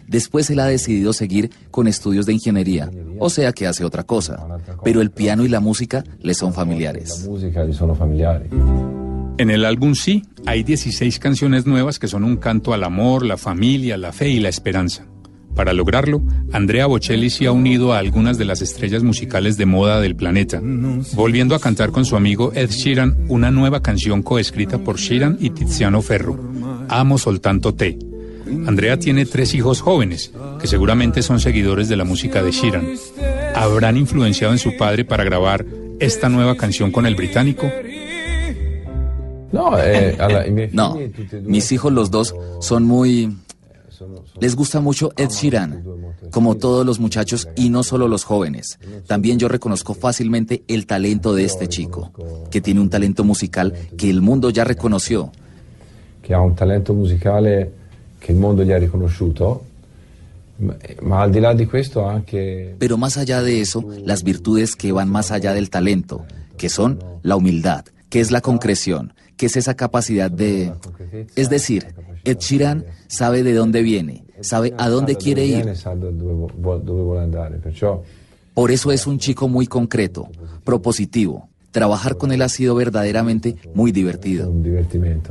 Después 0.09 0.51
él 0.51 0.61
ha 0.61 0.67
decidido 0.67 1.13
seguir 1.13 1.51
con 1.71 1.87
estudios 1.87 2.27
de 2.27 2.33
ingeniería, 2.33 2.91
o 3.19 3.31
sea 3.31 3.53
que 3.53 3.67
hace 3.67 3.85
otra 3.85 4.05
cosa. 4.05 4.47
Pero 4.83 5.01
el 5.01 5.11
piano 5.11 5.45
y 5.45 5.49
la 5.49 5.61
música 5.61 6.05
le 6.21 6.35
son 6.35 6.51
la 6.51 6.57
familiares. 6.57 7.29
En 9.39 9.51
el 9.51 9.65
álbum 9.65 9.95
Sí 9.95 10.25
hay 10.47 10.65
16 10.65 11.19
canciones 11.19 11.67
nuevas 11.67 11.99
que 11.99 12.09
son 12.09 12.25
un 12.25 12.39
canto 12.39 12.73
al 12.73 12.83
amor, 12.83 13.25
la 13.25 13.37
familia, 13.37 13.97
la 13.97 14.13
fe 14.13 14.31
y 14.31 14.41
la 14.41 14.49
esperanza. 14.49 15.07
Para 15.55 15.73
lograrlo, 15.73 16.23
Andrea 16.53 16.87
Bocelli 16.87 17.31
se 17.31 17.47
ha 17.47 17.53
unido 17.53 17.93
a 17.93 17.99
algunas 17.99 18.39
de 18.39 18.45
las 18.45 18.63
estrellas 18.63 19.03
musicales 19.03 19.57
de 19.57 19.67
moda 19.67 20.01
del 20.01 20.15
planeta, 20.15 20.61
volviendo 21.15 21.55
a 21.55 21.61
cantar 21.61 21.91
con 21.91 22.05
su 22.05 22.17
amigo 22.17 22.53
Ed 22.55 22.71
Sheeran 22.71 23.27
una 23.29 23.51
nueva 23.51 23.83
canción 23.83 24.23
coescrita 24.23 24.79
por 24.79 24.99
Sheeran 24.99 25.37
y 25.41 25.51
Tiziano 25.51 26.01
Ferro, 26.01 26.39
Amo 26.89 27.19
soltanto 27.19 27.75
te. 27.75 27.99
Andrea 28.67 28.99
tiene 28.99 29.27
tres 29.27 29.55
hijos 29.55 29.81
jóvenes, 29.81 30.33
que 30.61 30.67
seguramente 30.67 31.23
son 31.23 31.41
seguidores 31.41 31.89
de 31.89 31.97
la 31.97 32.05
música 32.05 32.43
de 32.43 32.51
Sheeran. 32.51 32.87
¿Habrán 33.55 33.97
influenciado 33.97 34.53
en 34.53 34.59
su 34.59 34.77
padre 34.77 35.05
para 35.05 35.25
grabar 35.25 35.65
esta 36.01 36.29
nueva 36.29 36.57
canción 36.57 36.91
con 36.91 37.07
el 37.07 37.15
británico? 37.15 37.71
No, 39.53 39.79
eh, 39.79 40.69
No, 40.73 40.99
mis 41.43 41.73
hijos 41.73 41.93
los 41.93 42.11
dos 42.11 42.35
son 42.61 42.85
muy... 42.85 43.37
Les 44.41 44.55
gusta 44.55 44.81
mucho 44.81 45.13
Ed 45.17 45.31
Sheeran, 45.31 45.85
como 46.31 46.57
todos 46.57 46.87
los 46.87 47.01
muchachos 47.01 47.49
y 47.57 47.69
no 47.69 47.83
solo 47.83 48.07
los 48.07 48.23
jóvenes. 48.23 48.79
También 49.07 49.39
yo 49.41 49.49
reconozco 49.49 49.95
fácilmente 49.95 50.63
el 50.69 50.87
talento 50.87 51.35
de 51.35 51.45
este 51.45 51.67
chico, 51.67 52.13
que 52.51 52.61
tiene 52.61 52.81
un 52.81 52.91
talento 52.91 53.25
musical 53.25 53.75
que 53.97 54.09
el 54.09 54.21
mundo 54.21 54.51
ya 54.51 54.65
reconoció. 54.65 55.33
che 56.29 56.35
ha 56.35 56.41
un 56.43 56.55
talento 56.55 56.93
musicale 56.93 57.73
che 58.19 58.33
il 58.33 58.39
mondo 58.39 58.65
gli 58.65 58.73
ha 58.73 58.79
anche 62.09 62.75
Pero 62.79 62.97
más 62.97 63.17
allá 63.17 63.43
de 63.43 63.61
eso, 63.61 63.85
las 64.05 64.25
virtudes 64.25 64.75
que 64.75 64.93
van 64.93 65.09
más 65.09 65.31
allá 65.31 65.55
del 65.55 65.71
talento, 65.71 66.25
que 66.57 66.69
son 66.69 66.99
la 67.23 67.37
humildad, 67.37 67.85
que 68.09 68.21
es 68.21 68.31
la 68.31 68.41
concreción, 68.41 69.13
que 69.37 69.47
es 69.47 69.57
esa 69.57 69.75
capacidad 69.75 70.31
de... 70.31 70.73
Es 71.37 71.49
decir, 71.49 71.95
Ed 72.25 72.39
Sheeran 72.39 72.85
sabe 73.07 73.43
de 73.43 73.55
dónde 73.55 73.83
viene, 73.83 74.25
sabe 74.41 74.75
a 74.77 74.89
dónde 74.89 75.17
quiere 75.17 75.47
ir. 75.47 75.73
Por 78.55 78.73
eso 78.73 78.91
es 78.91 79.07
un 79.07 79.19
chico 79.19 79.49
muy 79.49 79.67
concreto, 79.69 80.29
propositivo. 80.65 81.49
Trabajar 81.71 82.17
con 82.17 82.33
él 82.33 82.43
ha 82.43 82.49
sido 82.49 82.75
verdaderamente 82.75 83.57
muy 83.75 83.93
divertido. 83.93 84.51
un 84.51 84.63
divertimento. 84.65 85.31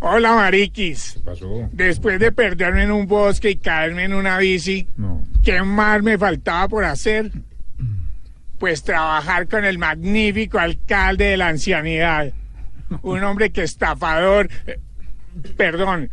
Hola, 0.00 0.34
Mariquis. 0.34 1.18
pasó? 1.24 1.68
Después 1.72 2.18
de 2.20 2.32
perderme 2.32 2.82
en 2.84 2.90
un 2.92 3.06
bosque 3.06 3.50
y 3.50 3.56
caerme 3.56 4.04
en 4.04 4.14
una 4.14 4.38
bici, 4.38 4.86
No. 4.96 5.24
¿qué 5.42 5.62
más 5.62 6.02
me 6.02 6.18
faltaba 6.18 6.68
por 6.68 6.84
hacer? 6.84 7.30
Pues 8.58 8.82
trabajar 8.82 9.48
con 9.48 9.64
el 9.64 9.78
magnífico 9.78 10.58
alcalde 10.58 11.24
de 11.26 11.36
la 11.36 11.48
ancianidad. 11.48 12.32
Un 13.02 13.22
hombre 13.24 13.50
que 13.50 13.62
estafador. 13.62 14.48
eh, 14.66 14.78
Perdón. 15.56 16.10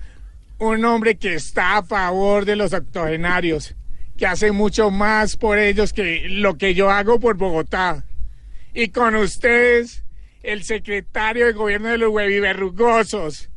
Un 0.58 0.84
hombre 0.86 1.16
que 1.16 1.36
está 1.36 1.78
a 1.78 1.84
favor 1.84 2.46
de 2.46 2.56
los 2.56 2.74
octogenarios. 2.74 3.76
Que 4.18 4.26
hace 4.26 4.52
mucho 4.52 4.90
más 4.92 5.38
por 5.38 5.58
ellos 5.60 5.94
que 5.94 6.28
lo 6.30 6.58
que 6.58 6.74
yo 6.74 6.90
hago 6.90 7.20
por 7.20 7.36
Bogotá. 7.38 8.04
Y 8.74 8.88
con 8.90 9.16
ustedes, 9.16 10.04
el 10.44 10.64
secretario 10.64 11.46
de 11.46 11.54
gobierno 11.54 11.90
de 11.90 11.98
los 12.00 12.10
hueviverrugosos, 12.12 13.50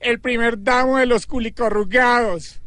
el 0.00 0.20
primer 0.20 0.62
damo 0.62 0.98
de 0.98 1.06
los 1.06 1.26
culicorrugados, 1.26 2.60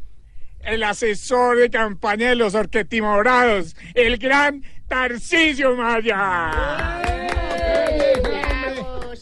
el 0.61 0.83
asesor 0.83 1.57
de 1.57 1.69
campaña 1.69 2.29
de 2.29 2.35
los 2.35 2.55
orquetimorados, 2.55 3.75
el 3.95 4.17
gran 4.17 4.63
Tarcisio 4.87 5.75
Maya. 5.75 7.22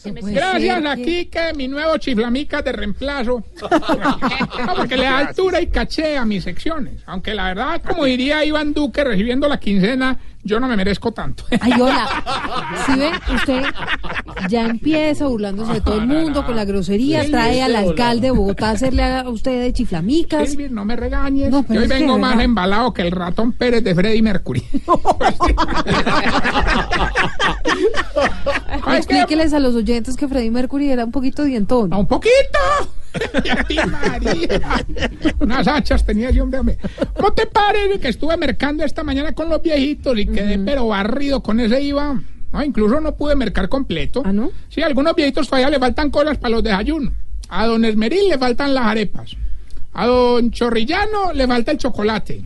Gracias 0.04 0.84
aquí 0.86 1.26
que 1.26 1.52
mi 1.54 1.68
nuevo 1.68 1.96
chiflamica 1.98 2.62
de 2.62 2.72
reemplazo. 2.72 3.42
No, 4.66 4.74
porque 4.76 4.96
le 4.96 5.04
da 5.04 5.18
altura 5.18 5.60
y 5.60 5.66
caché 5.68 6.16
a 6.16 6.24
mis 6.24 6.44
secciones. 6.44 7.02
Aunque 7.06 7.34
la 7.34 7.46
verdad, 7.48 7.82
como 7.82 8.04
diría 8.04 8.44
Iván 8.44 8.72
Duque 8.72 9.02
recibiendo 9.02 9.48
la 9.48 9.58
quincena, 9.58 10.18
yo 10.44 10.58
no 10.60 10.68
me 10.68 10.76
merezco 10.76 11.12
tanto. 11.12 11.44
Ay, 11.60 11.72
hola. 11.80 12.08
Si 12.86 12.98
ven, 12.98 13.12
usted 13.34 13.62
ya 14.48 14.64
empieza 14.66 15.26
burlándose 15.26 15.74
de 15.74 15.80
todo 15.80 15.96
el 16.00 16.06
mundo 16.06 16.44
con 16.44 16.56
la 16.56 16.64
grosería, 16.64 17.24
trae 17.28 17.62
al 17.62 17.76
alcalde 17.76 18.28
de 18.28 18.30
Bogotá 18.32 18.68
a 18.68 18.72
hacerle 18.72 19.02
a 19.04 19.28
usted 19.28 19.60
de 19.60 19.72
chiflamicas. 19.72 20.48
Silvia, 20.50 20.68
no 20.70 20.84
me 20.84 20.96
regañes. 20.96 21.50
No, 21.50 21.64
Yo 21.68 21.80
hoy 21.80 21.86
vengo 21.86 22.18
más 22.18 22.30
verdad. 22.30 22.44
embalado 22.44 22.92
que 22.92 23.02
el 23.02 23.10
ratón 23.12 23.52
Pérez 23.52 23.84
de 23.84 23.94
Freddy 23.94 24.22
Mercury. 24.22 24.64
Explíqueles 28.96 29.52
a 29.52 29.60
los 29.60 29.74
oyentes 29.74 30.16
que 30.16 30.28
Freddie 30.28 30.50
Mercury 30.50 30.90
era 30.90 31.04
un 31.04 31.12
poquito 31.12 31.44
dientón. 31.44 31.92
¡Un 31.92 32.06
poquito! 32.06 32.32
Y 33.44 33.48
a 33.50 33.56
ti, 33.64 33.76
María. 33.76 34.86
Unas 35.38 35.68
hachas 35.68 36.04
tenía 36.06 36.30
ese 36.30 36.40
hombre. 36.40 36.78
¿Cómo 37.14 37.34
te 37.34 37.46
parece 37.46 38.00
que 38.00 38.08
estuve 38.08 38.36
mercando 38.38 38.84
esta 38.84 39.02
mañana 39.04 39.34
con 39.34 39.50
los 39.50 39.60
viejitos 39.60 40.18
y 40.18 40.26
quedé 40.26 40.58
pero 40.58 40.86
barrido 40.86 41.42
con 41.42 41.60
ese 41.60 41.82
IVA? 41.82 42.22
No, 42.52 42.62
incluso 42.64 43.00
no 43.00 43.14
pude 43.14 43.34
mercar 43.36 43.68
completo. 43.68 44.22
¿Ah, 44.24 44.32
no? 44.32 44.50
Sí, 44.68 44.82
a 44.82 44.86
algunos 44.86 45.14
viejitos 45.14 45.46
todavía 45.46 45.70
le 45.70 45.78
faltan 45.78 46.10
cosas 46.10 46.38
para 46.38 46.52
los 46.52 46.62
desayunos. 46.62 47.12
A 47.48 47.66
don 47.66 47.84
Esmeril 47.84 48.28
le 48.28 48.38
faltan 48.38 48.74
las 48.74 48.86
arepas. 48.86 49.36
A 49.92 50.06
don 50.06 50.50
Chorrillano 50.50 51.32
le 51.34 51.46
falta 51.46 51.72
el 51.72 51.78
chocolate. 51.78 52.42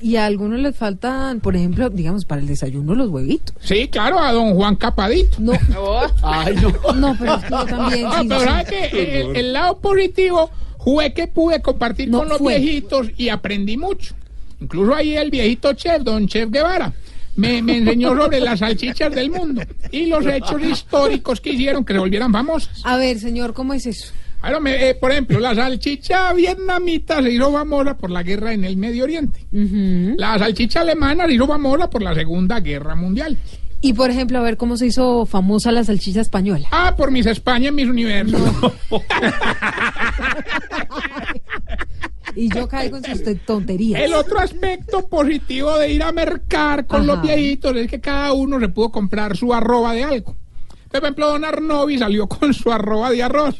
Y 0.00 0.16
a 0.16 0.26
algunos 0.26 0.60
les 0.60 0.76
faltan, 0.76 1.40
por 1.40 1.56
ejemplo, 1.56 1.90
digamos, 1.90 2.24
para 2.24 2.40
el 2.40 2.46
desayuno 2.46 2.94
los 2.94 3.08
huevitos. 3.10 3.54
Sí, 3.60 3.88
claro, 3.88 4.18
a 4.20 4.32
don 4.32 4.54
Juan 4.54 4.76
Capadito. 4.76 5.38
No. 5.40 5.52
Ay, 6.22 6.54
no. 6.56 6.92
No, 6.94 7.16
pero 7.18 7.34
es 7.34 7.42
que 7.44 7.50
yo 7.50 7.64
también. 7.64 8.02
No, 8.04 8.12
sí, 8.22 8.28
pero 8.28 8.40
sí. 8.40 8.46
¿sabe 8.46 8.64
qué? 8.68 9.20
El, 9.20 9.36
el 9.36 9.52
lado 9.52 9.78
positivo 9.78 10.50
fue 10.84 11.12
que 11.12 11.26
pude 11.26 11.60
compartir 11.60 12.08
No 12.08 12.18
con 12.20 12.28
los 12.28 12.38
fue. 12.38 12.58
viejitos 12.58 13.08
y 13.16 13.28
aprendí 13.28 13.76
mucho. 13.76 14.14
Incluso 14.60 14.94
ahí 14.94 15.16
el 15.16 15.30
viejito 15.30 15.72
chef, 15.74 16.02
don 16.02 16.26
Chef 16.26 16.50
Guevara, 16.50 16.92
me, 17.36 17.62
me 17.62 17.78
enseñó 17.78 18.16
sobre 18.16 18.40
las 18.40 18.58
salchichas 18.60 19.12
del 19.14 19.30
mundo 19.30 19.62
y 19.92 20.06
los 20.06 20.24
hechos 20.26 20.60
históricos 20.62 21.40
que 21.40 21.50
hicieron 21.52 21.84
que 21.84 21.92
se 21.92 21.98
volvieran 21.98 22.32
famosas. 22.32 22.80
A 22.84 22.96
ver, 22.96 23.18
señor, 23.20 23.52
¿cómo 23.54 23.74
es 23.74 23.86
eso? 23.86 24.12
Me- 24.60 24.88
eh, 24.90 24.94
por 24.94 25.10
ejemplo, 25.12 25.38
la 25.40 25.54
salchicha 25.54 26.32
vietnamita 26.32 27.22
se 27.22 27.30
hizo 27.32 27.52
famosa 27.52 27.96
por 27.96 28.10
la 28.10 28.22
guerra 28.22 28.52
en 28.52 28.64
el 28.64 28.76
Medio 28.76 29.04
Oriente. 29.04 29.46
La 29.52 30.38
salchicha 30.38 30.80
alemana 30.80 31.26
se 31.26 31.34
hizo 31.34 31.46
famosa 31.46 31.88
por 31.90 32.02
la 32.02 32.14
Segunda 32.14 32.60
Guerra 32.60 32.94
Mundial. 32.94 33.36
Y 33.80 33.92
por 33.92 34.10
ejemplo, 34.10 34.38
a 34.38 34.42
ver 34.42 34.56
cómo 34.56 34.76
se 34.76 34.86
hizo 34.86 35.24
famosa 35.26 35.70
la 35.70 35.84
salchicha 35.84 36.20
española. 36.20 36.66
Ah, 36.72 36.94
por 36.96 37.10
mis 37.12 37.26
España 37.26 37.68
en 37.68 37.74
mis 37.76 37.86
universos. 37.88 38.40
Y 42.36 42.48
yo 42.54 42.68
caigo 42.68 42.98
en 42.98 43.04
sus 43.04 43.24
te- 43.24 43.34
tonterías. 43.34 44.00
El 44.00 44.14
otro 44.14 44.38
aspecto 44.38 45.08
positivo 45.08 45.76
de 45.78 45.90
ir 45.92 46.02
a 46.04 46.12
mercar 46.12 46.86
con 46.86 47.04
los 47.06 47.16
Ajá. 47.18 47.26
viejitos 47.26 47.74
es 47.76 47.88
que 47.90 48.00
cada 48.00 48.32
uno 48.32 48.60
se 48.60 48.68
pudo 48.68 48.90
comprar 48.92 49.36
su 49.36 49.52
arroba 49.52 49.92
de 49.94 50.04
algo. 50.04 50.36
Por 50.90 51.02
ejemplo, 51.02 51.28
don 51.28 51.44
Arnovi 51.44 51.98
salió 51.98 52.28
con 52.28 52.54
su 52.54 52.70
arroba 52.70 53.10
de 53.10 53.22
arroz. 53.24 53.56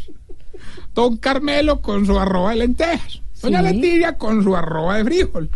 Don 0.94 1.16
Carmelo 1.16 1.80
con 1.80 2.06
su 2.06 2.18
arroba 2.18 2.50
de 2.50 2.56
lentejas. 2.56 3.20
Doña. 3.42 3.62
Leticia 3.62 4.16
con 4.16 4.42
su 4.42 4.56
arroba 4.56 4.96
de 4.96 5.04
frijol. 5.04 5.50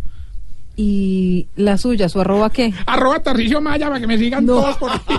¿Y 0.75 1.49
la 1.57 1.77
suya, 1.77 2.09
su 2.09 2.21
arroba 2.21 2.51
qué? 2.51 2.73
Arroba 2.87 3.21
Tarcicio 3.21 3.61
Maya 3.61 3.89
para 3.89 4.01
que 4.01 4.07
me 4.07 4.17
sigan 4.17 4.47
todos 4.47 4.77
por 4.79 4.91
ahí. 4.91 4.99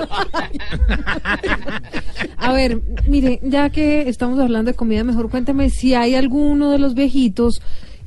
A 2.37 2.53
ver, 2.53 2.81
mire, 3.07 3.39
ya 3.43 3.69
que 3.69 4.09
estamos 4.09 4.39
hablando 4.39 4.71
de 4.71 4.75
comida, 4.75 5.03
mejor 5.03 5.29
cuénteme 5.29 5.69
si 5.69 5.93
hay 5.93 6.15
alguno 6.15 6.71
de 6.71 6.79
los 6.79 6.95
viejitos 6.95 7.61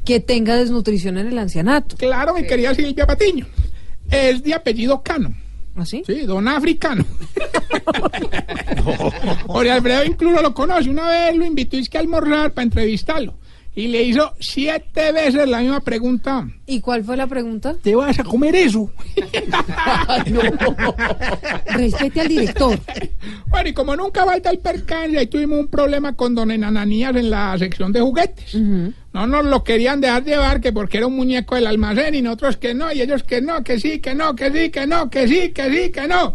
que 0.04 0.18
tenga 0.20 0.56
desnutrición 0.56 1.18
en 1.18 1.28
el 1.28 1.38
ancianato. 1.38 1.96
Claro, 1.96 2.34
mi 2.34 2.46
querida 2.46 2.74
Silvia 2.74 3.06
Patiño. 3.06 3.46
Es 4.10 4.42
de 4.42 4.54
apellido 4.54 5.02
Cano. 5.02 5.34
¿Ah, 5.76 5.84
sí? 5.84 6.02
Sí, 6.06 6.22
don 6.22 6.48
Africano. 6.48 7.04
Jorge 9.46 9.70
Alfredo 9.70 10.04
incluso 10.04 10.42
lo 10.42 10.54
conoce. 10.54 10.88
Una 10.88 11.08
vez 11.08 11.36
lo 11.36 11.44
invitó 11.44 11.76
es 11.76 11.88
que 11.88 11.98
a 11.98 12.00
almorzar 12.00 12.52
para 12.52 12.64
entrevistarlo. 12.64 13.34
Y 13.76 13.88
le 13.88 14.04
hizo 14.04 14.32
siete 14.40 15.12
veces 15.12 15.46
la 15.46 15.60
misma 15.60 15.80
pregunta. 15.80 16.48
¿Y 16.66 16.80
cuál 16.80 17.04
fue 17.04 17.14
la 17.14 17.26
pregunta? 17.26 17.76
¿Te 17.82 17.94
vas 17.94 18.18
a 18.18 18.24
comer 18.24 18.56
eso? 18.56 18.90
Respete 21.66 22.22
al 22.22 22.28
director. 22.28 22.78
Bueno, 23.48 23.68
y 23.68 23.74
como 23.74 23.94
nunca 23.94 24.24
falta 24.24 24.48
el 24.48 24.60
percance, 24.60 25.18
ahí 25.18 25.26
tuvimos 25.26 25.60
un 25.60 25.68
problema 25.68 26.14
con 26.14 26.34
don 26.34 26.50
Enananías 26.50 27.14
en 27.16 27.28
la 27.28 27.54
sección 27.58 27.92
de 27.92 28.00
juguetes. 28.00 28.54
No 28.54 29.26
nos 29.26 29.44
lo 29.44 29.62
querían 29.62 30.00
dejar 30.00 30.24
llevar 30.24 30.62
que 30.62 30.72
porque 30.72 30.96
era 30.96 31.06
un 31.06 31.16
muñeco 31.16 31.54
del 31.54 31.66
almacén 31.66 32.14
y 32.14 32.22
nosotros 32.22 32.56
que 32.56 32.72
no, 32.72 32.90
y 32.90 33.02
ellos 33.02 33.24
que 33.24 33.42
no, 33.42 33.62
que 33.62 33.78
sí, 33.78 34.00
que 34.00 34.14
no, 34.14 34.34
que 34.34 34.50
sí, 34.52 34.70
que 34.70 34.86
no, 34.86 35.10
que 35.10 35.28
sí, 35.28 35.50
que 35.50 35.70
sí, 35.70 35.92
que 35.92 36.08
no. 36.08 36.34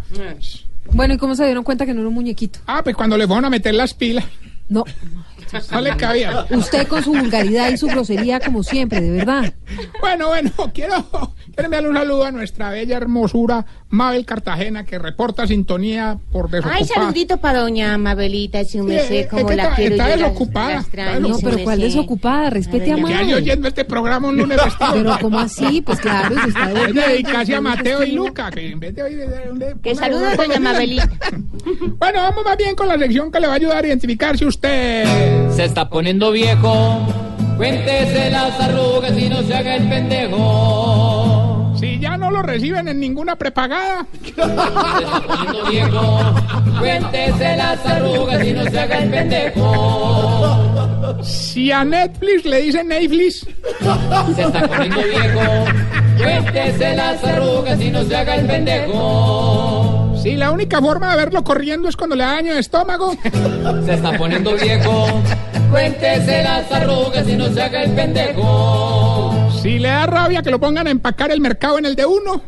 Bueno, 0.93 1.15
¿y 1.15 1.17
cómo 1.17 1.33
se 1.33 1.45
dieron 1.45 1.63
cuenta 1.63 1.87
que 1.87 1.93
no 1.95 2.01
era 2.01 2.09
un 2.09 2.15
muñequito? 2.15 2.59
Ah, 2.67 2.81
pues 2.83 2.95
cuando 2.95 3.17
le 3.17 3.25
fueron 3.25 3.45
a 3.45 3.49
meter 3.49 3.73
las 3.73 3.95
pilas. 3.95 4.25
No. 4.69 4.85
No 5.71 5.81
le 5.81 5.95
cabía. 5.97 6.45
Usted 6.49 6.87
con 6.87 7.03
su 7.03 7.11
vulgaridad 7.11 7.69
y 7.69 7.77
su 7.77 7.87
grosería, 7.87 8.39
como 8.39 8.63
siempre, 8.63 9.01
de 9.01 9.11
verdad. 9.11 9.53
Bueno, 9.99 10.27
bueno, 10.27 10.51
quiero, 10.73 11.05
quiero 11.53 11.65
enviarle 11.65 11.89
un 11.89 11.95
saludo 11.95 12.25
a 12.25 12.31
nuestra 12.31 12.69
bella 12.71 12.97
hermosura 12.97 13.65
Mabel 13.89 14.25
Cartagena 14.25 14.85
que 14.85 14.97
reporta 14.99 15.45
sintonía 15.47 16.17
por 16.31 16.49
desocupada. 16.49 16.77
Ay, 16.79 16.85
saludito 16.85 17.37
para 17.37 17.59
doña 17.61 17.97
Mabelita, 17.97 18.63
si 18.63 18.81
me 18.81 18.99
Sí, 19.01 19.07
sé 19.07 19.19
es 19.21 19.27
cómo 19.27 19.45
que 19.47 19.55
la 19.55 19.63
está- 19.63 19.75
quiero 19.75 19.95
está 19.95 20.09
yo. 20.09 20.17
desocupada, 20.23 20.85
No, 21.19 21.37
pero 21.43 21.57
me 21.57 21.63
¿cuál 21.63 21.77
sé. 21.79 21.83
desocupada? 21.85 22.49
Respete 22.49 22.91
a 22.91 22.95
Que 22.95 23.01
hay 23.05 23.13
Mabel. 23.25 23.33
oyendo 23.35 23.67
este 23.67 23.85
programa 23.85 24.29
un 24.29 24.37
lunes 24.37 24.61
festivo. 24.63 24.91
Pero 24.93 25.17
¿cómo 25.21 25.39
así? 25.39 25.81
Pues 25.81 25.99
claro, 25.99 26.35
se 26.41 26.49
está 26.49 26.71
Es 26.87 26.93
dedicarse 26.93 27.55
a 27.55 27.61
Mateo 27.61 28.03
y. 28.03 28.11
Luca, 28.11 28.49
que 28.51 28.71
en 28.71 28.79
vez 28.79 28.95
de 28.95 29.03
oír... 29.03 29.17
de- 29.17 29.65
de- 29.65 29.75
Que 29.81 29.95
saludo 29.95 30.25
a 30.27 30.35
doña 30.35 30.59
Mabelita. 30.59 31.09
Bueno, 31.99 32.19
vamos 32.23 32.43
más 32.43 32.57
bien 32.57 32.75
con 32.75 32.87
la 32.87 32.97
sección 32.97 33.31
que 33.31 33.39
le 33.39 33.45
va 33.47 33.53
a 33.53 33.55
ayudar 33.57 33.83
a 33.83 33.87
identificarse 33.87 34.45
usted. 34.45 35.51
Se 35.51 35.65
está 35.65 35.87
poniendo 35.89 36.31
viejo. 36.31 37.05
Cuéntese 37.57 38.31
las 38.31 38.59
arrugas 38.59 39.15
y 39.17 39.29
no 39.29 39.41
se 39.43 39.53
haga 39.53 39.75
el 39.75 39.87
pendejo. 39.87 40.37
No 42.31 42.37
lo 42.37 42.43
reciben 42.43 42.87
en 42.87 42.97
ninguna 42.97 43.35
prepagada. 43.35 44.05
Viejo. 45.69 46.33
Cuéntese 46.79 47.57
las 47.57 47.85
arrugas 47.85 48.47
y 48.47 48.53
no 48.53 48.63
se 48.63 48.79
haga 48.79 48.99
el 48.99 49.09
pendejo. 49.09 50.57
Si 51.21 51.73
a 51.73 51.83
Netflix 51.83 52.45
le 52.45 52.61
dicen 52.61 52.87
Netflix. 52.87 53.45
Se 54.35 54.41
está 54.43 54.65
poniendo 54.65 55.01
viejo. 55.03 55.41
Cuéntese 56.19 56.95
las 56.95 57.21
arrugas 57.21 57.81
y 57.81 57.91
no 57.91 58.01
se 58.05 58.15
haga 58.15 58.35
el 58.35 58.47
pendejo. 58.47 60.15
Si 60.23 60.37
la 60.37 60.51
única 60.51 60.79
forma 60.79 61.11
de 61.11 61.17
verlo 61.17 61.43
corriendo 61.43 61.89
es 61.89 61.97
cuando 61.97 62.15
le 62.15 62.23
da 62.23 62.35
daño 62.35 62.53
de 62.53 62.61
estómago. 62.61 63.13
Se 63.85 63.93
está 63.93 64.17
poniendo 64.17 64.55
viejo. 64.55 65.21
Cuéntese 65.69 66.43
las 66.43 66.71
arrugas 66.71 67.27
y 67.27 67.35
no 67.35 67.49
se 67.49 67.61
haga 67.61 67.83
el 67.83 67.91
pendejo. 67.91 69.30
Si 69.61 69.77
le 69.77 69.89
da 69.89 70.07
rabia 70.07 70.41
que 70.41 70.49
lo 70.49 70.59
pongan 70.59 70.87
a 70.87 70.89
empacar 70.89 71.31
el 71.31 71.39
mercado 71.39 71.77
en 71.77 71.85
el 71.85 71.95
de 71.95 72.03
uno. 72.03 72.41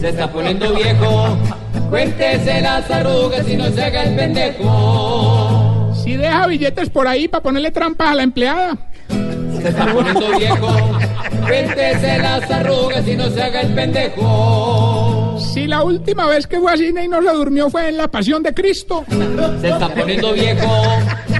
Se 0.00 0.10
está 0.10 0.30
poniendo 0.30 0.74
viejo. 0.74 1.38
Cuéntese 1.88 2.60
las 2.60 2.90
arrugas 2.90 3.48
y 3.48 3.56
no 3.56 3.70
se 3.70 3.82
haga 3.82 4.02
el 4.02 4.14
pendejo. 4.16 5.94
Si 5.94 6.14
deja 6.14 6.46
billetes 6.46 6.90
por 6.90 7.08
ahí 7.08 7.26
para 7.26 7.42
ponerle 7.42 7.70
trampas 7.70 8.08
a 8.08 8.14
la 8.16 8.22
empleada. 8.22 8.76
Se 9.08 9.68
está 9.68 9.94
poniendo 9.94 10.38
viejo. 10.38 10.68
Cuéntese 11.46 12.18
las 12.18 12.50
arrugas 12.50 13.08
y 13.08 13.16
no 13.16 13.30
se 13.30 13.42
haga 13.42 13.60
el 13.62 13.74
pendejo. 13.74 15.38
Si 15.54 15.66
la 15.66 15.82
última 15.82 16.26
vez 16.26 16.46
que 16.46 16.60
fue 16.60 16.72
a 16.72 16.76
cine 16.76 17.04
y 17.04 17.08
no 17.08 17.22
se 17.22 17.30
durmió 17.30 17.70
fue 17.70 17.88
en 17.88 17.96
La 17.96 18.08
Pasión 18.08 18.42
de 18.42 18.52
Cristo. 18.52 19.06
Se 19.62 19.70
está 19.70 19.88
poniendo 19.88 20.34
viejo. 20.34 20.82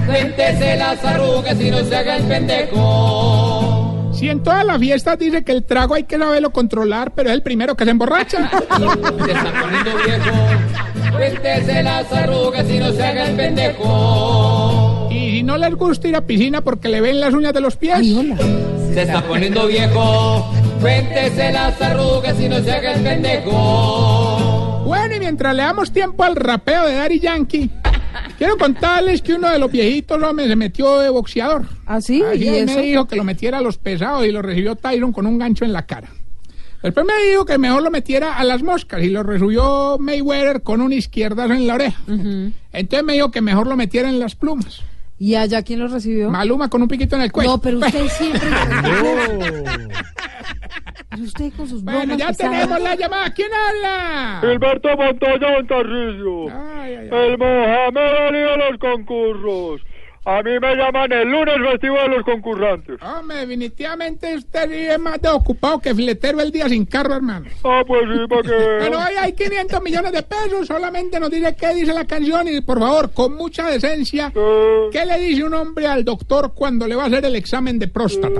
Cuéntese 0.07 0.75
las 0.75 1.05
arrugas 1.05 1.61
y 1.61 1.69
no 1.69 1.83
se 1.83 1.95
haga 1.95 2.17
el 2.17 2.23
pendejo. 2.23 3.52
Si 4.23 4.29
en 4.29 4.41
todas 4.41 4.65
las 4.65 4.79
fiestas 4.79 5.19
dice 5.19 5.43
que 5.43 5.51
el 5.51 5.65
trago 5.65 5.95
hay 5.95 6.05
que 6.05 6.17
saberlo 6.17 6.51
controlar, 6.51 7.11
pero 7.13 7.27
es 7.27 7.35
el 7.35 7.41
primero 7.43 7.75
que 7.75 7.83
se 7.83 7.91
emborracha. 7.91 8.49
Se 8.49 9.31
está 9.33 9.51
poniendo 9.61 9.91
viejo. 9.97 10.31
Cuéntese 11.11 11.83
las 11.83 12.13
arrugas 12.13 12.69
y 12.69 12.79
no 12.79 12.93
se 12.93 13.03
haga 13.03 13.27
el 13.27 13.35
pendejo. 13.35 15.09
Y 15.11 15.31
si 15.31 15.43
no 15.43 15.57
les 15.57 15.75
gusta 15.75 16.07
ir 16.07 16.15
a 16.15 16.21
piscina 16.21 16.61
porque 16.61 16.87
le 16.87 17.01
ven 17.01 17.19
las 17.19 17.33
uñas 17.33 17.51
de 17.51 17.59
los 17.59 17.75
pies. 17.75 17.99
Se 18.93 19.01
está 19.01 19.21
poniendo 19.23 19.67
viejo. 19.67 20.53
Cuéntese 20.79 21.51
las 21.51 21.81
arrugas 21.81 22.39
y 22.39 22.47
no 22.47 22.61
se 22.61 22.71
haga 22.71 22.93
el 22.93 23.03
pendejo. 23.03 24.83
Bueno, 24.85 25.15
y 25.15 25.19
mientras 25.19 25.53
le 25.53 25.63
damos 25.63 25.91
tiempo 25.91 26.23
al 26.23 26.37
rapeo 26.37 26.85
de 26.85 26.93
Daddy 26.93 27.19
Yankee, 27.19 27.69
quiero 28.37 28.57
contarles 28.57 29.21
que 29.21 29.33
uno 29.33 29.49
de 29.49 29.59
los 29.59 29.71
viejitos, 29.71 30.21
hombre, 30.21 30.47
se 30.47 30.55
metió 30.55 30.99
de 30.99 31.09
boxeador. 31.09 31.65
¿Ah, 31.85 32.01
sí? 32.01 32.21
Así 32.21 32.43
¿Y 32.43 32.47
él 32.47 32.65
me 32.65 32.81
dijo 32.81 33.07
que 33.07 33.15
lo 33.15 33.23
metiera 33.23 33.59
a 33.59 33.61
los 33.61 33.77
pesados 33.77 34.25
y 34.25 34.31
lo 34.31 34.41
recibió 34.41 34.75
Tyron 34.75 35.11
con 35.11 35.25
un 35.25 35.37
gancho 35.37 35.65
en 35.65 35.73
la 35.73 35.85
cara. 35.85 36.09
Después 36.83 37.05
me 37.05 37.13
dijo 37.29 37.45
que 37.45 37.57
mejor 37.57 37.81
lo 37.81 37.89
metiera 37.89 38.35
a 38.37 38.43
las 38.43 38.61
moscas 38.61 39.01
y 39.03 39.09
lo 39.09 39.23
resubió 39.23 39.97
Mayweather 39.99 40.63
con 40.63 40.81
un 40.81 40.91
izquierdazo 40.91 41.53
en 41.53 41.65
la 41.65 41.75
oreja. 41.75 42.01
Entonces 42.07 43.03
me 43.05 43.13
dijo 43.13 43.31
que 43.31 43.39
mejor 43.39 43.67
lo 43.67 43.77
metiera 43.77 44.09
en 44.09 44.19
las 44.19 44.35
plumas. 44.35 44.81
¿Y 45.17 45.35
allá 45.35 45.61
quién 45.61 45.79
lo 45.79 45.87
recibió? 45.87 46.29
Maluma 46.29 46.69
con 46.69 46.81
un 46.81 46.89
piquito 46.89 47.15
en 47.15 47.21
el 47.21 47.31
cuello. 47.31 47.51
No, 47.51 47.61
pero 47.61 47.77
usted 47.77 48.07
siempre... 48.17 48.49
Usted 51.21 51.51
con 51.55 51.67
sus 51.67 51.83
Bueno, 51.83 52.15
ya 52.17 52.27
pesadas. 52.27 52.37
tenemos 52.61 52.81
la 52.81 52.95
llamada. 52.95 53.33
¿Quién 53.33 53.49
habla? 53.53 54.39
Gilberto 54.41 54.89
Montoya 54.97 55.51
Montarrillo. 55.51 56.47
El 56.85 57.37
Mohamed 57.37 58.27
Ali 58.27 58.39
de 58.39 58.57
los 58.57 58.79
concursos. 58.79 59.81
A 60.25 60.41
mí 60.41 60.51
me 60.57 60.75
llaman 60.77 61.11
el 61.11 61.27
lunes 61.27 61.55
festivo 61.69 61.95
de 61.97 62.07
los 62.07 62.23
concursantes. 62.23 62.95
Hombre, 63.01 63.39
definitivamente 63.39 64.33
usted 64.35 64.71
es 64.71 64.97
más 64.97 65.21
de 65.21 65.27
ocupado 65.27 65.79
que 65.79 65.93
filetero 65.93 66.39
el 66.39 66.49
día 66.49 66.69
sin 66.69 66.85
carro, 66.85 67.15
hermano. 67.15 67.47
Ah, 67.65 67.83
pues 67.85 68.03
sí, 68.03 68.25
para 68.29 68.41
que... 68.41 68.47
Pero 68.79 68.99
hoy 68.99 69.15
hay 69.19 69.33
500 69.33 69.81
millones 69.83 70.13
de 70.13 70.23
pesos, 70.23 70.65
solamente 70.67 71.19
nos 71.19 71.29
dice 71.29 71.53
qué 71.59 71.73
dice 71.75 71.93
la 71.93 72.05
canción 72.05 72.47
y 72.47 72.61
por 72.61 72.79
favor, 72.79 73.11
con 73.11 73.35
mucha 73.35 73.67
decencia, 73.67 74.31
¿qué 74.93 75.05
le 75.05 75.19
dice 75.19 75.43
un 75.43 75.55
hombre 75.55 75.87
al 75.87 76.05
doctor 76.05 76.53
cuando 76.55 76.87
le 76.87 76.95
va 76.95 77.03
a 77.03 77.07
hacer 77.07 77.25
el 77.25 77.35
examen 77.35 77.77
de 77.77 77.89
próstata? 77.89 78.39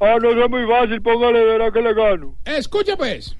Ah, 0.00 0.16
no 0.22 0.30
es 0.30 0.50
muy 0.50 0.64
fácil, 0.66 1.02
póngale, 1.02 1.44
verá 1.44 1.70
que 1.72 1.80
le 1.82 1.92
gano. 1.92 2.34
Escucha 2.44 2.96
pues. 2.96 3.36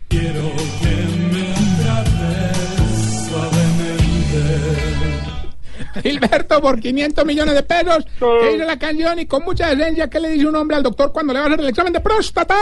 Gilberto, 6.02 6.60
por 6.60 6.80
500 6.80 7.24
millones 7.24 7.54
de 7.54 7.62
pesos, 7.62 8.04
¿qué 8.18 8.52
dice 8.52 8.64
la 8.66 8.78
canción 8.78 9.18
y 9.18 9.26
con 9.26 9.44
mucha 9.44 9.74
decencia, 9.74 10.08
qué 10.08 10.20
le 10.20 10.30
dice 10.30 10.46
un 10.46 10.56
hombre 10.56 10.76
al 10.76 10.82
doctor 10.82 11.12
cuando 11.12 11.32
le 11.32 11.38
va 11.40 11.46
a 11.46 11.48
hacer 11.48 11.60
el 11.60 11.68
examen 11.68 11.92
de 11.92 12.00
próstata? 12.00 12.56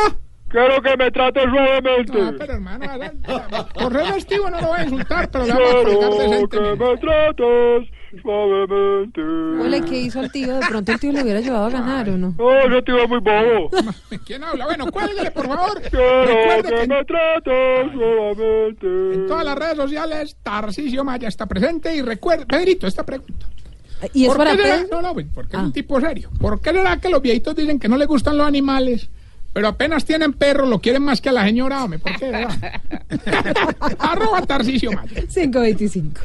Quiero 0.49 0.81
que 0.81 0.97
me 0.97 1.11
trate 1.11 1.41
suavemente. 1.43 2.19
No, 2.19 2.33
pero 2.39 2.53
hermano, 2.55 2.87
ser 2.89 4.13
festivo 4.15 4.49
no 4.49 4.61
lo 4.61 4.69
voy 4.69 4.79
a 4.79 4.85
insultar, 4.85 5.29
pero 5.31 5.45
le 5.45 5.53
vamos 5.53 5.69
a 5.69 5.73
colgar 5.75 5.87
Quiero 5.87 6.09
que 6.09 6.29
decentemente. 6.29 6.61
me 6.85 6.97
trates 6.99 7.91
suavemente. 8.23 9.21
Hola, 9.23 9.81
¿qué 9.85 9.99
hizo 10.01 10.21
el 10.21 10.31
tío? 10.33 10.55
De 10.55 10.67
pronto 10.67 10.93
el 10.93 11.01
tío 11.01 11.13
le 11.13 11.23
hubiera 11.23 11.39
ayudado 11.39 11.67
a 11.67 11.71
ganar, 11.71 12.09
¿o 12.11 12.17
no? 12.17 12.35
No, 12.37 12.61
ese 12.61 12.83
tío 12.83 12.99
es 13.03 13.09
muy 13.09 13.21
bobo. 13.21 13.71
¿Quién 14.27 14.45
habla? 14.45 14.65
Bueno, 14.67 14.87
cuélguele, 14.91 15.31
por 15.31 15.47
favor. 15.47 15.81
Quiero 15.83 16.25
Recuerde 16.27 16.63
que 16.63 16.75
que 16.81 16.87
me 16.89 17.05
trates 17.05 17.93
suavemente. 17.93 19.15
en 19.15 19.27
todas 19.27 19.45
las 19.45 19.57
redes 19.59 19.77
sociales 19.77 20.37
Tarcisio 20.43 21.05
Maya 21.05 21.29
está 21.29 21.47
presente 21.47 21.95
y 21.95 22.03
recuerda, 22.03 22.45
Pedrito, 22.47 22.87
esta 22.87 23.05
pregunta. 23.05 23.47
¿Y 24.13 24.25
es 24.25 24.29
¿Por 24.29 24.37
para 24.39 24.53
qué 24.57 24.63
será-? 24.63 24.85
No, 24.91 25.01
no, 25.03 25.15
porque 25.35 25.57
es 25.57 25.63
un 25.63 25.73
tipo 25.73 26.01
serio. 26.01 26.29
¿Por 26.39 26.61
qué 26.61 26.71
será 26.73 26.99
que 26.99 27.09
los 27.09 27.23
viejitos 27.23 27.57
dicen 27.57 27.79
que 27.79 27.89
no 27.89 27.97
les 27.97 28.07
gustan 28.07 28.37
los 28.37 28.47
animales? 28.47 29.09
Pero 29.57 29.69
apenas 29.69 30.05
tienen 30.05 30.35
perro, 30.35 30.67
lo 30.67 30.83
quieren 30.83 31.03
más 31.03 31.23
que 31.23 31.31
a 31.31 31.33
la 31.33 31.47
señora, 31.47 31.83
hombre. 31.83 31.99
¿Por 31.99 32.15
qué? 32.19 32.31
verdad? 32.31 32.79
Arroba 33.99 34.43
Tarcisio 34.43 34.93
Maya. 34.93 35.23
525. 35.33 36.21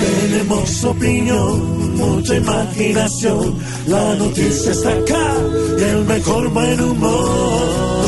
Tenemos 0.00 0.84
opinión, 0.84 1.96
mucha 1.98 2.36
imaginación. 2.36 3.58
La 3.86 4.14
noticia 4.14 4.72
está 4.72 4.92
acá 4.92 5.34
y 5.78 5.82
el 5.82 6.04
mejor 6.06 6.48
buen 6.54 6.80
humor. 6.80 8.06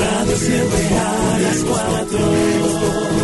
Radio 0.00 0.36
siempre 0.38 0.88
a 0.88 1.38
las 1.38 1.58
cuatro. 1.64 3.23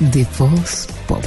de 0.00 0.26
Voz 0.38 0.86
Pop. 1.06 1.24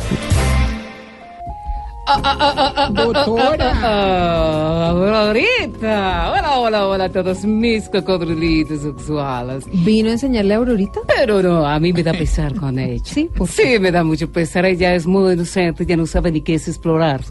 Doctora. 2.91 4.89
Aurorita. 4.89 6.31
Hola, 6.31 6.59
hola, 6.59 6.87
hola 6.87 7.03
a 7.05 7.09
todos 7.09 7.45
mis 7.45 7.87
cocodrilitos 7.89 8.81
sexuales. 8.81 9.65
¿Vino 9.85 10.09
a 10.09 10.13
enseñarle 10.13 10.53
a 10.55 10.57
Aurorita? 10.57 11.01
Pero 11.07 11.41
no, 11.43 11.65
a 11.67 11.79
mí 11.79 11.93
me 11.93 12.03
da 12.03 12.13
pesar 12.13 12.55
con 12.55 12.79
ella. 12.79 13.03
Sí, 13.05 13.29
¿por 13.35 13.47
Sí, 13.47 13.77
me 13.79 13.91
da 13.91 14.03
mucho 14.03 14.31
pesar. 14.31 14.65
Ella 14.65 14.95
es 14.95 15.05
muy 15.05 15.33
inocente, 15.33 15.85
ya 15.85 15.97
no 15.97 16.05
sabe 16.07 16.31
ni 16.31 16.41
qué 16.41 16.55
es 16.55 16.67
explorar. 16.67 17.21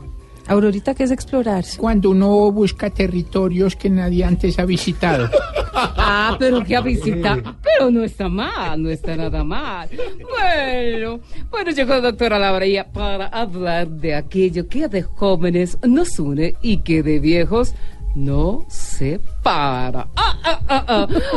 Aurorita, 0.48 0.94
¿qué 0.94 1.04
es 1.04 1.10
explorar? 1.10 1.64
Cuando 1.76 2.10
uno 2.10 2.50
busca 2.50 2.88
territorios 2.88 3.76
que 3.76 3.90
nadie 3.90 4.24
antes 4.24 4.58
ha 4.58 4.64
visitado. 4.64 5.28
Ah, 5.80 6.34
pero 6.40 6.64
que 6.64 6.74
a 6.74 6.80
visitar. 6.80 7.40
Pero 7.62 7.90
no 7.90 8.02
está 8.02 8.28
mal, 8.28 8.82
no 8.82 8.90
está 8.90 9.14
nada 9.16 9.44
mal. 9.44 9.88
Bueno, 10.28 11.20
bueno, 11.50 11.70
llegó 11.70 11.90
la 11.90 12.00
doctora 12.00 12.36
Labría 12.36 12.90
para 12.90 13.26
hablar 13.26 13.88
de 13.88 14.16
aquello 14.16 14.66
que 14.66 14.88
de 14.88 15.02
jóvenes 15.02 15.78
nos 15.86 16.18
une 16.18 16.56
y 16.62 16.78
que 16.78 17.04
de 17.04 17.20
viejos 17.20 17.74
no 18.14 18.64
separa. 18.68 20.08
Ah, 20.16 20.38
ah, 20.42 20.60
ah, 20.68 20.84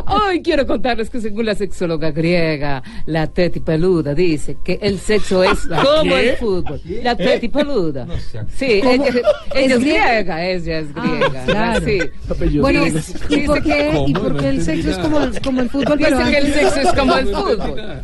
ah. 0.08 0.26
Hoy 0.28 0.42
quiero 0.42 0.66
contarles 0.66 1.10
que 1.10 1.22
según 1.22 1.46
la 1.46 1.56
sexóloga 1.56 2.12
griega, 2.12 2.82
la 3.06 3.28
Teti 3.28 3.60
Peluda 3.60 4.14
dice 4.14 4.58
que 4.64 4.80
el 4.82 5.00
sexo 5.00 5.44
es 5.44 5.66
¿La 5.68 5.84
como 5.84 6.16
el 6.16 6.36
fútbol. 6.38 6.82
La 7.04 7.16
Teti 7.16 7.48
Peluda. 7.50 8.08
Sí, 8.56 8.82
ella, 8.84 9.06
ella 9.54 9.76
¿Es 9.76 9.80
griega? 9.80 10.46
ella 10.46 10.80
es 10.80 10.88
Ah, 10.96 11.02
griega. 11.04 11.44
claro. 11.46 11.86
Sí. 11.86 12.00
Bueno, 12.60 12.84
¿y 13.30 13.38
por 13.48 13.62
qué, 13.64 14.04
¿y 14.08 14.14
por 14.14 14.38
qué 14.38 14.50
el 14.50 14.64
sexo 14.64 14.90
es 14.90 14.98
como, 14.98 15.20
el- 15.22 15.42
como 15.42 15.62
el 15.62 15.70
fútbol? 15.70 15.98
Dice 15.98 16.12
que 16.32 16.38
el 16.38 16.54
sexo 16.54 16.80
es 16.82 16.94
como 16.94 17.16
el 17.18 17.28
fútbol. 17.28 18.02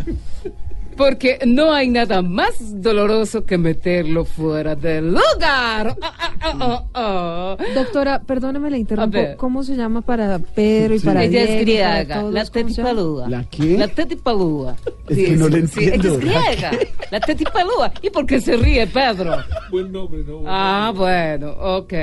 Porque 0.98 1.40
no 1.46 1.72
hay 1.72 1.90
nada 1.90 2.22
más 2.22 2.82
doloroso 2.82 3.46
que 3.46 3.58
meterlo 3.58 4.26
fuera 4.26 4.76
del 4.76 5.10
lugar. 5.10 5.96
Ah, 6.02 6.34
ah, 6.42 6.84
ah. 6.94 7.58
Doctora, 7.76 8.20
perdóneme, 8.22 8.70
le 8.72 8.80
interrumpo. 8.80 9.20
¿Cómo 9.38 9.64
se 9.64 9.76
llama 9.76 10.02
para 10.02 10.40
Pedro 10.40 10.96
y 10.96 11.00
para 11.00 11.24
Ella 11.24 11.44
es 11.44 11.66
Diego, 11.66 11.84
para 11.84 12.04
griega, 12.04 12.24
la 12.32 12.46
tetipalúa. 12.46 13.30
¿La 13.30 13.44
qué? 13.44 13.78
La 13.78 13.88
tetipalúa. 13.88 14.76
Es 15.08 15.18
que 15.18 15.38
no 15.38 15.48
le 15.48 15.68
sí, 15.68 15.84
ella 15.84 15.96
entiendo. 15.96 16.20
es 16.20 16.26
griega, 16.26 16.72
la 17.12 17.20
tetipalúa. 17.20 17.92
¿Y 18.02 18.10
por 18.10 18.26
qué 18.26 18.42
se 18.42 18.58
ríe, 18.58 18.88
Pedro? 18.88 19.38
Buen 19.70 19.92
nombre, 19.92 20.24
no. 20.26 20.42
Ah, 20.46 20.92
bueno, 20.96 21.52
ok. 21.52 21.94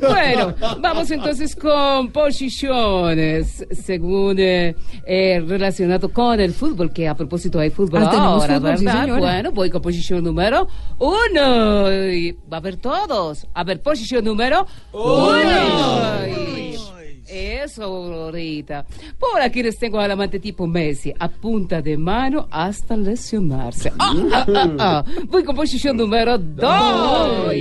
Bueno, 0.00 0.54
vamos 0.80 1.10
entonces 1.10 1.54
con 1.54 2.08
posiciones, 2.10 3.66
según 3.70 4.38
eh, 4.38 4.74
eh, 5.06 5.44
relacionado 5.46 6.08
con 6.08 6.40
el 6.40 6.52
fútbol, 6.52 6.92
que 6.92 7.08
a 7.08 7.14
propósito 7.14 7.58
hay 7.60 7.70
fútbol 7.70 8.04
Ah, 8.04 8.10
ahora, 8.42 8.54
fútbol, 8.56 8.84
¿verdad? 8.84 9.18
bueno, 9.18 9.52
voy 9.52 9.70
con 9.70 9.82
posición 9.82 10.24
número 10.24 10.68
uno. 10.98 11.92
Y 12.12 12.32
va 12.52 12.56
a 12.58 12.60
ver 12.60 12.76
todos. 12.76 13.46
A 13.54 13.64
ver, 13.64 13.80
posición 13.82 14.24
número 14.24 14.66
uno. 14.92 16.26
Y- 16.26 16.58
Eso, 17.30 17.84
Aurorita. 17.84 18.86
Por 19.18 19.40
aquí 19.42 19.62
les 19.62 19.76
tengo 19.78 20.00
al 20.00 20.10
amante 20.10 20.38
tipo 20.40 20.66
Messi, 20.66 21.12
a 21.18 21.28
punta 21.28 21.82
de 21.82 21.98
mano 21.98 22.48
hasta 22.50 22.96
lesionarse. 22.96 23.92
Ah, 23.98 24.14
ah, 24.32 24.70
ah. 24.78 25.04
Voy 25.26 25.44
con 25.44 25.54
posición 25.54 25.96
número 25.98 26.38
dos. 26.38 27.52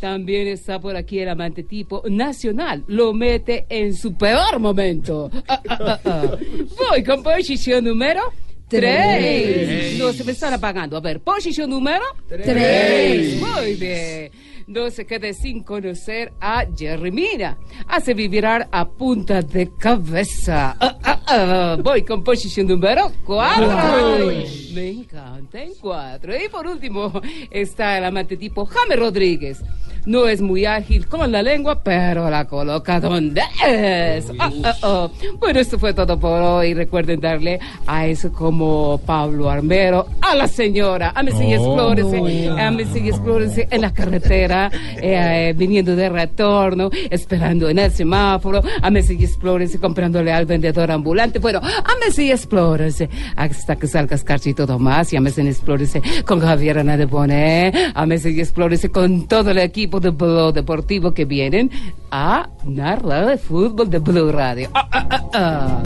También 0.00 0.48
está 0.48 0.78
por 0.78 0.94
aquí 0.94 1.18
el 1.20 1.30
amante 1.30 1.62
tipo 1.62 2.02
nacional. 2.06 2.84
Lo 2.88 3.14
mete 3.14 3.64
en 3.70 3.94
su 3.94 4.14
peor 4.14 4.58
momento. 4.58 5.30
Voy 6.90 7.02
con 7.02 7.22
posición 7.22 7.84
número 7.86 8.20
tres. 8.68 9.66
Tres. 9.66 9.98
No 9.98 10.12
se 10.12 10.24
me 10.24 10.32
están 10.32 10.54
apagando. 10.54 10.96
A 10.96 11.00
ver, 11.00 11.20
posición 11.20 11.70
número 11.70 12.04
Tres. 12.28 13.40
Muy 13.40 13.74
bien. 13.74 14.30
No 14.66 14.90
se 14.90 15.06
quede 15.06 15.32
sin 15.32 15.62
conocer 15.62 16.32
a 16.40 16.66
Jerry 16.76 17.12
Mina. 17.12 17.56
Hace 17.86 18.14
vibrar 18.14 18.68
a 18.72 18.88
punta 18.88 19.40
de 19.40 19.70
cabeza. 19.78 20.76
Ah, 20.80 20.98
ah, 21.04 21.22
ah. 21.26 21.76
Voy 21.80 22.02
con 22.02 22.24
posición 22.24 22.66
número 22.66 23.12
cuatro. 23.24 23.66
Cuatro. 23.66 24.32
Me 24.74 24.88
encanta 24.90 25.62
en 25.62 25.72
cuatro. 25.80 26.34
Y 26.34 26.48
por 26.48 26.66
último 26.66 27.12
está 27.48 27.96
el 27.98 28.04
amante 28.06 28.36
tipo 28.36 28.66
James 28.66 28.98
Rodríguez. 28.98 29.62
No 30.06 30.28
es 30.28 30.40
muy 30.40 30.64
ágil 30.64 31.06
con 31.08 31.30
la 31.32 31.42
lengua, 31.42 31.80
pero 31.82 32.30
la 32.30 32.46
coloca 32.46 33.00
donde 33.00 33.42
es. 33.66 34.30
Ah, 34.38 34.50
ah, 34.62 34.74
ah. 34.82 35.08
Bueno, 35.40 35.60
esto 35.60 35.78
fue 35.78 35.92
todo 35.92 36.18
por 36.18 36.40
hoy. 36.40 36.74
Recuerden 36.74 37.20
darle 37.20 37.58
a 37.86 38.06
eso 38.06 38.32
como 38.32 39.00
Pablo 39.04 39.50
Armero, 39.50 40.06
a 40.20 40.34
la 40.34 40.46
señora, 40.46 41.12
a 41.14 41.22
Messi 41.22 41.46
Oh. 41.46 41.92
Explórese, 41.92 42.48
a 42.50 42.70
Messi 42.70 43.08
Explórese 43.08 43.68
en 43.70 43.80
la 43.80 43.92
carretera, 43.92 44.70
eh, 44.96 45.48
eh, 45.48 45.54
viniendo 45.56 45.94
de 45.96 46.08
retorno, 46.08 46.90
esperando 47.10 47.68
en 47.68 47.78
el 47.78 47.90
semáforo, 47.90 48.62
a 48.82 48.90
Messi 48.90 49.14
Explórese 49.22 49.78
comprándole 49.78 50.32
al 50.32 50.46
vendedor 50.46 50.90
ambulante. 50.90 51.38
Bueno, 51.38 51.60
a 51.62 51.92
Messi 52.04 52.30
Explórese 52.30 53.08
hasta 53.36 53.76
que 53.76 53.86
salga 53.86 54.16
Escarchito 54.16 54.66
Tomás 54.66 55.12
y 55.12 55.16
a 55.16 55.20
Messi 55.20 55.42
Explórese 55.42 56.02
con 56.24 56.40
Javier 56.40 56.78
Ana 56.78 56.96
de 56.96 57.06
Bonet, 57.06 57.74
a 57.94 58.06
Messi 58.06 58.38
Explórese 58.40 58.90
con 58.90 59.26
todo 59.26 59.50
el 59.50 59.58
equipo 59.58 59.95
de 60.00 60.10
Blue 60.10 60.52
Deportivo 60.52 61.12
que 61.12 61.24
vienen 61.24 61.70
a 62.10 62.48
narrar 62.64 63.30
el 63.30 63.38
fútbol 63.38 63.90
de 63.90 63.98
Blue 63.98 64.32
Radio. 64.32 64.70
Ah, 64.74 64.88
ah, 64.92 65.08
ah, 65.10 65.30
ah. 65.34 65.82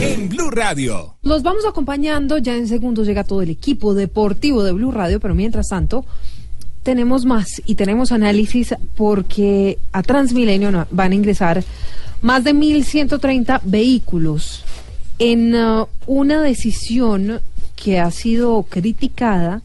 En 0.00 0.28
Blue 0.28 0.50
Radio. 0.50 1.16
Los 1.22 1.42
vamos 1.42 1.64
acompañando, 1.66 2.38
ya 2.38 2.56
en 2.56 2.66
segundos 2.68 3.06
llega 3.06 3.24
todo 3.24 3.42
el 3.42 3.50
equipo 3.50 3.94
deportivo 3.94 4.62
de 4.62 4.72
Blue 4.72 4.90
Radio, 4.90 5.20
pero 5.20 5.34
mientras 5.34 5.68
tanto 5.68 6.04
tenemos 6.84 7.24
más 7.24 7.60
y 7.66 7.74
tenemos 7.74 8.12
análisis 8.12 8.74
porque 8.96 9.78
a 9.92 10.02
Transmilenio 10.02 10.86
van 10.90 11.12
a 11.12 11.14
ingresar 11.16 11.64
más 12.22 12.44
de 12.44 12.54
1.130 12.54 13.60
vehículos 13.64 14.64
en 15.18 15.54
uh, 15.54 15.86
una 16.06 16.40
decisión 16.42 17.40
que 17.74 17.98
ha 17.98 18.10
sido 18.10 18.62
criticada 18.64 19.62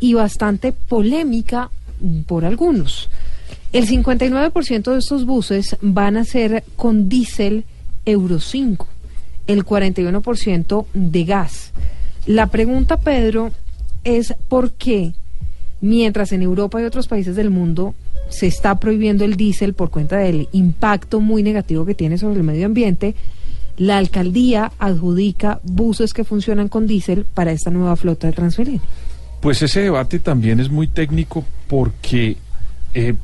y 0.00 0.14
bastante 0.14 0.72
polémica 0.72 1.70
por 2.26 2.44
algunos. 2.44 3.08
El 3.72 3.86
59% 3.86 4.92
de 4.92 4.98
estos 4.98 5.26
buses 5.26 5.76
van 5.80 6.16
a 6.16 6.24
ser 6.24 6.64
con 6.76 7.08
diésel 7.08 7.64
Euro 8.04 8.40
5, 8.40 8.86
el 9.46 9.64
41% 9.64 10.86
de 10.94 11.24
gas. 11.24 11.72
La 12.26 12.46
pregunta, 12.46 12.98
Pedro, 12.98 13.52
es 14.04 14.34
por 14.48 14.72
qué, 14.72 15.12
mientras 15.80 16.32
en 16.32 16.42
Europa 16.42 16.80
y 16.80 16.84
otros 16.84 17.08
países 17.08 17.36
del 17.36 17.50
mundo 17.50 17.94
se 18.28 18.46
está 18.46 18.78
prohibiendo 18.78 19.24
el 19.24 19.36
diésel 19.36 19.74
por 19.74 19.90
cuenta 19.90 20.18
del 20.18 20.48
impacto 20.52 21.20
muy 21.20 21.42
negativo 21.42 21.84
que 21.84 21.94
tiene 21.94 22.18
sobre 22.18 22.38
el 22.38 22.42
medio 22.42 22.66
ambiente, 22.66 23.14
la 23.76 23.98
alcaldía 23.98 24.72
adjudica 24.78 25.60
buses 25.62 26.12
que 26.12 26.24
funcionan 26.24 26.68
con 26.68 26.86
diésel 26.86 27.26
para 27.34 27.52
esta 27.52 27.70
nueva 27.70 27.96
flota 27.96 28.26
de 28.26 28.32
Transmilenio. 28.32 28.80
Pues 29.40 29.62
ese 29.62 29.80
debate 29.80 30.18
también 30.18 30.60
es 30.60 30.70
muy 30.70 30.88
técnico 30.88 31.44
porque 31.68 32.36
eh, 32.94 33.14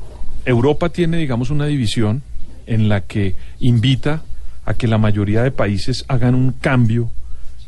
Europa 0.45 0.89
tiene, 0.89 1.17
digamos, 1.17 1.49
una 1.49 1.65
división 1.65 2.21
en 2.67 2.87
la 2.87 3.01
que 3.01 3.35
invita 3.59 4.23
a 4.65 4.73
que 4.75 4.87
la 4.87 4.97
mayoría 4.97 5.43
de 5.43 5.51
países 5.51 6.05
hagan 6.07 6.35
un 6.35 6.51
cambio 6.51 7.11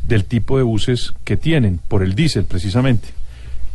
del 0.07 0.25
tipo 0.25 0.57
de 0.57 0.63
buses 0.63 1.13
que 1.23 1.35
tienen, 1.35 1.79
por 1.87 2.03
el 2.03 2.15
diésel 2.15 2.45
precisamente. 2.45 3.09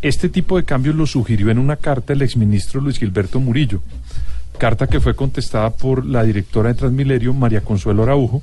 Este 0.03 0.31
tipo 0.31 0.57
de 0.57 0.65
cambios 0.65 0.97
lo 0.97 1.07
sugirió 1.07 1.51
en 1.51 1.59
una 1.59 1.77
carta 1.77 2.15
el 2.15 2.23
exministro 2.23 2.81
Luis 2.81 2.99
Gilberto 2.99 3.39
Murillo, 3.39 3.83
carta 4.57 4.87
que 4.87 4.99
fue 4.99 5.15
contestada 5.15 5.71
por 5.71 6.07
la 6.07 6.23
directora 6.23 6.71
de 6.71 6.75
Transmilenio, 6.75 7.35
María 7.35 7.61
Consuelo 7.61 8.05
Araujo, 8.05 8.43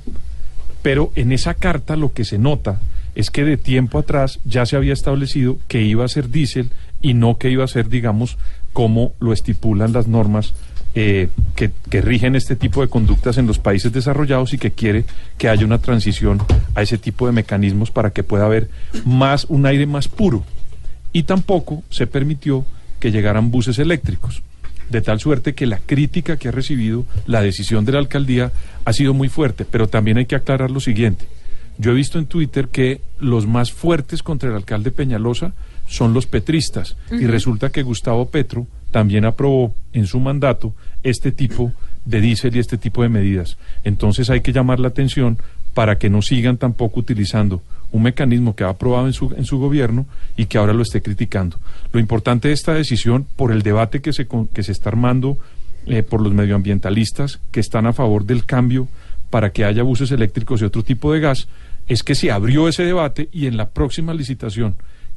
pero 0.82 1.10
en 1.16 1.32
esa 1.32 1.54
carta 1.54 1.96
lo 1.96 2.12
que 2.12 2.24
se 2.24 2.38
nota 2.38 2.80
es 3.16 3.32
que 3.32 3.44
de 3.44 3.56
tiempo 3.56 3.98
atrás 3.98 4.38
ya 4.44 4.66
se 4.66 4.76
había 4.76 4.92
establecido 4.92 5.58
que 5.66 5.82
iba 5.82 6.04
a 6.04 6.08
ser 6.08 6.30
diésel 6.30 6.70
y 7.02 7.14
no 7.14 7.38
que 7.38 7.50
iba 7.50 7.64
a 7.64 7.68
ser, 7.68 7.88
digamos, 7.88 8.38
como 8.72 9.12
lo 9.18 9.32
estipulan 9.32 9.92
las 9.92 10.06
normas 10.06 10.54
eh, 10.94 11.28
que, 11.56 11.72
que 11.90 12.00
rigen 12.00 12.36
este 12.36 12.54
tipo 12.54 12.82
de 12.82 12.88
conductas 12.88 13.36
en 13.36 13.48
los 13.48 13.58
países 13.58 13.92
desarrollados 13.92 14.54
y 14.54 14.58
que 14.58 14.70
quiere 14.70 15.04
que 15.36 15.48
haya 15.48 15.66
una 15.66 15.78
transición 15.78 16.40
a 16.76 16.82
ese 16.82 16.98
tipo 16.98 17.26
de 17.26 17.32
mecanismos 17.32 17.90
para 17.90 18.10
que 18.10 18.22
pueda 18.22 18.44
haber 18.44 18.70
más 19.04 19.44
un 19.48 19.66
aire 19.66 19.86
más 19.86 20.06
puro. 20.06 20.44
Y 21.12 21.24
tampoco 21.24 21.82
se 21.90 22.06
permitió 22.06 22.64
que 23.00 23.10
llegaran 23.10 23.50
buses 23.50 23.78
eléctricos 23.78 24.42
de 24.90 25.00
tal 25.02 25.20
suerte 25.20 25.54
que 25.54 25.66
la 25.66 25.78
crítica 25.78 26.36
que 26.36 26.48
ha 26.48 26.52
recibido 26.52 27.04
la 27.26 27.42
decisión 27.42 27.84
de 27.84 27.92
la 27.92 27.98
alcaldía 27.98 28.52
ha 28.84 28.92
sido 28.92 29.14
muy 29.14 29.28
fuerte, 29.28 29.64
pero 29.64 29.88
también 29.88 30.18
hay 30.18 30.26
que 30.26 30.36
aclarar 30.36 30.70
lo 30.70 30.80
siguiente. 30.80 31.26
Yo 31.78 31.92
he 31.92 31.94
visto 31.94 32.18
en 32.18 32.26
Twitter 32.26 32.68
que 32.68 33.00
los 33.20 33.46
más 33.46 33.72
fuertes 33.72 34.22
contra 34.22 34.48
el 34.48 34.56
alcalde 34.56 34.90
Peñalosa 34.90 35.52
son 35.86 36.12
los 36.12 36.26
petristas 36.26 36.96
y 37.10 37.26
resulta 37.26 37.70
que 37.70 37.82
Gustavo 37.82 38.30
Petro 38.30 38.66
también 38.90 39.24
aprobó 39.24 39.74
en 39.92 40.06
su 40.06 40.18
mandato 40.18 40.74
este 41.02 41.30
tipo 41.30 41.72
de 42.04 42.20
diésel 42.20 42.56
y 42.56 42.58
este 42.58 42.78
tipo 42.78 43.02
de 43.02 43.08
medidas. 43.08 43.58
Entonces 43.84 44.28
hay 44.28 44.40
que 44.40 44.52
llamar 44.52 44.80
la 44.80 44.88
atención 44.88 45.38
para 45.72 45.98
que 45.98 46.10
no 46.10 46.20
sigan 46.20 46.56
tampoco 46.56 47.00
utilizando 47.00 47.62
un 47.90 48.02
mecanismo 48.02 48.54
que 48.54 48.64
ha 48.64 48.68
aprobado 48.68 49.06
en 49.06 49.12
su, 49.12 49.32
en 49.36 49.44
su 49.44 49.58
gobierno 49.58 50.06
y 50.36 50.46
que 50.46 50.58
ahora 50.58 50.72
lo 50.72 50.82
esté 50.82 51.02
criticando. 51.02 51.58
Lo 51.92 52.00
importante 52.00 52.48
de 52.48 52.54
esta 52.54 52.74
decisión, 52.74 53.26
por 53.36 53.52
el 53.52 53.62
debate 53.62 54.00
que 54.00 54.12
se, 54.12 54.26
que 54.26 54.62
se 54.62 54.72
está 54.72 54.90
armando 54.90 55.38
eh, 55.86 56.02
por 56.02 56.20
los 56.20 56.34
medioambientalistas 56.34 57.40
que 57.50 57.60
están 57.60 57.86
a 57.86 57.92
favor 57.92 58.24
del 58.24 58.44
cambio 58.44 58.88
para 59.30 59.50
que 59.52 59.64
haya 59.64 59.82
buses 59.82 60.10
eléctricos 60.10 60.60
y 60.60 60.64
otro 60.64 60.82
tipo 60.82 61.12
de 61.12 61.20
gas, 61.20 61.48
es 61.86 62.02
que 62.02 62.14
se 62.14 62.30
abrió 62.30 62.68
ese 62.68 62.84
debate 62.84 63.28
y 63.32 63.46
en 63.46 63.56
la 63.56 63.70
próxima 63.70 64.12
licitación, 64.12 64.74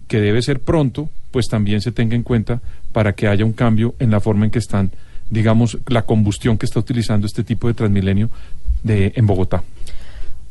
que 0.07 0.21
debe 0.21 0.41
ser 0.41 0.61
pronto, 0.61 1.09
pues 1.31 1.47
también 1.47 1.81
se 1.81 1.91
tenga 1.91 2.15
en 2.15 2.23
cuenta 2.23 2.61
para 2.93 3.13
que 3.13 3.27
haya 3.27 3.45
un 3.45 3.53
cambio 3.53 3.95
en 3.99 4.11
la 4.11 4.19
forma 4.19 4.45
en 4.45 4.51
que 4.51 4.59
están, 4.59 4.91
digamos, 5.29 5.77
la 5.87 6.03
combustión 6.03 6.57
que 6.57 6.65
está 6.65 6.79
utilizando 6.79 7.27
este 7.27 7.43
tipo 7.43 7.67
de 7.67 7.73
Transmilenio 7.73 8.29
de, 8.83 9.13
en 9.15 9.27
Bogotá. 9.27 9.63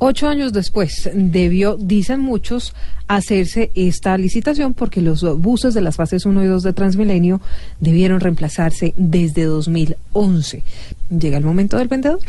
Ocho 0.02 0.28
años 0.28 0.54
después 0.54 1.10
debió, 1.12 1.76
dicen 1.76 2.20
muchos, 2.20 2.72
hacerse 3.06 3.70
esta 3.74 4.16
licitación 4.16 4.72
porque 4.72 5.02
los 5.02 5.22
buses 5.38 5.74
de 5.74 5.82
las 5.82 5.96
fases 5.96 6.24
1 6.24 6.42
y 6.42 6.46
2 6.46 6.62
de 6.62 6.72
Transmilenio 6.72 7.42
debieron 7.80 8.18
reemplazarse 8.18 8.94
desde 8.96 9.44
2011. 9.44 10.62
Llega 11.10 11.36
el 11.36 11.44
momento 11.44 11.76
del 11.76 11.88
vendedor. 11.88 12.20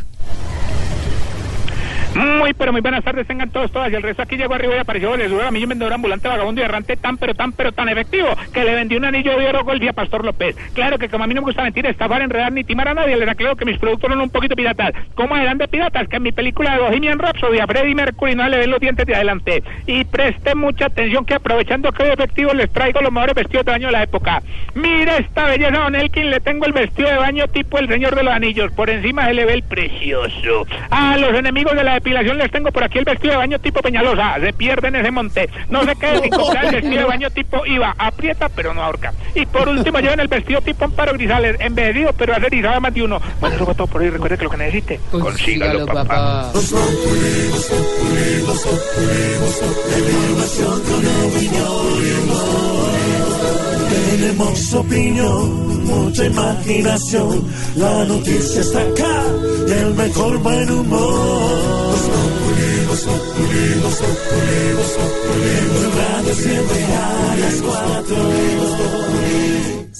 Muy, 2.16 2.54
pero 2.54 2.72
muy 2.72 2.82
buenas 2.82 3.04
tardes, 3.04 3.26
tengan 3.26 3.50
todos, 3.50 3.72
todas. 3.72 3.92
Y 3.92 3.96
el 3.96 4.04
resto 4.04 4.22
aquí 4.24 4.36
llegó 4.36 4.54
arriba 4.54 4.76
y 4.76 4.80
apareció 4.80 5.16
les 5.16 5.32
a 5.32 5.52
mí 5.52 5.66
vendedor 5.66 5.94
ambulante, 5.94 6.28
vagabundo 6.28 6.62
y 6.62 6.64
errante 6.64 6.98
tan, 6.98 7.18
pero 7.18 7.34
tan, 7.34 7.54
pero 7.54 7.72
tan 7.72 7.90
efectivo 7.90 8.30
que 8.54 8.64
le 8.64 8.76
vendí 8.76 8.96
un 8.96 9.06
anillo 9.06 9.38
de 9.38 9.48
oro 9.48 9.64
Golfia 9.64 9.92
a 9.92 9.94
Pastor 9.94 10.26
López. 10.26 10.56
Claro 10.74 10.98
que 10.98 11.10
como 11.10 11.24
a 11.24 11.28
mí 11.28 11.34
no 11.34 11.42
me 11.42 11.46
gusta 11.46 11.64
mentir, 11.64 11.86
estafar, 11.86 12.22
enredar 12.22 12.52
ni 12.52 12.64
timar 12.64 12.90
a 12.90 12.94
nadie, 12.94 13.16
les 13.16 13.30
aclaro 13.30 13.56
que 13.56 13.66
mis 13.66 13.78
productos 13.78 14.10
son 14.10 14.20
un 14.20 14.30
poquito 14.30 14.56
piratas. 14.56 14.94
¿Cómo 15.16 15.36
eran 15.38 15.58
de 15.58 15.68
piratas? 15.68 16.08
Que 16.08 16.18
en 16.18 16.24
mi 16.24 16.32
película 16.32 16.74
de 16.74 16.82
Bohemian 16.82 17.20
Rhapsody 17.20 17.60
a 17.60 17.68
Freddie 17.68 17.96
Mercury 17.96 18.36
no 18.36 18.48
le 18.50 18.58
ven 18.58 18.72
los 18.72 18.80
dientes 18.80 19.06
de 19.06 19.16
adelante. 19.16 19.64
Y 19.88 20.04
presten 20.04 20.58
mucha 20.58 20.88
atención 20.88 21.26
que 21.26 21.36
aprovechando 21.36 21.92
que 21.92 22.04
hoy 22.04 22.10
efectivo 22.10 22.54
les 22.54 22.72
traigo 22.72 23.02
los 23.02 23.12
mejores 23.12 23.36
vestidos 23.36 23.66
de 23.66 23.72
baño 23.72 23.88
de 23.88 23.94
la 23.94 24.04
época. 24.04 24.42
Mire 24.76 25.18
esta 25.18 25.46
belleza, 25.46 25.80
Don 25.80 25.96
Elkin, 25.96 26.30
le 26.30 26.40
tengo 26.40 26.66
el 26.66 26.74
vestido 26.74 27.10
de 27.10 27.18
baño 27.18 27.48
tipo 27.48 27.80
el 27.80 27.88
señor 27.88 28.16
de 28.16 28.24
los 28.24 28.34
anillos. 28.34 28.72
Por 28.74 28.90
encima 28.90 29.28
se 29.28 29.34
le 29.34 29.46
ve 29.46 29.54
el 29.54 29.64
precioso. 29.64 30.66
A 30.90 31.18
los 31.18 31.34
enemigos 31.34 31.76
de 31.76 31.84
la 31.84 32.01
depilación 32.02 32.38
les 32.38 32.52
tengo 32.52 32.72
por 32.72 32.84
aquí 32.84 32.98
el 32.98 33.06
vestido 33.06 33.34
de 33.34 33.38
baño 33.38 33.60
tipo 33.60 33.80
Peñalosa. 33.82 34.40
Se 34.40 34.54
pierden 34.54 34.96
ese 34.96 35.12
monte. 35.12 35.50
No 35.70 35.84
se 35.84 35.96
queden 35.96 36.24
sin 36.24 36.32
comprar 36.32 36.66
el 36.66 36.72
vestido 36.72 36.98
de 36.98 37.06
baño 37.06 37.30
tipo 37.30 37.66
IVA. 37.66 37.96
Aprieta, 37.98 38.50
pero 38.50 38.74
no 38.74 38.84
ahorca. 38.84 39.14
Y 39.36 39.46
por 39.46 39.70
último, 39.70 40.00
lleven 40.00 40.20
el 40.20 40.28
vestido 40.28 40.62
tipo 40.62 40.86
Amparo 40.86 41.14
Grisales. 41.14 41.58
Envejecido, 41.60 42.12
pero 42.14 42.36
hacer 42.36 42.66
a 42.66 42.80
más 42.80 42.94
de 42.94 43.04
uno. 43.04 43.22
Bueno, 43.40 43.56
eso 43.56 43.66
fue 43.66 43.76
todo 43.76 43.88
por 43.88 44.02
hoy. 44.02 44.10
Recuerde 44.10 44.38
que 44.38 44.44
lo 44.44 44.50
que 44.50 44.58
necesite, 44.58 45.00
consígalo, 45.12 45.86
papá. 45.86 46.52
Tenemos 53.90 54.74
opinión, 54.74 55.71
mucha 55.96 56.26
imaginación. 56.26 57.44
La 57.76 58.06
noticia 58.06 58.62
está 58.62 58.82
acá 58.82 59.24
y 59.68 59.72
el 59.72 59.94
mejor 59.96 60.38
buen 60.40 60.72
humor. 60.72 61.92
Radio 65.98 66.34
siempre 66.34 66.84
a 66.86 67.36
las 67.40 67.62
cuatro. 67.62 68.16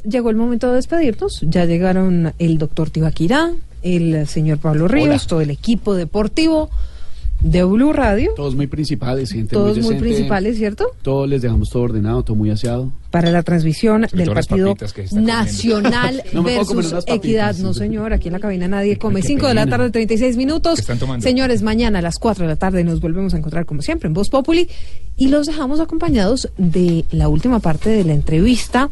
Llegó 0.04 0.30
el 0.30 0.36
momento 0.36 0.70
de 0.70 0.76
despedirnos. 0.76 1.40
Ya 1.48 1.66
llegaron 1.66 2.34
el 2.40 2.58
doctor 2.58 2.90
Tibaquirá, 2.90 3.52
el 3.82 4.28
señor 4.28 4.58
Pablo 4.60 4.88
Ríos, 4.88 5.08
Hola. 5.08 5.28
todo 5.28 5.42
el 5.42 5.50
equipo 5.52 5.96
deportivo 5.96 6.70
de 7.40 7.64
Blue 7.64 7.94
Radio. 7.94 8.32
Todos 8.36 8.56
muy 8.56 8.68
principales, 8.68 9.32
gente 9.32 9.54
Todos 9.56 9.78
muy 9.78 9.84
decente. 9.84 10.00
principales, 10.02 10.58
¿cierto? 10.58 10.88
Todos 11.02 11.28
les 11.30 11.42
dejamos 11.42 11.70
todo 11.70 11.84
ordenado, 11.84 12.24
todo 12.24 12.36
muy 12.36 12.50
aseado. 12.50 12.92
Para 13.12 13.30
la 13.30 13.44
transmisión 13.44 14.08
del 14.12 14.32
Partido. 14.32 14.76
Nacional 15.12 16.24
No 16.34 16.44
versus 16.44 17.04
Equidad. 17.06 17.56
No, 17.58 17.74
señor, 17.74 18.14
aquí 18.14 18.30
en 18.30 18.34
la 18.34 18.40
cabina 18.40 18.68
nadie 18.68 18.98
come. 18.98 19.22
qué 19.22 19.28
5 19.28 19.48
de 19.48 19.54
la 19.54 19.68
tarde, 19.68 19.92
36 19.92 20.38
minutos. 20.38 20.76
¿Qué 20.76 20.82
están 20.82 20.98
tomando? 20.98 21.24
Señores, 21.24 21.62
mañana 21.62 22.00
a 22.00 22.02
las 22.02 22.18
4 22.18 22.46
de 22.46 22.50
la 22.50 22.56
tarde 22.56 22.84
nos 22.84 23.02
volvemos 23.02 23.34
a 23.34 23.38
encontrar 23.38 23.66
como 23.66 23.82
siempre 23.82 24.08
en 24.08 24.14
Voz 24.14 24.30
Populi 24.30 24.70
y 25.18 25.28
los 25.28 25.48
dejamos 25.48 25.80
acompañados 25.80 26.50
de 26.58 27.06
la 27.12 27.28
última 27.28 27.60
parte 27.60 27.90
de 27.90 28.04
la 28.04 28.14
entrevista 28.14 28.90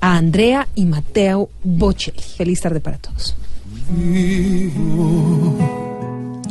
a 0.00 0.16
Andrea 0.16 0.68
y 0.74 0.84
Mateo 0.84 1.48
Bocelli. 1.62 2.20
Feliz 2.36 2.60
tarde 2.60 2.80
para 2.80 2.98
todos. 2.98 3.36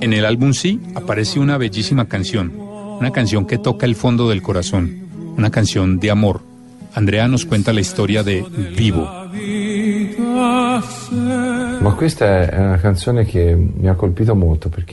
En 0.02 0.14
el 0.14 0.26
álbum 0.26 0.54
Sí 0.54 0.80
aparece 0.96 1.40
una 1.40 1.58
bellísima 1.58 2.06
canción, 2.08 2.54
una 2.58 3.12
canción 3.12 3.46
que 3.46 3.58
toca 3.58 3.86
el 3.86 3.96
fondo 3.96 4.30
del 4.30 4.42
corazón, 4.42 5.34
una 5.38 5.52
canción 5.52 6.00
de 6.00 6.12
amor. 6.12 6.49
Andrea 6.94 7.28
nos 7.28 7.46
cuenta 7.46 7.74
la 7.74 7.82
historia 7.82 8.24
de 8.24 8.44
Vivo. 8.76 9.08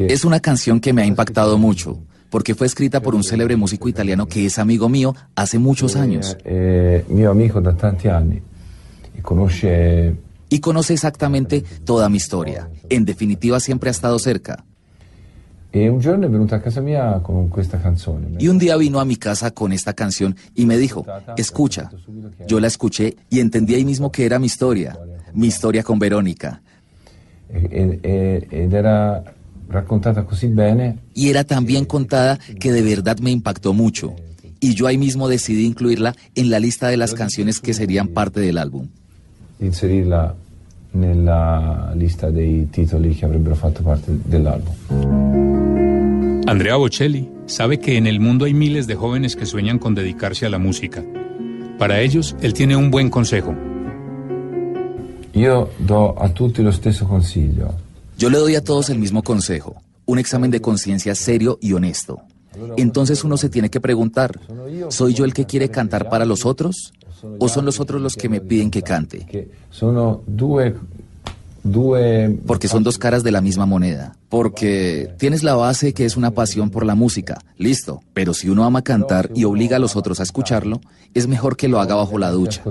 Es 0.09 0.25
una 0.25 0.41
canción 0.41 0.81
que 0.81 0.93
me 0.93 1.03
ha 1.03 1.07
impactado 1.07 1.59
mucho, 1.59 1.99
porque 2.31 2.55
fue 2.55 2.67
escrita 2.67 3.01
por 3.01 3.15
un 3.15 3.25
célebre 3.25 3.57
músico 3.57 3.89
italiano 3.89 4.27
que 4.27 4.47
es 4.47 4.59
amigo 4.59 4.89
mío 4.89 5.15
hace 5.35 5.59
muchos 5.59 5.97
años. 5.97 6.37
è 6.45 7.05
mio 7.09 7.31
amico 7.31 7.61
da 7.61 7.73
tanti 7.73 8.09
anni 8.09 8.41
e 9.15 9.23
conosce 9.23 10.15
Y 10.49 10.61
conoce 10.61 10.95
exactamente 10.95 11.65
toda 11.85 12.09
mi 12.09 12.19
historia. 12.19 12.69
En 12.89 13.05
definitiva, 13.05 13.59
siempre 13.59 13.91
ha 13.91 13.93
estado 13.93 14.19
cerca. 14.19 14.65
E 15.85 15.89
un 15.89 16.01
giorno 16.01 16.27
è 16.27 16.31
venuto 16.31 16.55
a 16.55 16.59
casa 16.61 16.81
mia 16.81 17.21
con 17.23 17.49
questa 17.49 17.79
canzone. 17.79 18.37
Y 18.39 18.49
un 18.49 18.59
día 18.59 18.77
vino 18.77 18.99
a 18.99 19.05
mi 19.05 19.17
casa 19.17 19.51
con 19.51 19.73
esta 19.73 19.93
canción 19.93 20.35
y 20.55 20.65
me 20.67 20.77
dijo, 20.79 21.05
escucha. 21.37 21.91
Yo 22.47 22.61
la 22.61 22.67
escuché 22.69 23.17
y 23.29 23.41
entendí 23.41 23.75
ahí 23.75 23.85
mismo 23.85 24.11
que 24.11 24.25
era 24.25 24.39
mi 24.39 24.47
historia, 24.47 24.97
mi 25.35 25.47
historia 25.49 25.83
con 25.83 25.99
Verónica. 25.99 26.63
E- 27.49 28.01
e- 28.03 28.47
ed 28.51 28.73
era 28.73 29.23
raccontata 29.69 30.25
così 30.25 30.49
bene 30.49 30.99
Y 31.15 31.29
era 31.29 31.45
tan 31.45 31.65
bien 31.65 31.85
contada 31.85 32.39
que 32.59 32.73
de 32.73 32.83
verdad 32.83 33.19
me 33.19 33.31
impactó 33.31 33.73
mucho. 33.73 34.15
Y 34.61 34.75
yo 34.75 34.87
ahí 34.87 34.97
mismo 34.99 35.29
decidí 35.29 35.67
incluirla 35.67 36.15
en 36.35 36.51
la 36.51 36.59
lista 36.59 36.89
de 36.89 36.97
las 36.97 37.13
canciones 37.15 37.61
que 37.61 37.75
serían 37.75 38.09
parte 38.09 38.41
del 38.41 38.59
álbum. 38.59 38.89
inserirla 39.59 40.35
nella 40.93 41.93
lista 41.95 42.31
dei 42.31 42.69
titoli 42.71 43.15
che 43.15 43.25
avrebbero 43.27 43.55
fatto 43.55 43.83
parte 43.83 44.19
dell'album. 44.25 45.36
Andrea 46.47 46.77
Bocelli 46.77 47.29
sabe 47.47 47.81
que 47.81 47.97
en 47.97 48.07
el 48.07 48.21
mundo 48.21 48.45
hay 48.45 48.55
miles 48.55 48.87
de 48.87 48.95
jóvenes 48.95 49.35
que 49.35 49.47
sueñan 49.47 49.81
con 49.81 49.97
dedicarse 49.97 50.47
a 50.47 50.49
la 50.49 50.59
música. 50.59 51.05
Para 51.77 52.01
ellos, 52.01 52.37
él 52.41 52.55
tiene 52.55 52.77
un 52.77 52.89
buen 52.89 53.11
consejo. 53.11 53.53
Io 55.35 55.71
do 55.81 56.15
a 56.17 56.29
tutti 56.29 56.63
lo 56.63 56.71
stesso 56.71 57.09
consiglio. 57.09 57.75
Yo 58.17 58.31
le 58.31 58.39
doy 58.39 58.55
a 58.55 58.63
todos 58.63 58.91
el 58.91 58.99
mismo 59.01 59.25
consejo, 59.25 59.75
un 60.07 60.21
examen 60.21 60.53
de 60.53 60.61
conciencia 60.61 61.17
serio 61.17 61.59
y 61.61 61.73
honesto. 61.73 62.21
Entonces 62.77 63.25
uno 63.25 63.37
se 63.37 63.49
tiene 63.49 63.69
que 63.69 63.81
preguntar, 63.81 64.39
¿soy 64.89 65.15
yo 65.15 65.25
el 65.25 65.35
que 65.35 65.47
quiere 65.47 65.69
cantar 65.69 66.09
para 66.09 66.25
los 66.25 66.47
otros? 66.47 66.93
¿O 67.41 67.49
son 67.49 67.65
los 67.65 67.81
otros 67.81 68.01
los 68.01 68.15
que 68.15 68.29
me 68.29 68.41
piden 68.41 68.71
que 68.71 68.83
cante? 68.83 69.51
Due, 69.81 70.21
due 70.29 70.75
Porque 72.47 72.69
son 72.69 72.83
dos 72.83 72.99
caras 72.99 73.23
de 73.23 73.33
la 73.33 73.41
misma 73.41 73.67
moneda. 73.67 74.17
Porque 74.29 75.11
tienes 75.19 75.43
la 75.43 75.55
base 75.55 75.93
que 75.93 76.05
es 76.05 76.17
una 76.17 76.33
pasión 76.33 76.71
por 76.71 76.85
la 76.85 76.95
música, 76.95 77.39
listo. 77.59 78.01
Pero 78.15 78.35
si 78.35 78.49
uno 78.49 78.65
ama 78.65 78.83
cantar 78.83 79.31
y 79.35 79.45
obliga 79.45 79.77
a 79.77 79.81
los 79.81 79.97
otros 79.97 80.21
a 80.21 80.23
escucharlo, 80.23 80.81
es 81.15 81.27
mejor 81.27 81.57
que 81.57 81.69
lo 81.69 81.81
haga 81.81 81.95
bajo 81.95 82.19
la 82.19 82.31
ducha. 82.31 82.63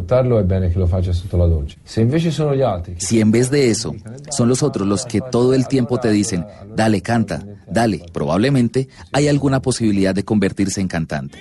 Si 2.97 3.19
en 3.19 3.31
vez 3.31 3.49
de 3.49 3.69
eso 3.69 3.95
son 4.29 4.49
los 4.49 4.63
otros 4.63 4.87
los 4.87 5.05
que 5.05 5.21
todo 5.21 5.53
el 5.53 5.67
tiempo 5.67 5.99
te 5.99 6.11
dicen, 6.11 6.45
dale, 6.75 7.01
canta, 7.01 7.43
dale, 7.67 8.05
probablemente 8.13 8.87
hay 9.11 9.27
alguna 9.27 9.61
posibilidad 9.61 10.13
de 10.13 10.23
convertirse 10.23 10.81
en 10.81 10.87
cantante. 10.87 11.37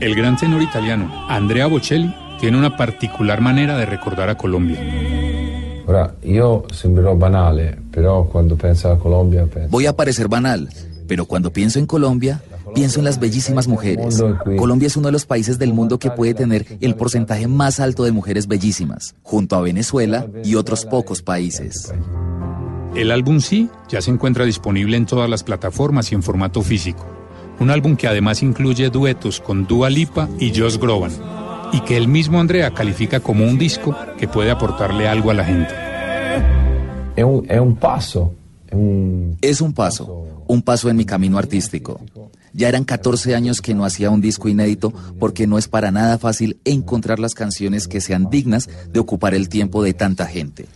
El 0.00 0.16
gran 0.16 0.36
tenor 0.36 0.60
italiano 0.60 1.26
Andrea 1.28 1.68
Bocelli 1.68 2.12
tiene 2.40 2.58
una 2.58 2.76
particular 2.76 3.40
manera 3.40 3.76
de 3.76 3.86
recordar 3.86 4.28
a 4.28 4.36
Colombia. 4.36 5.31
Ora, 5.86 6.14
io 6.22 6.64
sembrerò 6.72 7.14
banale, 7.14 7.76
però 7.90 8.24
quando 8.24 8.56
penso 8.56 8.88
alla 8.88 8.96
Colombia 8.96 9.46
penso 9.46 9.68
Voy 9.68 9.86
a 9.86 9.92
parecer 9.92 10.28
banal, 10.28 10.68
pero 11.06 11.26
cuando 11.26 11.50
pienso 11.52 11.78
en 11.78 11.86
Colombia, 11.86 12.40
pienso 12.74 13.00
en 13.00 13.04
las 13.04 13.18
bellísimas 13.18 13.68
mujeres. 13.68 14.22
Colombia 14.56 14.86
es 14.86 14.96
uno 14.96 15.08
de 15.08 15.12
los 15.12 15.26
países 15.26 15.58
del 15.58 15.72
mundo 15.72 15.98
que 15.98 16.10
puede 16.10 16.34
tener 16.34 16.66
el 16.80 16.94
porcentaje 16.94 17.48
más 17.48 17.80
alto 17.80 18.04
de 18.04 18.12
mujeres 18.12 18.46
bellísimas, 18.46 19.14
junto 19.22 19.56
a 19.56 19.60
Venezuela 19.60 20.26
y 20.44 20.54
otros 20.54 20.84
pocos 20.84 21.22
países. 21.22 21.92
El 22.94 23.10
álbum 23.10 23.40
Sí 23.40 23.68
ya 23.88 24.02
se 24.02 24.10
encuentra 24.10 24.44
disponible 24.44 24.96
en 24.96 25.06
todas 25.06 25.28
las 25.28 25.42
plataformas 25.42 26.12
y 26.12 26.14
en 26.14 26.22
formato 26.22 26.62
físico. 26.62 27.06
Un 27.58 27.70
álbum 27.70 27.96
que 27.96 28.08
además 28.08 28.42
incluye 28.42 28.90
duetos 28.90 29.40
con 29.40 29.66
Dua 29.66 29.88
Lipa 29.88 30.28
y 30.38 30.52
Josh 30.58 30.78
Groban, 30.78 31.12
y 31.72 31.80
que 31.80 31.96
el 31.96 32.08
mismo 32.08 32.38
Andrea 32.40 32.70
califica 32.72 33.20
como 33.20 33.44
un 33.44 33.58
disco 33.58 33.96
que 34.18 34.28
puede 34.28 34.50
aportarle 34.50 35.08
algo 35.08 35.30
a 35.30 35.34
la 35.34 35.44
gente. 35.44 35.74
è 37.14 37.22
un, 37.22 37.46
un, 38.72 39.36
Es 39.40 39.60
un 39.60 39.72
paso, 39.72 40.26
un 40.46 40.62
paso 40.62 40.88
en 40.88 40.96
mi 40.96 41.04
camino 41.04 41.38
artístico. 41.38 42.00
Ya 42.54 42.68
eran 42.68 42.84
14 42.84 43.34
años 43.34 43.60
que 43.62 43.74
no 43.74 43.84
hacía 43.84 44.10
un 44.10 44.20
disco 44.20 44.48
inédito 44.48 44.92
porque 45.18 45.46
no 45.46 45.56
es 45.58 45.68
para 45.68 45.90
nada 45.90 46.18
fácil 46.18 46.58
encontrar 46.64 47.18
las 47.18 47.34
canciones 47.34 47.88
que 47.88 48.00
sean 48.00 48.28
dignas 48.30 48.68
de 48.92 49.00
ocupar 49.00 49.34
el 49.34 49.48
tiempo 49.48 49.82
de 49.82 49.94
tanta 49.94 50.26
gente. 50.26 50.66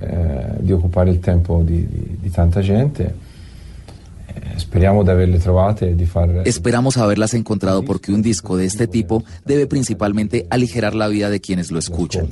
eh, 0.00 0.58
il 1.08 1.20
tempo 1.20 1.62
di, 1.64 1.86
di- 1.86 2.16
di 2.22 2.30
tanta 2.30 2.60
gente. 2.62 3.12
Speriamo 4.56 5.02
di 5.02 5.10
averle 5.10 5.38
trovate 5.38 5.90
e 5.90 5.94
di 5.94 6.06
far 6.06 6.42
Esperamos 6.44 6.96
haberlas 6.96 7.34
encontrado 7.34 7.84
porque 7.84 8.12
un 8.12 8.22
disco 8.22 8.56
de 8.56 8.66
este 8.66 8.86
tipo 8.86 9.24
debe 9.44 9.66
principalmente 9.66 10.46
aligerar 10.50 10.94
la 10.94 11.08
vida 11.08 11.30
de 11.30 11.40
quienes 11.40 11.70
lo 11.70 11.78
escuchan. 11.78 12.28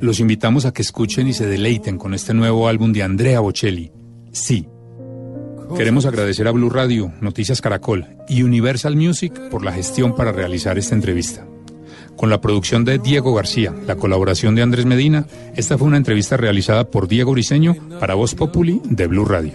Los 0.00 0.20
invitamos 0.20 0.66
a 0.66 0.72
que 0.72 0.82
escuchen 0.82 1.28
y 1.28 1.32
se 1.32 1.46
deleiten 1.46 1.98
con 1.98 2.14
este 2.14 2.34
nuevo 2.34 2.68
álbum 2.68 2.92
de 2.92 3.02
Andrea 3.02 3.40
Bocelli. 3.40 3.92
Sí. 4.32 4.68
Queremos 5.76 6.06
agradecer 6.06 6.46
a 6.46 6.52
Blue 6.52 6.70
Radio, 6.70 7.12
Noticias 7.20 7.60
Caracol 7.60 8.06
y 8.28 8.42
Universal 8.42 8.94
Music 8.94 9.32
por 9.50 9.64
la 9.64 9.72
gestión 9.72 10.14
para 10.14 10.32
realizar 10.32 10.78
esta 10.78 10.94
entrevista. 10.94 11.46
Con 12.16 12.30
la 12.30 12.40
producción 12.40 12.84
de 12.84 12.98
Diego 12.98 13.34
García, 13.34 13.74
la 13.86 13.96
colaboración 13.96 14.54
de 14.54 14.62
Andrés 14.62 14.86
Medina, 14.86 15.26
esta 15.54 15.76
fue 15.76 15.86
una 15.86 15.98
entrevista 15.98 16.36
realizada 16.36 16.84
por 16.84 17.08
Diego 17.08 17.32
Briseño 17.32 17.76
para 18.00 18.14
Voz 18.14 18.34
Populi 18.34 18.80
de 18.84 19.06
Blue 19.06 19.24
Radio. 19.24 19.52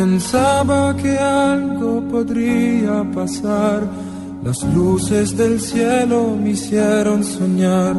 Pensaba 0.00 0.96
que 0.96 1.12
algo 1.18 2.00
podría 2.10 3.04
pasar, 3.14 3.80
las 4.42 4.62
luces 4.74 5.36
del 5.36 5.60
cielo 5.60 6.18
me 6.42 6.50
hicieron 6.52 7.22
soñar, 7.22 7.94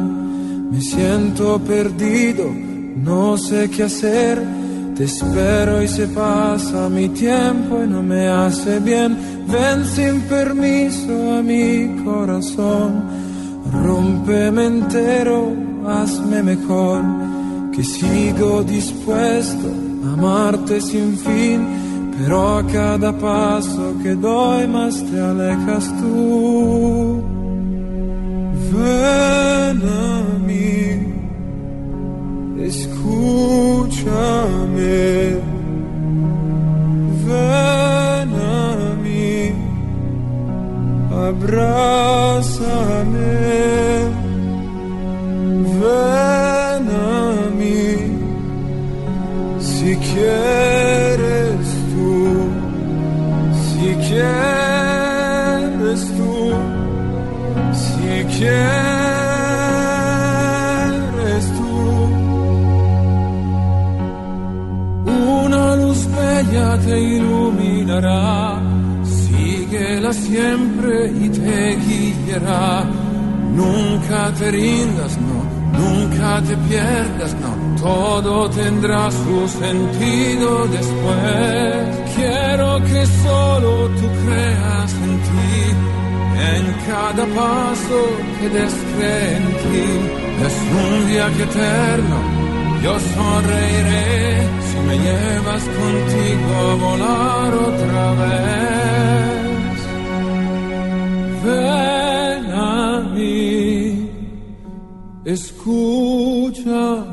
me 0.72 0.80
siento 0.80 1.60
perdido, 1.60 2.46
no 2.96 3.38
sé 3.38 3.70
qué 3.70 3.84
hacer, 3.84 4.42
te 4.96 5.04
espero 5.04 5.80
y 5.80 5.86
se 5.86 6.08
pasa 6.08 6.88
mi 6.88 7.08
tiempo 7.10 7.72
y 7.84 7.86
no 7.86 8.02
me 8.02 8.26
hace 8.26 8.80
bien, 8.80 9.16
ven 9.46 9.84
sin 9.94 10.22
permiso 10.22 11.14
a 11.36 11.40
mi 11.40 12.02
corazón, 12.04 12.90
rompeme 13.84 14.64
entero, 14.66 15.52
hazme 15.86 16.42
mejor, 16.42 17.00
que 17.72 17.84
sigo 17.84 18.64
dispuesto 18.64 19.68
a 20.04 20.14
amarte 20.14 20.80
sin 20.80 21.16
fin, 21.16 21.82
pero 22.18 22.58
a 22.58 22.66
cada 22.66 23.12
paso 23.12 23.94
que 24.02 24.14
doy 24.14 24.66
más 24.68 25.02
te 25.04 25.20
alejas 25.20 25.84
tú. 26.00 27.22
Ven 28.72 29.82
a 29.82 30.24
mí, 30.46 30.76
escúchame. 32.70 33.92
Ven 37.26 38.30
a 38.34 38.94
mí, 39.04 39.52
abrázame. 41.28 42.22
Ven 45.80 46.86
a 46.88 47.12
si 49.60 49.96
quieres 49.96 50.91
quieres 58.42 58.62
tú. 61.56 61.72
Una 65.44 65.64
luz 65.76 66.00
bella 66.16 66.68
te 66.78 67.00
iluminará, 67.00 68.60
síguela 69.04 70.12
siempre 70.12 71.12
y 71.22 71.28
te 71.28 71.76
guiará. 71.86 72.84
Nunca 73.60 74.20
te 74.38 74.50
rindas, 74.50 75.12
no, 75.28 75.38
nunca 75.78 76.30
te 76.48 76.54
pierdas, 76.68 77.32
no, 77.42 77.50
todo 77.82 78.32
tendrá 78.50 79.10
su 79.10 79.36
sentido 79.48 80.48
después. 80.68 81.74
Quiero 82.16 82.68
que 82.88 83.00
solo 83.24 83.70
tú 83.98 84.06
creas 84.24 84.90
en 85.04 85.12
ti 85.26 85.42
en 86.50 86.64
cada 86.88 87.24
paso 87.38 88.00
que 88.38 88.46
des 88.56 88.74
cree 88.92 89.36
en 89.38 89.46
ti. 89.62 89.88
Es 90.46 90.56
un 90.82 90.92
viaje 91.12 91.42
eterno, 91.50 92.18
yo 92.82 92.92
sonreiré 93.14 94.10
si 94.68 94.78
me 94.88 94.96
llevas 95.06 95.64
contigo 95.80 96.50
a 96.70 96.74
volar 96.84 97.50
otra 97.70 98.04
vez. 98.22 99.78
Ven 101.44 102.42
a 102.52 103.00
mí, 103.14 104.10
escúchame. 105.24 107.12